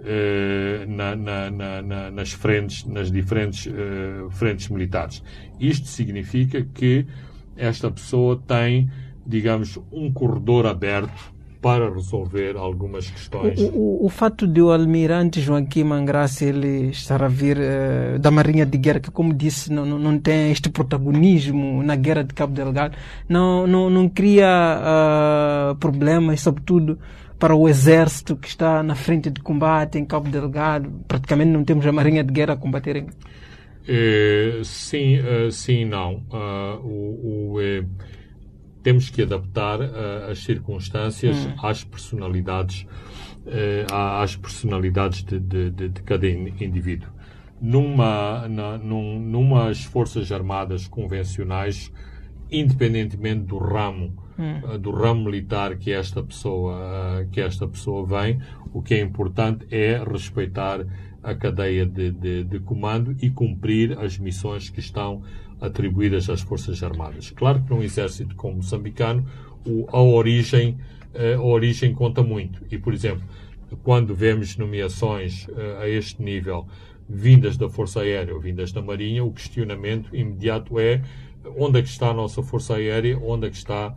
uh, 0.00 0.86
na, 0.88 1.16
na, 1.16 1.50
na, 1.82 2.10
nas 2.10 2.32
frentes, 2.32 2.84
nas 2.84 3.10
diferentes 3.10 3.66
uh, 3.66 4.30
frentes 4.30 4.68
militares. 4.68 5.22
Isto 5.58 5.86
significa 5.88 6.62
que 6.62 7.06
esta 7.56 7.90
pessoa 7.90 8.42
tem 8.46 8.88
digamos, 9.30 9.78
um 9.92 10.12
corredor 10.12 10.66
aberto 10.66 11.32
para 11.60 11.92
resolver 11.92 12.56
algumas 12.56 13.10
questões. 13.10 13.60
O, 13.60 13.66
o, 13.66 14.06
o, 14.06 14.08
fato 14.08 14.46
de 14.46 14.62
o 14.62 14.70
almirante 14.70 15.40
Joaquim 15.40 15.84
Mangraça 15.84 16.44
ele 16.44 16.88
estar 16.88 17.22
a 17.22 17.28
vir 17.28 17.58
uh, 17.58 18.18
da 18.18 18.30
Marinha 18.30 18.64
de 18.64 18.78
Guerra, 18.78 19.00
que 19.00 19.10
como 19.10 19.34
disse, 19.34 19.70
não, 19.70 19.84
não 19.84 20.18
tem 20.18 20.50
este 20.50 20.70
protagonismo 20.70 21.82
na 21.82 21.96
guerra 21.96 22.24
de 22.24 22.32
Cabo 22.32 22.54
Delgado, 22.54 22.96
não, 23.28 23.66
não, 23.66 23.90
não 23.90 24.08
cria 24.08 24.46
uh, 24.48 25.74
problemas, 25.76 26.40
sobretudo 26.40 26.98
para 27.38 27.54
o 27.54 27.68
exército 27.68 28.36
que 28.36 28.48
está 28.48 28.82
na 28.82 28.94
frente 28.94 29.30
de 29.30 29.40
combate 29.40 29.98
em 29.98 30.04
Cabo 30.04 30.28
Delgado. 30.30 30.90
Praticamente 31.06 31.50
não 31.50 31.64
temos 31.64 31.86
a 31.86 31.92
Marinha 31.92 32.24
de 32.24 32.32
Guerra 32.32 32.54
a 32.54 32.56
combater. 32.56 33.04
Eh, 33.86 34.60
sim, 34.62 35.18
uh, 35.18 35.50
sim, 35.50 35.84
não. 35.84 36.22
o, 36.84 37.54
o 37.54 37.60
temos 38.82 39.10
que 39.10 39.22
adaptar 39.22 39.80
uh, 39.80 40.30
as 40.30 40.38
circunstâncias 40.40 41.36
hum. 41.36 41.54
às 41.62 41.84
personalidades 41.84 42.86
uh, 43.46 43.94
às 44.22 44.36
personalidades 44.36 45.22
de, 45.22 45.38
de, 45.38 45.70
de, 45.70 45.88
de 45.88 46.02
cada 46.02 46.28
indivíduo. 46.28 47.08
Numa, 47.60 48.48
na, 48.48 48.78
num, 48.78 49.20
numas 49.20 49.84
forças 49.84 50.32
armadas 50.32 50.88
convencionais, 50.88 51.92
independentemente 52.50 53.44
do 53.44 53.58
ramo 53.58 54.16
hum. 54.38 54.74
uh, 54.74 54.78
do 54.78 54.90
ramo 54.90 55.24
militar 55.24 55.76
que 55.76 55.92
esta 55.92 56.22
pessoa 56.22 57.26
que 57.30 57.40
esta 57.40 57.66
pessoa 57.66 58.06
vem, 58.06 58.40
o 58.72 58.80
que 58.82 58.94
é 58.94 59.00
importante 59.00 59.66
é 59.70 60.02
respeitar 60.02 60.86
a 61.22 61.34
cadeia 61.34 61.84
de, 61.84 62.10
de, 62.10 62.44
de 62.44 62.60
comando 62.60 63.14
e 63.20 63.30
cumprir 63.30 63.98
as 63.98 64.18
missões 64.18 64.70
que 64.70 64.80
estão 64.80 65.22
atribuídas 65.60 66.28
às 66.30 66.40
Forças 66.40 66.82
Armadas. 66.82 67.30
Claro 67.30 67.62
que 67.62 67.70
num 67.70 67.82
exército 67.82 68.34
como 68.34 68.56
moçambicano, 68.56 69.26
a 69.88 70.00
origem, 70.00 70.78
eh, 71.14 71.34
a 71.34 71.42
origem 71.42 71.92
conta 71.92 72.22
muito. 72.22 72.64
E, 72.70 72.78
por 72.78 72.94
exemplo, 72.94 73.22
quando 73.82 74.14
vemos 74.14 74.56
nomeações 74.56 75.46
eh, 75.56 75.78
a 75.82 75.88
este 75.88 76.22
nível 76.22 76.66
vindas 77.08 77.56
da 77.56 77.68
Força 77.68 78.00
Aérea 78.00 78.34
ou 78.34 78.40
vindas 78.40 78.72
da 78.72 78.80
Marinha, 78.80 79.24
o 79.24 79.32
questionamento 79.32 80.14
imediato 80.14 80.78
é 80.78 81.02
onde 81.56 81.80
é 81.80 81.82
que 81.82 81.88
está 81.88 82.10
a 82.10 82.14
nossa 82.14 82.42
Força 82.42 82.76
Aérea, 82.76 83.18
onde 83.18 83.46
é 83.46 83.50
que 83.50 83.56
está 83.56 83.94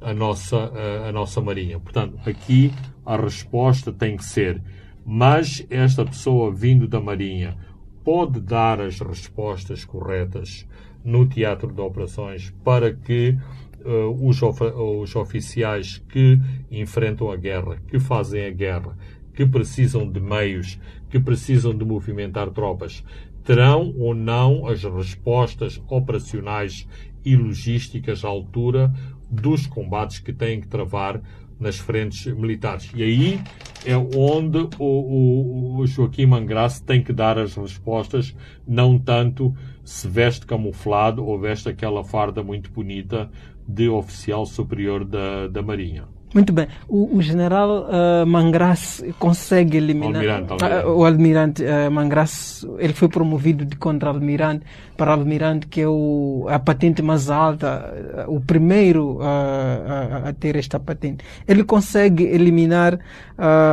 a 0.00 0.12
nossa, 0.12 0.56
a, 0.56 1.08
a 1.08 1.12
nossa 1.12 1.40
Marinha. 1.40 1.78
Portanto, 1.78 2.18
aqui 2.26 2.72
a 3.04 3.16
resposta 3.16 3.92
tem 3.92 4.16
que 4.16 4.24
ser, 4.24 4.62
mas 5.04 5.64
esta 5.70 6.04
pessoa 6.04 6.52
vindo 6.52 6.88
da 6.88 7.00
Marinha 7.00 7.56
pode 8.02 8.40
dar 8.40 8.80
as 8.80 9.00
respostas 9.00 9.84
corretas 9.84 10.66
no 11.04 11.26
teatro 11.26 11.70
de 11.72 11.80
operações 11.80 12.52
para 12.64 12.92
que 12.92 13.36
uh, 13.84 14.26
os, 14.26 14.42
of 14.42 14.64
os 14.64 15.14
oficiais 15.14 15.98
que 16.08 16.40
enfrentam 16.70 17.30
a 17.30 17.36
guerra, 17.36 17.78
que 17.86 18.00
fazem 18.00 18.46
a 18.46 18.50
guerra, 18.50 18.96
que 19.34 19.44
precisam 19.44 20.10
de 20.10 20.20
meios, 20.20 20.78
que 21.10 21.20
precisam 21.20 21.76
de 21.76 21.84
movimentar 21.84 22.50
tropas, 22.50 23.04
terão 23.44 23.94
ou 23.98 24.14
não 24.14 24.66
as 24.66 24.82
respostas 24.84 25.80
operacionais 25.88 26.88
e 27.24 27.36
logísticas 27.36 28.24
à 28.24 28.28
altura 28.28 28.92
dos 29.30 29.66
combates 29.66 30.18
que 30.18 30.32
têm 30.32 30.60
que 30.60 30.68
travar 30.68 31.20
nas 31.58 31.78
frentes 31.78 32.26
militares. 32.34 32.90
E 32.94 33.02
aí 33.02 33.40
é 33.84 33.96
onde 33.96 34.58
o, 34.78 34.84
o, 34.84 35.78
o 35.78 35.86
Joaquim 35.86 36.26
Mangraça 36.26 36.82
tem 36.84 37.02
que 37.02 37.12
dar 37.12 37.38
as 37.38 37.54
respostas, 37.54 38.34
não 38.66 38.98
tanto 38.98 39.54
se 39.84 40.08
veste 40.08 40.46
camuflado 40.46 41.24
ou 41.24 41.38
veste 41.38 41.68
aquela 41.68 42.02
farda 42.02 42.42
muito 42.42 42.70
bonita 42.70 43.30
de 43.66 43.88
oficial 43.88 44.46
superior 44.46 45.04
da, 45.04 45.48
da 45.48 45.62
Marinha. 45.62 46.13
Muito 46.34 46.52
bem. 46.52 46.66
O, 46.88 47.16
o 47.16 47.22
general 47.22 47.86
uh, 47.86 48.26
Mangras 48.26 49.04
consegue 49.20 49.76
eliminar. 49.76 50.16
Almirante, 50.16 50.52
almirante. 50.52 50.86
Uh, 50.86 50.90
o 50.90 51.04
almirante 51.04 51.62
uh, 51.62 51.90
Mangras, 51.92 52.66
ele 52.78 52.92
foi 52.92 53.08
promovido 53.08 53.64
de 53.64 53.76
contra-almirante 53.76 54.66
para 54.96 55.12
almirante, 55.12 55.68
que 55.68 55.80
é 55.80 55.88
o, 55.88 56.46
a 56.48 56.58
patente 56.58 57.00
mais 57.02 57.30
alta, 57.30 58.26
uh, 58.26 58.34
o 58.34 58.40
primeiro 58.40 59.20
a, 59.22 60.28
a, 60.28 60.32
ter 60.32 60.56
esta 60.56 60.80
patente. 60.80 61.24
Ele 61.46 61.62
consegue 61.62 62.24
eliminar 62.24 62.98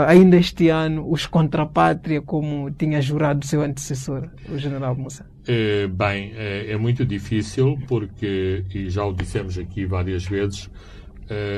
ainda 0.08 0.38
este 0.38 0.70
ano 0.70 1.10
os 1.10 1.26
contra-pátria, 1.26 2.22
como 2.22 2.70
tinha 2.72 3.02
jurado 3.02 3.46
seu 3.46 3.62
antecessor, 3.62 4.30
o 4.50 4.58
general 4.58 4.96
Moussa. 4.96 5.26
É, 5.48 5.88
bem, 5.88 6.34
é, 6.36 6.72
é 6.72 6.78
muito 6.78 7.06
difícil, 7.06 7.78
porque, 7.88 8.64
e 8.74 8.90
já 8.90 9.04
o 9.04 9.14
dissemos 9.14 9.58
aqui 9.58 9.86
várias 9.86 10.26
vezes, 10.26 10.70
eh, 10.70 11.01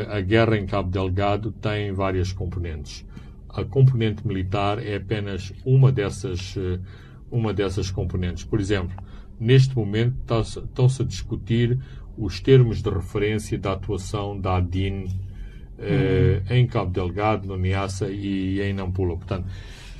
a 0.09 0.21
guerra 0.21 0.57
em 0.57 0.65
Cabo 0.65 0.89
Delgado 0.89 1.51
tem 1.51 1.91
várias 1.91 2.31
componentes. 2.31 3.05
A 3.49 3.63
componente 3.63 4.25
militar 4.27 4.83
é 4.83 4.95
apenas 4.95 5.53
uma 5.63 5.91
dessas, 5.91 6.55
eh, 6.57 6.79
uma 7.31 7.53
dessas 7.53 7.91
componentes. 7.91 8.43
Por 8.43 8.59
exemplo, 8.59 8.95
neste 9.39 9.75
momento 9.75 10.15
estão-se 10.41 11.01
a 11.01 11.05
discutir 11.05 11.79
os 12.17 12.39
termos 12.39 12.81
de 12.81 12.89
referência 12.89 13.57
da 13.57 13.73
atuação 13.73 14.39
da 14.39 14.57
ADIN 14.57 15.05
eh, 15.77 16.41
uhum. 16.49 16.55
em 16.55 16.67
Cabo 16.67 16.91
Delgado, 16.91 17.47
no 17.47 17.55
Niassa 17.55 18.09
e 18.09 18.59
em 18.61 18.73
Nampula. 18.73 19.15
Portanto, 19.17 19.47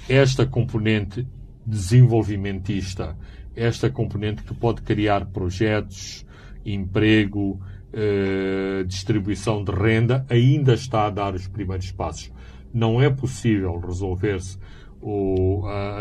esta 0.09 0.45
componente 0.45 1.27
desenvolvimentista, 1.65 3.15
esta 3.55 3.89
componente 3.89 4.43
que 4.43 4.53
pode 4.53 4.81
criar 4.81 5.27
projetos, 5.27 6.25
emprego, 6.65 7.61
eh, 7.95 8.83
distribuição 8.87 9.63
de 9.63 9.71
renda 9.71 10.25
ainda 10.27 10.73
está 10.73 11.05
a 11.05 11.09
dar 11.11 11.35
os 11.35 11.47
primeiros 11.47 11.91
passos. 11.91 12.31
Não 12.73 12.99
é 12.99 13.07
possível 13.07 13.79
resolver-se 13.79 14.57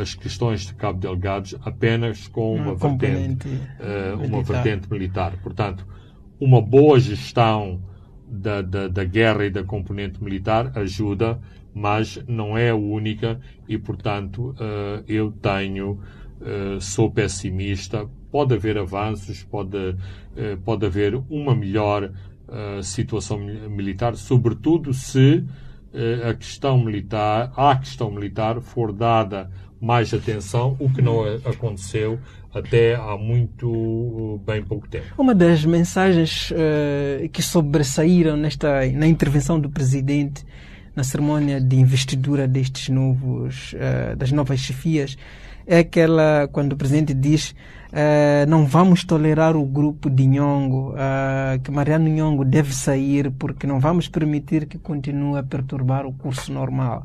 as 0.00 0.14
questões 0.14 0.66
de 0.66 0.74
Cabo 0.74 0.98
Delgado 0.98 1.60
apenas 1.64 2.28
com 2.28 2.54
uma, 2.54 2.74
vertente, 2.74 3.48
uh, 3.48 4.24
uma 4.24 4.42
vertente 4.42 4.88
militar. 4.90 5.36
Portanto, 5.42 5.86
uma 6.40 6.62
boa 6.62 6.98
gestão 7.00 7.82
da, 8.26 8.62
da, 8.62 8.88
da, 8.88 9.04
guerra 9.04 9.44
e 9.44 9.50
da 9.50 9.64
componente 9.64 10.22
militar 10.22 10.72
ajuda, 10.78 11.40
mas 11.74 12.22
não 12.28 12.56
é 12.56 12.70
a 12.70 12.76
única 12.76 13.40
e, 13.68 13.76
portanto, 13.76 14.50
uh, 14.52 15.04
eu 15.06 15.32
tenho, 15.32 15.98
sou 16.80 17.10
pessimista 17.10 18.08
pode 18.32 18.54
haver 18.54 18.78
avanços, 18.78 19.44
pode, 19.44 19.94
eh, 20.36 20.56
pode 20.64 20.86
haver 20.86 21.14
uma 21.28 21.54
melhor 21.54 22.04
uh, 22.48 22.82
situação 22.82 23.38
militar, 23.38 24.16
sobretudo 24.16 24.94
se 24.94 25.44
uh, 25.92 26.30
a 26.30 26.34
questão 26.34 26.82
militar, 26.82 27.52
a 27.54 27.76
questão 27.76 28.10
militar 28.10 28.60
for 28.62 28.90
dada 28.90 29.50
mais 29.78 30.14
atenção, 30.14 30.76
o 30.80 30.88
que 30.88 31.02
não 31.02 31.24
aconteceu 31.44 32.18
até 32.54 32.94
há 32.94 33.16
muito 33.16 34.40
bem 34.46 34.62
pouco 34.62 34.88
tempo. 34.88 35.06
Uma 35.18 35.34
das 35.34 35.64
mensagens 35.64 36.50
uh, 36.50 37.28
que 37.30 37.42
sobressaíram 37.42 38.36
nesta 38.36 38.86
na 38.92 39.06
intervenção 39.06 39.58
do 39.58 39.68
presidente 39.68 40.44
na 40.94 41.02
cerimónia 41.02 41.60
de 41.60 41.76
investidura 41.76 42.46
destes 42.46 42.88
novos 42.88 43.74
uh, 43.74 44.16
das 44.16 44.30
novas 44.30 44.60
chefias 44.60 45.16
é 45.66 45.78
aquela 45.78 46.48
quando 46.52 46.74
o 46.74 46.76
presidente 46.76 47.14
diz 47.14 47.54
uh, 47.92 48.48
não 48.48 48.66
vamos 48.66 49.04
tolerar 49.04 49.56
o 49.56 49.64
grupo 49.64 50.10
de 50.10 50.26
Nhongo, 50.26 50.94
que 51.62 51.70
Mariano 51.70 52.08
Nhongo 52.08 52.44
deve 52.44 52.74
sair 52.74 53.30
porque 53.30 53.66
não 53.66 53.78
vamos 53.78 54.08
permitir 54.08 54.66
que 54.66 54.78
continue 54.78 55.38
a 55.38 55.42
perturbar 55.42 56.06
o 56.06 56.12
curso 56.12 56.52
normal 56.52 57.04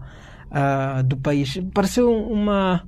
do 1.05 1.17
país. 1.17 1.59
Pareceu 1.73 2.11
uma 2.11 2.83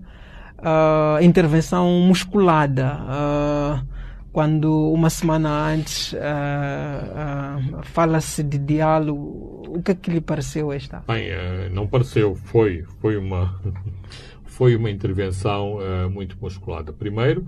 uh, 0.60 1.24
intervenção 1.24 1.90
musculada. 2.02 2.98
Uh, 2.98 4.00
quando 4.32 4.92
uma 4.92 5.10
semana 5.10 5.50
antes 5.50 6.14
uh, 6.14 7.82
fala-se 7.84 8.44
de 8.44 8.60
diálogo, 8.60 9.64
o 9.68 9.82
que 9.82 9.92
é 9.92 9.96
que 9.96 10.12
lhe 10.12 10.22
pareceu 10.22 10.72
esta? 10.72 11.04
Bem, 11.08 11.30
não 11.72 11.88
pareceu, 11.88 12.36
foi, 12.36 12.86
foi 13.02 13.18
uma, 13.18 13.60
foi 14.46 14.76
uma 14.76 14.90
intervenção 14.90 15.80
muito 16.12 16.38
musculada. 16.40 16.94
Primeiro, 16.94 17.46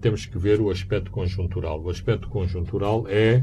temos 0.00 0.26
que 0.26 0.38
ver 0.38 0.60
o 0.60 0.70
aspecto 0.70 1.10
conjuntural. 1.10 1.80
O 1.82 1.90
aspecto 1.90 2.28
conjuntural 2.28 3.06
é 3.08 3.42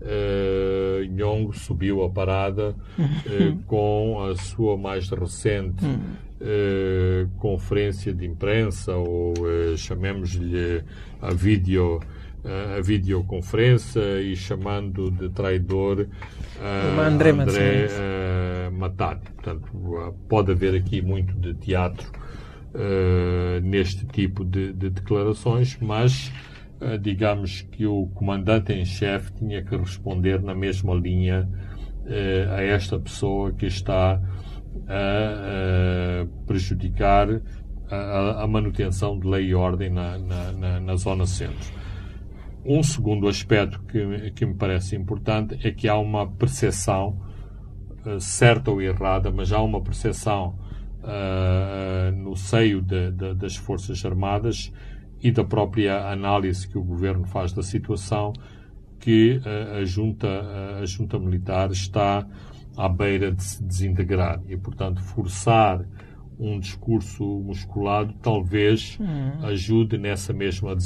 uh, 0.00 1.04
Nhong 1.04 1.56
subiu 1.56 2.02
a 2.04 2.10
parada 2.10 2.74
uh, 2.98 3.56
com 3.66 4.24
a 4.24 4.36
sua 4.36 4.76
mais 4.76 5.08
recente 5.08 5.84
uh, 5.84 7.28
conferência 7.38 8.12
de 8.12 8.26
imprensa, 8.26 8.94
ou 8.94 9.32
uh, 9.38 9.76
chamemos-lhe 9.76 10.82
a 11.20 11.32
vídeo 11.32 12.00
a 12.76 12.80
videoconferência 12.80 14.20
e 14.20 14.36
chamando 14.36 15.10
de 15.10 15.28
traidor 15.30 16.06
uh, 16.60 17.00
André, 17.00 17.30
André 17.30 17.88
Matani. 18.70 19.20
Portanto, 19.34 20.14
pode 20.28 20.52
haver 20.52 20.76
aqui 20.76 21.02
muito 21.02 21.34
de 21.34 21.54
teatro 21.54 22.08
uh, 22.76 23.60
neste 23.60 24.06
tipo 24.06 24.44
de, 24.44 24.72
de 24.72 24.90
declarações, 24.90 25.76
mas 25.80 26.30
eh, 26.78 26.98
digamos 26.98 27.62
que 27.62 27.86
o 27.86 28.06
comandante 28.08 28.72
em 28.72 28.84
chefe 28.84 29.32
tinha 29.32 29.62
que 29.62 29.74
responder 29.74 30.42
na 30.42 30.54
mesma 30.54 30.94
linha 30.94 31.48
uh, 32.04 32.52
a 32.52 32.62
esta 32.62 32.98
pessoa 32.98 33.50
que 33.52 33.64
está 33.64 34.20
a 34.86 36.22
uh, 36.22 36.44
prejudicar 36.44 37.40
a, 37.90 38.42
a, 38.42 38.46
manutenção 38.46 39.18
de 39.18 39.26
lei 39.26 39.46
e 39.46 39.54
ordem 39.54 39.88
na, 39.88 40.18
na, 40.18 40.52
na, 40.52 40.80
na, 40.80 40.96
zona 40.96 41.24
centro. 41.24 41.72
Um 42.62 42.82
segundo 42.82 43.26
aspecto 43.26 43.80
que, 43.84 44.32
que 44.32 44.44
me 44.44 44.54
parece 44.54 44.96
importante 44.96 45.58
é 45.66 45.70
que 45.70 45.88
há 45.88 45.96
uma 45.96 46.26
percepção, 46.26 47.18
uh, 48.04 48.20
certa 48.20 48.70
ou 48.70 48.82
errada, 48.82 49.30
mas 49.30 49.50
há 49.50 49.62
uma 49.62 49.80
percepção 49.80 50.58
no 52.16 52.36
seio 52.36 52.80
de, 52.82 53.10
de, 53.10 53.34
das 53.34 53.56
Forças 53.56 54.04
Armadas 54.04 54.72
e 55.22 55.30
da 55.30 55.44
própria 55.44 56.10
análise 56.10 56.68
que 56.68 56.76
o 56.76 56.82
governo 56.82 57.24
faz 57.26 57.52
da 57.52 57.62
situação, 57.62 58.32
que 58.98 59.40
a, 59.78 59.84
junta, 59.84 60.28
a 60.80 60.86
junta 60.86 61.18
militar 61.18 61.70
está 61.70 62.26
à 62.76 62.88
beira 62.88 63.32
de 63.32 63.42
se 63.42 63.62
desintegrar 63.62 64.40
e, 64.48 64.56
portanto, 64.56 65.00
forçar 65.00 65.84
um 66.38 66.58
discurso 66.58 67.24
musculado 67.24 68.14
talvez 68.22 68.98
hum. 69.00 69.46
ajude 69.46 69.96
nessa 69.96 70.32
mesma 70.32 70.76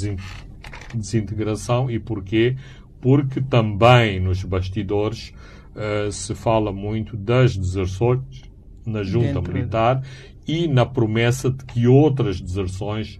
desintegração. 0.95 1.91
E 1.91 1.99
porquê? 1.99 2.55
Porque 3.01 3.41
também 3.41 4.19
nos 4.19 4.43
bastidores 4.43 5.33
uh, 5.75 6.11
se 6.11 6.33
fala 6.35 6.71
muito 6.71 7.17
das 7.17 7.57
deserções 7.57 8.50
na 8.85 9.03
junta 9.03 9.33
Dentro 9.33 9.53
militar 9.53 10.01
e 10.47 10.67
na 10.67 10.85
promessa 10.85 11.51
de 11.51 11.63
que 11.65 11.87
outras 11.87 12.41
deserções 12.41 13.19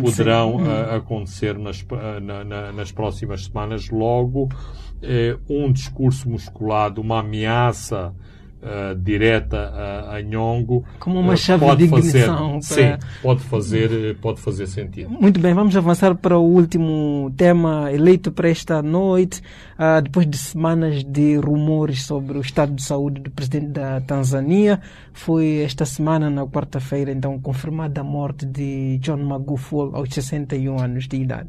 poderão 0.00 0.56
hum. 0.56 0.62
uh, 0.62 0.94
acontecer 0.96 1.58
nas, 1.58 1.82
uh, 1.82 2.20
na, 2.22 2.44
na, 2.44 2.72
nas 2.72 2.92
próximas 2.92 3.44
semanas. 3.44 3.90
Logo, 3.90 4.44
uh, 4.44 5.40
um 5.48 5.72
discurso 5.72 6.28
musculado, 6.28 7.00
uma 7.00 7.20
ameaça 7.20 8.14
uh, 8.62 8.94
direta 8.94 9.56
a, 9.56 10.16
a 10.16 10.22
Nhongo 10.22 10.84
como 10.98 11.18
uma 11.18 11.36
chave 11.36 11.64
pode 11.64 11.78
de 11.78 11.94
ignição 11.94 12.60
fazer, 12.60 12.96
para... 12.96 13.00
sim 13.00 13.06
pode 13.22 13.40
fazer 13.42 14.16
pode 14.16 14.40
fazer 14.40 14.66
sentido. 14.66 15.10
Muito 15.10 15.40
bem 15.40 15.54
vamos 15.54 15.76
avançar 15.76 16.14
para 16.14 16.38
o 16.38 16.42
último 16.42 17.32
tema 17.36 17.90
eleito 17.92 18.30
para 18.30 18.48
esta 18.48 18.82
noite 18.82 19.40
uh, 19.78 20.02
depois 20.02 20.26
de 20.26 20.36
semanas 20.36 21.04
de 21.04 21.36
rumores 21.36 22.02
sobre 22.02 22.38
o 22.38 22.40
estado 22.40 22.72
de 22.72 22.82
saúde 22.82 23.20
do 23.20 23.30
presidente 23.30 23.68
da 23.68 24.00
Tanzânia. 24.00 24.80
Foi 25.12 25.58
esta 25.58 25.84
semana 25.84 26.30
na 26.30 26.46
quarta-feira 26.46 27.10
então 27.12 27.38
confirmada 27.38 28.00
a 28.00 28.04
morte 28.04 28.46
de 28.46 28.98
John 28.98 29.18
Magufuli 29.18 29.90
aos 29.94 30.08
61 30.10 30.78
anos 30.78 31.08
de 31.08 31.16
idade. 31.16 31.48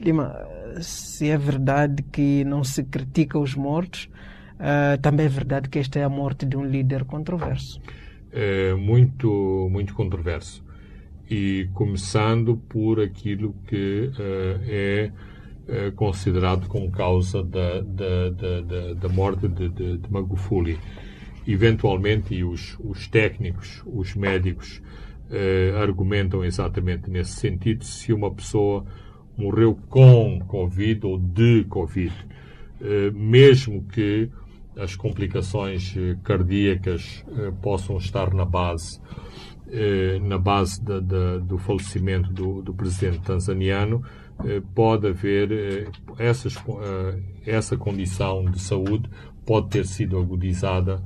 Lima, 0.00 0.34
se 0.80 1.28
é 1.28 1.36
verdade 1.36 2.02
que 2.02 2.42
não 2.44 2.64
se 2.64 2.82
critica 2.84 3.38
os 3.38 3.54
mortos, 3.54 4.08
Uh, 4.60 5.00
também 5.00 5.24
é 5.24 5.28
verdade 5.28 5.70
que 5.70 5.78
esta 5.78 5.98
é 5.98 6.04
a 6.04 6.08
morte 6.08 6.44
de 6.44 6.54
um 6.54 6.64
líder 6.66 7.04
controverso. 7.04 7.80
É 8.30 8.74
muito, 8.74 9.68
muito 9.70 9.94
controverso. 9.94 10.62
E 11.30 11.66
começando 11.72 12.58
por 12.68 13.00
aquilo 13.00 13.54
que 13.66 14.10
uh, 14.12 14.60
é 14.68 15.10
uh, 15.66 15.92
considerado 15.92 16.68
como 16.68 16.90
causa 16.90 17.42
da, 17.42 17.80
da, 17.80 18.28
da, 18.28 18.94
da 18.94 19.08
morte 19.08 19.48
de, 19.48 19.70
de, 19.70 19.96
de, 19.96 20.12
Magufuli. 20.12 20.78
Eventualmente, 21.48 22.44
os, 22.44 22.76
os 22.80 23.08
técnicos, 23.08 23.82
os 23.86 24.14
médicos, 24.14 24.82
argumentam 25.80 26.44
exatamente 26.44 27.08
nesse 27.08 27.36
sentido, 27.36 27.84
se 27.84 28.12
uma 28.12 28.32
pessoa 28.32 28.84
morreu 29.38 29.78
com 29.88 30.40
Covid 30.40 31.06
ou 31.06 31.18
de 31.18 31.64
Covid. 31.68 32.12
mesmo 33.14 33.84
que 33.84 34.28
as 34.76 34.94
complicações 34.94 35.94
eh, 35.96 36.16
cardíacas 36.22 37.24
eh, 37.36 37.52
possam 37.60 37.96
estar 37.96 38.32
na 38.32 38.44
base 38.44 39.00
eh, 39.68 40.18
na 40.20 40.38
base 40.38 40.82
da, 40.82 41.00
da, 41.00 41.38
do 41.38 41.58
falecimento 41.58 42.32
do, 42.32 42.62
do, 42.62 42.74
presidente 42.74 43.20
tanzaniano 43.20 44.02
pode 44.74 45.06
haver 45.06 45.90
essas, 46.18 46.56
essa 47.44 47.76
condição 47.76 48.42
de 48.46 48.58
saúde 48.58 49.08
pode 49.44 49.68
ter 49.68 49.84
sido 49.84 50.18
agudizada 50.18 51.02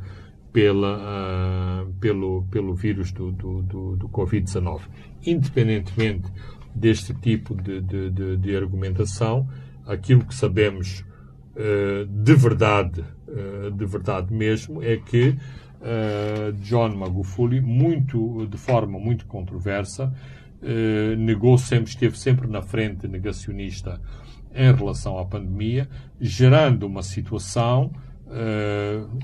pela, 0.52 1.84
pelo, 1.98 2.44
pelo 2.44 2.74
vírus 2.76 3.10
do, 3.10 3.32
do, 3.32 3.60
do, 3.62 3.96
do 3.96 4.08
Covid-19. 4.08 4.82
Independentemente 5.26 6.30
deste 6.72 7.12
tipo 7.12 7.60
de, 7.60 7.80
de, 7.80 8.10
de, 8.10 8.36
de 8.36 8.56
argumentação, 8.56 9.48
aquilo 9.84 10.24
que 10.24 10.34
sabemos 10.34 11.04
de 12.08 12.34
verdade 12.36 13.04
eh, 13.34 13.70
de 13.70 13.84
verdade 13.84 14.32
mesmo 14.32 14.80
é 14.82 14.96
que 14.96 15.30
uh, 15.30 16.52
John 16.60 16.90
Magufuli, 16.96 17.60
muito, 17.60 18.46
de 18.46 18.56
forma 18.56 18.98
muito 18.98 19.26
controversa, 19.26 20.14
uh, 20.62 21.16
negou 21.16 21.58
sempre, 21.58 21.90
esteve 21.90 22.16
sempre 22.16 22.46
na 22.46 22.62
frente 22.62 23.08
negacionista 23.08 24.00
em 24.54 24.72
relação 24.72 25.18
à 25.18 25.24
pandemia, 25.24 25.88
gerando 26.20 26.86
uma 26.86 27.02
situação, 27.02 27.90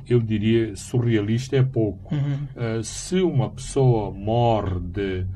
eu 0.09 0.21
diria, 0.21 0.75
surrealista 0.75 1.57
é 1.57 1.63
pouco. 1.63 2.13
Uhum. 2.13 2.83
se 2.83 3.21
uma 3.21 3.49
pessoa 3.49 4.11
morre 4.11 4.81
de 4.81 5.27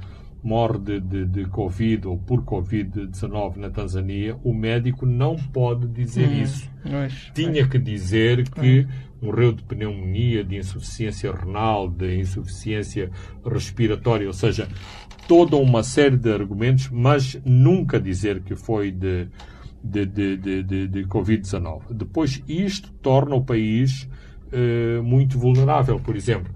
morre 0.44 0.78
de, 0.78 1.00
de, 1.00 1.24
de 1.24 1.44
Covid 1.46 2.06
ou 2.06 2.18
por 2.18 2.42
Covid-19 2.42 3.56
na 3.56 3.70
Tanzânia, 3.70 4.36
o 4.44 4.52
médico 4.52 5.06
não 5.06 5.36
pode 5.36 5.88
dizer 5.88 6.28
hum, 6.28 6.42
isso. 6.42 6.70
Mas, 6.84 7.30
Tinha 7.34 7.62
mas... 7.62 7.70
que 7.70 7.78
dizer 7.78 8.46
que 8.50 8.86
morreu 9.22 9.52
de 9.52 9.62
pneumonia, 9.62 10.44
de 10.44 10.56
insuficiência 10.56 11.32
renal, 11.32 11.88
de 11.88 12.20
insuficiência 12.20 13.10
respiratória, 13.42 14.26
ou 14.26 14.34
seja, 14.34 14.68
toda 15.26 15.56
uma 15.56 15.82
série 15.82 16.18
de 16.18 16.30
argumentos, 16.30 16.90
mas 16.90 17.40
nunca 17.42 17.98
dizer 17.98 18.42
que 18.42 18.54
foi 18.54 18.90
de, 18.90 19.26
de, 19.82 20.04
de, 20.04 20.36
de, 20.62 20.88
de 20.88 21.04
Covid-19. 21.06 21.90
Depois, 21.90 22.42
isto 22.46 22.92
torna 23.00 23.34
o 23.34 23.42
país 23.42 24.06
uh, 24.52 25.02
muito 25.02 25.38
vulnerável. 25.38 25.98
Por 25.98 26.14
exemplo, 26.16 26.52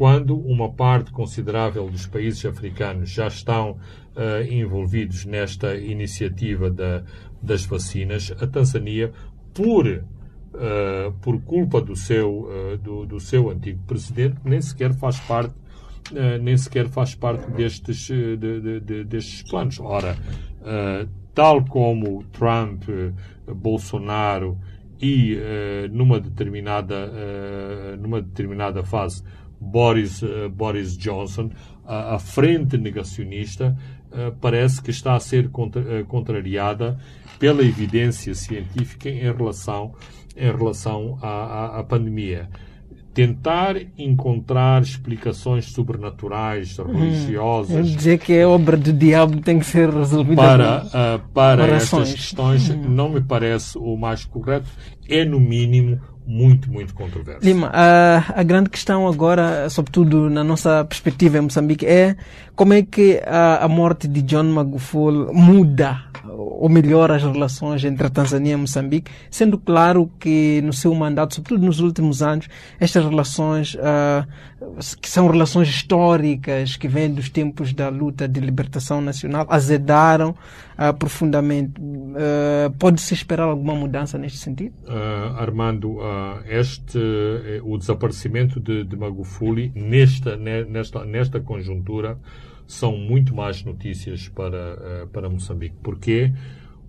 quando 0.00 0.34
uma 0.34 0.72
parte 0.72 1.12
considerável 1.12 1.86
dos 1.90 2.06
países 2.06 2.42
africanos 2.46 3.10
já 3.10 3.26
estão 3.28 3.72
uh, 3.72 4.50
envolvidos 4.50 5.26
nesta 5.26 5.76
iniciativa 5.76 6.70
da, 6.70 7.02
das 7.42 7.66
vacinas, 7.66 8.32
a 8.40 8.46
Tanzânia, 8.46 9.12
por, 9.52 9.86
uh, 9.86 11.12
por 11.20 11.38
culpa 11.42 11.82
do 11.82 11.94
seu, 11.94 12.48
uh, 12.48 12.78
do, 12.78 13.04
do, 13.04 13.20
seu 13.20 13.50
antigo 13.50 13.78
presidente, 13.86 14.38
nem 14.42 14.62
sequer 14.62 14.94
faz 14.94 15.20
parte 15.20 15.52
nem 16.42 16.56
sequer 16.56 16.88
faz 16.88 17.14
parte 17.14 17.48
destes, 17.52 18.06
de, 18.06 18.36
de, 18.36 18.80
de, 18.80 19.04
destes 19.04 19.48
planos. 19.48 19.78
Ora, 19.78 20.16
tal 21.34 21.64
como 21.66 22.24
Trump, 22.32 22.82
Bolsonaro 23.46 24.58
e 25.00 25.38
numa 25.92 26.18
determinada 26.18 27.12
numa 28.00 28.20
determinada 28.20 28.82
fase 28.82 29.22
Boris 29.60 30.22
Boris 30.52 30.96
Johnson 30.96 31.50
a, 31.84 32.14
a 32.14 32.18
frente 32.18 32.78
negacionista 32.78 33.76
parece 34.40 34.82
que 34.82 34.90
está 34.90 35.14
a 35.14 35.20
ser 35.20 35.50
contra, 35.50 36.02
contrariada 36.04 36.98
pela 37.38 37.62
evidência 37.62 38.34
científica 38.34 39.08
em 39.08 39.32
relação 39.32 39.94
em 40.36 40.50
relação 40.50 41.18
à, 41.20 41.28
à, 41.28 41.78
à 41.80 41.84
pandemia 41.84 42.48
tentar 43.12 43.76
encontrar 43.98 44.82
explicações 44.82 45.66
sobrenaturais, 45.66 46.78
hum. 46.78 46.84
religiosas. 46.84 47.88
Hum, 47.88 47.96
dizer 47.96 48.18
que 48.18 48.32
é 48.32 48.46
obra 48.46 48.76
do 48.76 48.92
diabo 48.92 49.40
tem 49.40 49.58
que 49.58 49.66
ser 49.66 49.90
resolvida 49.90 50.40
para, 50.40 50.84
uh, 50.84 51.28
para 51.34 51.66
estas 51.66 52.12
questões 52.12 52.70
hum. 52.70 52.88
não 52.88 53.08
me 53.08 53.20
parece 53.20 53.76
o 53.76 53.96
mais 53.96 54.24
correto. 54.24 54.70
É, 55.08 55.24
no 55.24 55.40
mínimo, 55.40 56.00
muito, 56.30 56.70
muito 56.70 56.94
controverso. 56.94 57.44
Lima, 57.44 57.70
a, 57.74 58.40
a, 58.40 58.42
grande 58.44 58.70
questão 58.70 59.08
agora, 59.08 59.68
sobretudo 59.68 60.30
na 60.30 60.44
nossa 60.44 60.84
perspectiva 60.84 61.38
em 61.38 61.40
Moçambique, 61.40 61.84
é 61.84 62.14
como 62.54 62.72
é 62.72 62.82
que 62.82 63.20
a, 63.26 63.64
a 63.64 63.68
morte 63.68 64.06
de 64.06 64.22
John 64.22 64.44
Magufuli 64.44 65.32
muda 65.32 66.09
ou 66.28 66.68
melhora 66.68 67.16
as 67.16 67.22
relações 67.22 67.84
entre 67.84 68.06
a 68.06 68.10
Tanzânia 68.10 68.52
e 68.52 68.56
Moçambique, 68.56 69.10
sendo 69.30 69.58
claro 69.58 70.10
que 70.18 70.60
no 70.62 70.72
seu 70.72 70.94
mandato, 70.94 71.34
sobretudo 71.34 71.64
nos 71.64 71.80
últimos 71.80 72.22
anos, 72.22 72.48
estas 72.78 73.04
relações, 73.04 73.74
uh, 73.74 74.26
que 75.00 75.08
são 75.08 75.28
relações 75.28 75.68
históricas, 75.68 76.76
que 76.76 76.88
vêm 76.88 77.12
dos 77.12 77.28
tempos 77.28 77.72
da 77.72 77.88
luta 77.88 78.28
de 78.28 78.40
libertação 78.40 79.00
nacional, 79.00 79.46
azedaram 79.48 80.30
uh, 80.30 80.94
profundamente. 80.98 81.80
Uh, 81.80 82.70
Pode-se 82.78 83.14
esperar 83.14 83.44
alguma 83.44 83.74
mudança 83.74 84.18
neste 84.18 84.38
sentido? 84.38 84.74
Armando, 85.36 85.98
este, 86.46 86.98
eh, 86.98 87.60
o 87.62 87.76
desaparecimento 87.78 88.60
de, 88.60 88.84
de 88.84 88.96
Magufuli, 88.96 89.72
nesta, 89.74 90.36
nesta, 90.36 91.04
nesta 91.04 91.40
conjuntura, 91.40 92.18
são 92.70 92.96
muito 92.96 93.34
mais 93.34 93.64
notícias 93.64 94.28
para, 94.28 95.02
uh, 95.04 95.08
para 95.08 95.28
Moçambique. 95.28 95.74
Porquê? 95.82 96.32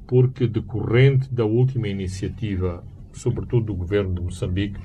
Porque, 0.05 0.45
decorrente 0.45 1.33
da 1.33 1.43
última 1.43 1.87
iniciativa, 1.87 2.83
sobretudo 3.11 3.65
do 3.67 3.73
governo 3.73 4.13
de 4.13 4.21
Moçambique, 4.21 4.79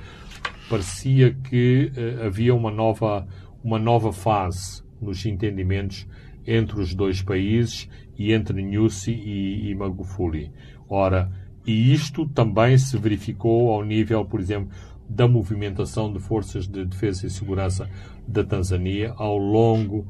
parecia 0.70 1.34
que 1.34 1.92
uh, 1.94 2.24
havia 2.24 2.55
uma 2.55 2.70
nova, 2.70 3.28
uma 3.62 3.78
nova 3.78 4.11
fase 4.11 4.82
nos 4.99 5.24
entendimentos 5.26 6.07
entre 6.47 6.80
os 6.80 6.94
dois 6.94 7.20
países 7.20 7.90
e 8.16 8.32
entre 8.32 8.62
Nyusi 8.62 9.12
e, 9.12 9.68
e 9.68 9.74
Magufuli. 9.74 10.51
Ora, 10.88 11.30
e 11.66 11.92
isto 11.92 12.26
também 12.26 12.78
se 12.78 12.97
verificou 12.97 13.70
ao 13.70 13.84
nível, 13.84 14.24
por 14.24 14.40
exemplo, 14.40 14.70
da 15.07 15.28
movimentação 15.28 16.11
de 16.11 16.20
forças 16.20 16.66
de 16.66 16.86
defesa 16.86 17.26
e 17.26 17.30
segurança 17.30 17.86
da 18.26 18.42
Tanzânia 18.42 19.12
ao 19.14 19.36
longo 19.36 20.07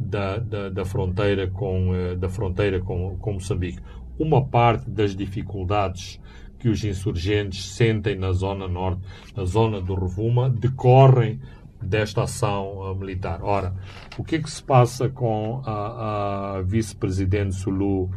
da, 0.00 0.38
da, 0.38 0.68
da 0.68 0.84
fronteira, 0.84 1.48
com, 1.48 1.94
eh, 1.94 2.14
da 2.16 2.28
fronteira 2.28 2.80
com, 2.80 3.16
com 3.18 3.34
Moçambique. 3.34 3.80
Uma 4.18 4.44
parte 4.44 4.90
das 4.90 5.14
dificuldades 5.14 6.20
que 6.58 6.68
os 6.68 6.84
insurgentes 6.84 7.72
sentem 7.74 8.16
na 8.16 8.32
zona 8.32 8.68
norte, 8.68 9.00
na 9.34 9.44
zona 9.44 9.80
do 9.80 9.94
Rovuma, 9.94 10.50
decorrem 10.50 11.40
desta 11.82 12.24
ação 12.24 12.78
uh, 12.78 12.94
militar. 12.94 13.40
Ora, 13.42 13.74
o 14.18 14.22
que 14.22 14.36
é 14.36 14.38
que 14.38 14.50
se 14.50 14.62
passa 14.62 15.08
com 15.08 15.62
a, 15.64 16.58
a 16.58 16.62
vice-presidente 16.62 17.54
Sulu, 17.54 18.04
uh, 18.04 18.10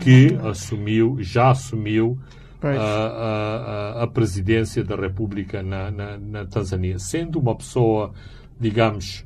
que 0.00 0.36
assumiu, 0.42 1.18
já 1.20 1.50
assumiu 1.50 2.18
a, 2.60 3.98
a, 3.98 4.02
a, 4.02 4.06
presidência 4.08 4.82
da 4.84 4.96
República 4.96 5.62
na, 5.62 5.90
na, 5.90 6.18
na 6.18 6.44
Tanzânia, 6.44 6.98
sendo 6.98 7.38
uma 7.38 7.54
pessoa, 7.54 8.12
digamos, 8.58 9.24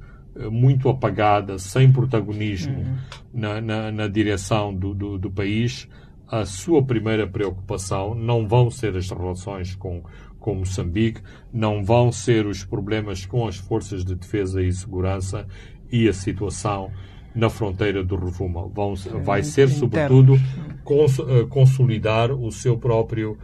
muito 0.51 0.89
apagada, 0.89 1.59
sem 1.59 1.91
protagonismo 1.91 2.79
uhum. 2.79 2.97
na, 3.33 3.61
na, 3.61 3.93
na, 3.93 4.09
direção 4.09 4.75
do, 4.75 4.95
do, 4.95 5.19
do, 5.19 5.31
país, 5.31 5.89
a 6.29 6.45
sua 6.45 6.83
primeira 6.83 7.27
preocupação 7.27 8.15
não 8.15 8.47
vão 8.47 8.71
ser 8.71 8.97
as 8.97 9.11
relações 9.11 9.75
com, 9.75 10.03
com 10.39 10.55
Moçambique, 10.57 11.21
não 11.53 11.85
vão 11.85 12.13
ser 12.13 12.47
os 12.47 12.65
problemas 12.65 13.25
com 13.25 13.47
as 13.47 13.57
forças 13.57 14.05
de 14.05 14.15
defesa 14.15 14.63
e 14.63 14.73
segurança 14.73 15.47
e 15.91 16.09
a 16.09 16.13
situação 16.13 16.91
na 17.35 17.51
fronteira 17.51 18.03
do 18.03 18.17
Rovuma. 18.17 18.67
Vão, 18.67 18.95
vai 19.23 19.43
ser, 19.43 19.69
sobretudo, 19.69 20.41
cons, 20.83 21.19
eh, 21.19 21.47
consolidar 21.49 22.33
o 22.33 22.51
seu 22.51 22.79
próprio 22.79 23.37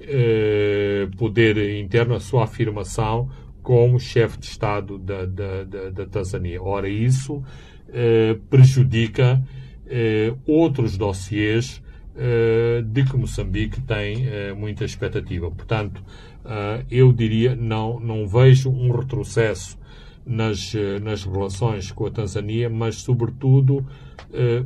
eh, 0.00 1.08
poder 1.18 1.78
interno, 1.78 2.14
a 2.14 2.20
sua 2.20 2.44
afirmação 2.44 3.28
como 3.64 3.98
chefe 3.98 4.38
de 4.38 4.46
Estado 4.46 4.98
da, 4.98 5.24
da, 5.24 5.64
da, 5.64 5.90
da 5.90 6.06
Tanzânia. 6.06 6.62
Ora, 6.62 6.86
isso 6.86 7.42
eh, 7.88 8.36
prejudica 8.50 9.42
eh, 9.86 10.34
outros 10.46 10.98
dossiês 10.98 11.82
eh, 12.14 12.84
de 12.86 13.04
que 13.04 13.16
Moçambique 13.16 13.80
tem 13.80 14.26
eh, 14.26 14.52
muita 14.52 14.84
expectativa. 14.84 15.50
Portanto, 15.50 16.04
eh, 16.44 16.84
eu 16.90 17.10
diria, 17.10 17.56
não, 17.56 17.98
não 17.98 18.28
vejo 18.28 18.70
um 18.70 18.92
retrocesso 18.92 19.78
nas, 20.26 20.74
eh, 20.74 21.00
nas 21.00 21.24
relações 21.24 21.90
com 21.90 22.04
a 22.04 22.10
Tanzânia, 22.10 22.68
mas, 22.68 22.96
sobretudo, 22.96 23.84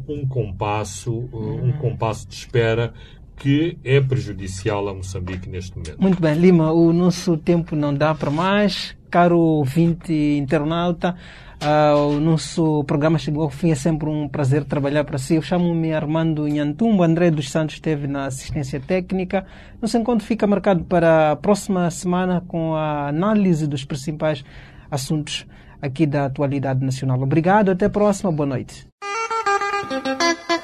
um 0.09 0.26
compasso, 0.26 1.12
um 1.12 1.72
compasso 1.72 2.26
de 2.26 2.34
espera 2.34 2.94
que 3.39 3.78
é 3.84 4.01
prejudicial 4.01 4.89
a 4.89 4.95
Moçambique 4.95 5.49
neste 5.49 5.76
momento. 5.76 6.01
Muito 6.01 6.20
bem, 6.20 6.34
Lima, 6.34 6.72
o 6.72 6.93
nosso 6.93 7.36
tempo 7.36 7.76
não 7.76 7.95
dá 7.95 8.14
para 8.14 8.30
mais. 8.30 8.97
Caro 9.11 9.39
ouvinte 9.39 10.12
internauta, 10.12 11.16
uh, 11.62 11.97
o 12.09 12.20
nosso 12.20 12.84
programa 12.84 13.18
chegou 13.18 13.45
ao 13.45 13.49
fim. 13.49 13.70
É 13.70 13.74
sempre 13.74 14.09
um 14.09 14.28
prazer 14.28 14.64
trabalhar 14.64 15.05
para 15.05 15.16
si. 15.16 15.36
Eu 15.36 15.43
chamo-me 15.43 15.95
Armando 15.95 16.47
Nhantumbo. 16.47 17.03
André 17.03 17.30
dos 17.30 17.51
Santos 17.51 17.76
esteve 17.76 18.07
na 18.07 18.26
assistência 18.26 18.78
técnica. 18.80 19.47
Nosso 19.80 19.97
encontro 19.97 20.26
fica 20.26 20.47
marcado 20.47 20.84
para 20.84 21.32
a 21.32 21.36
próxima 21.36 21.91
semana 21.91 22.45
com 22.47 22.74
a 22.74 23.09
análise 23.09 23.66
dos 23.66 23.84
principais 23.84 24.45
assuntos 24.91 25.47
aqui 25.80 26.05
da 26.05 26.26
atualidade 26.26 26.84
nacional. 26.84 27.20
Obrigado, 27.22 27.70
até 27.70 27.86
a 27.86 27.91
próxima. 27.91 28.30
Boa 28.30 28.47
noite. 28.47 28.86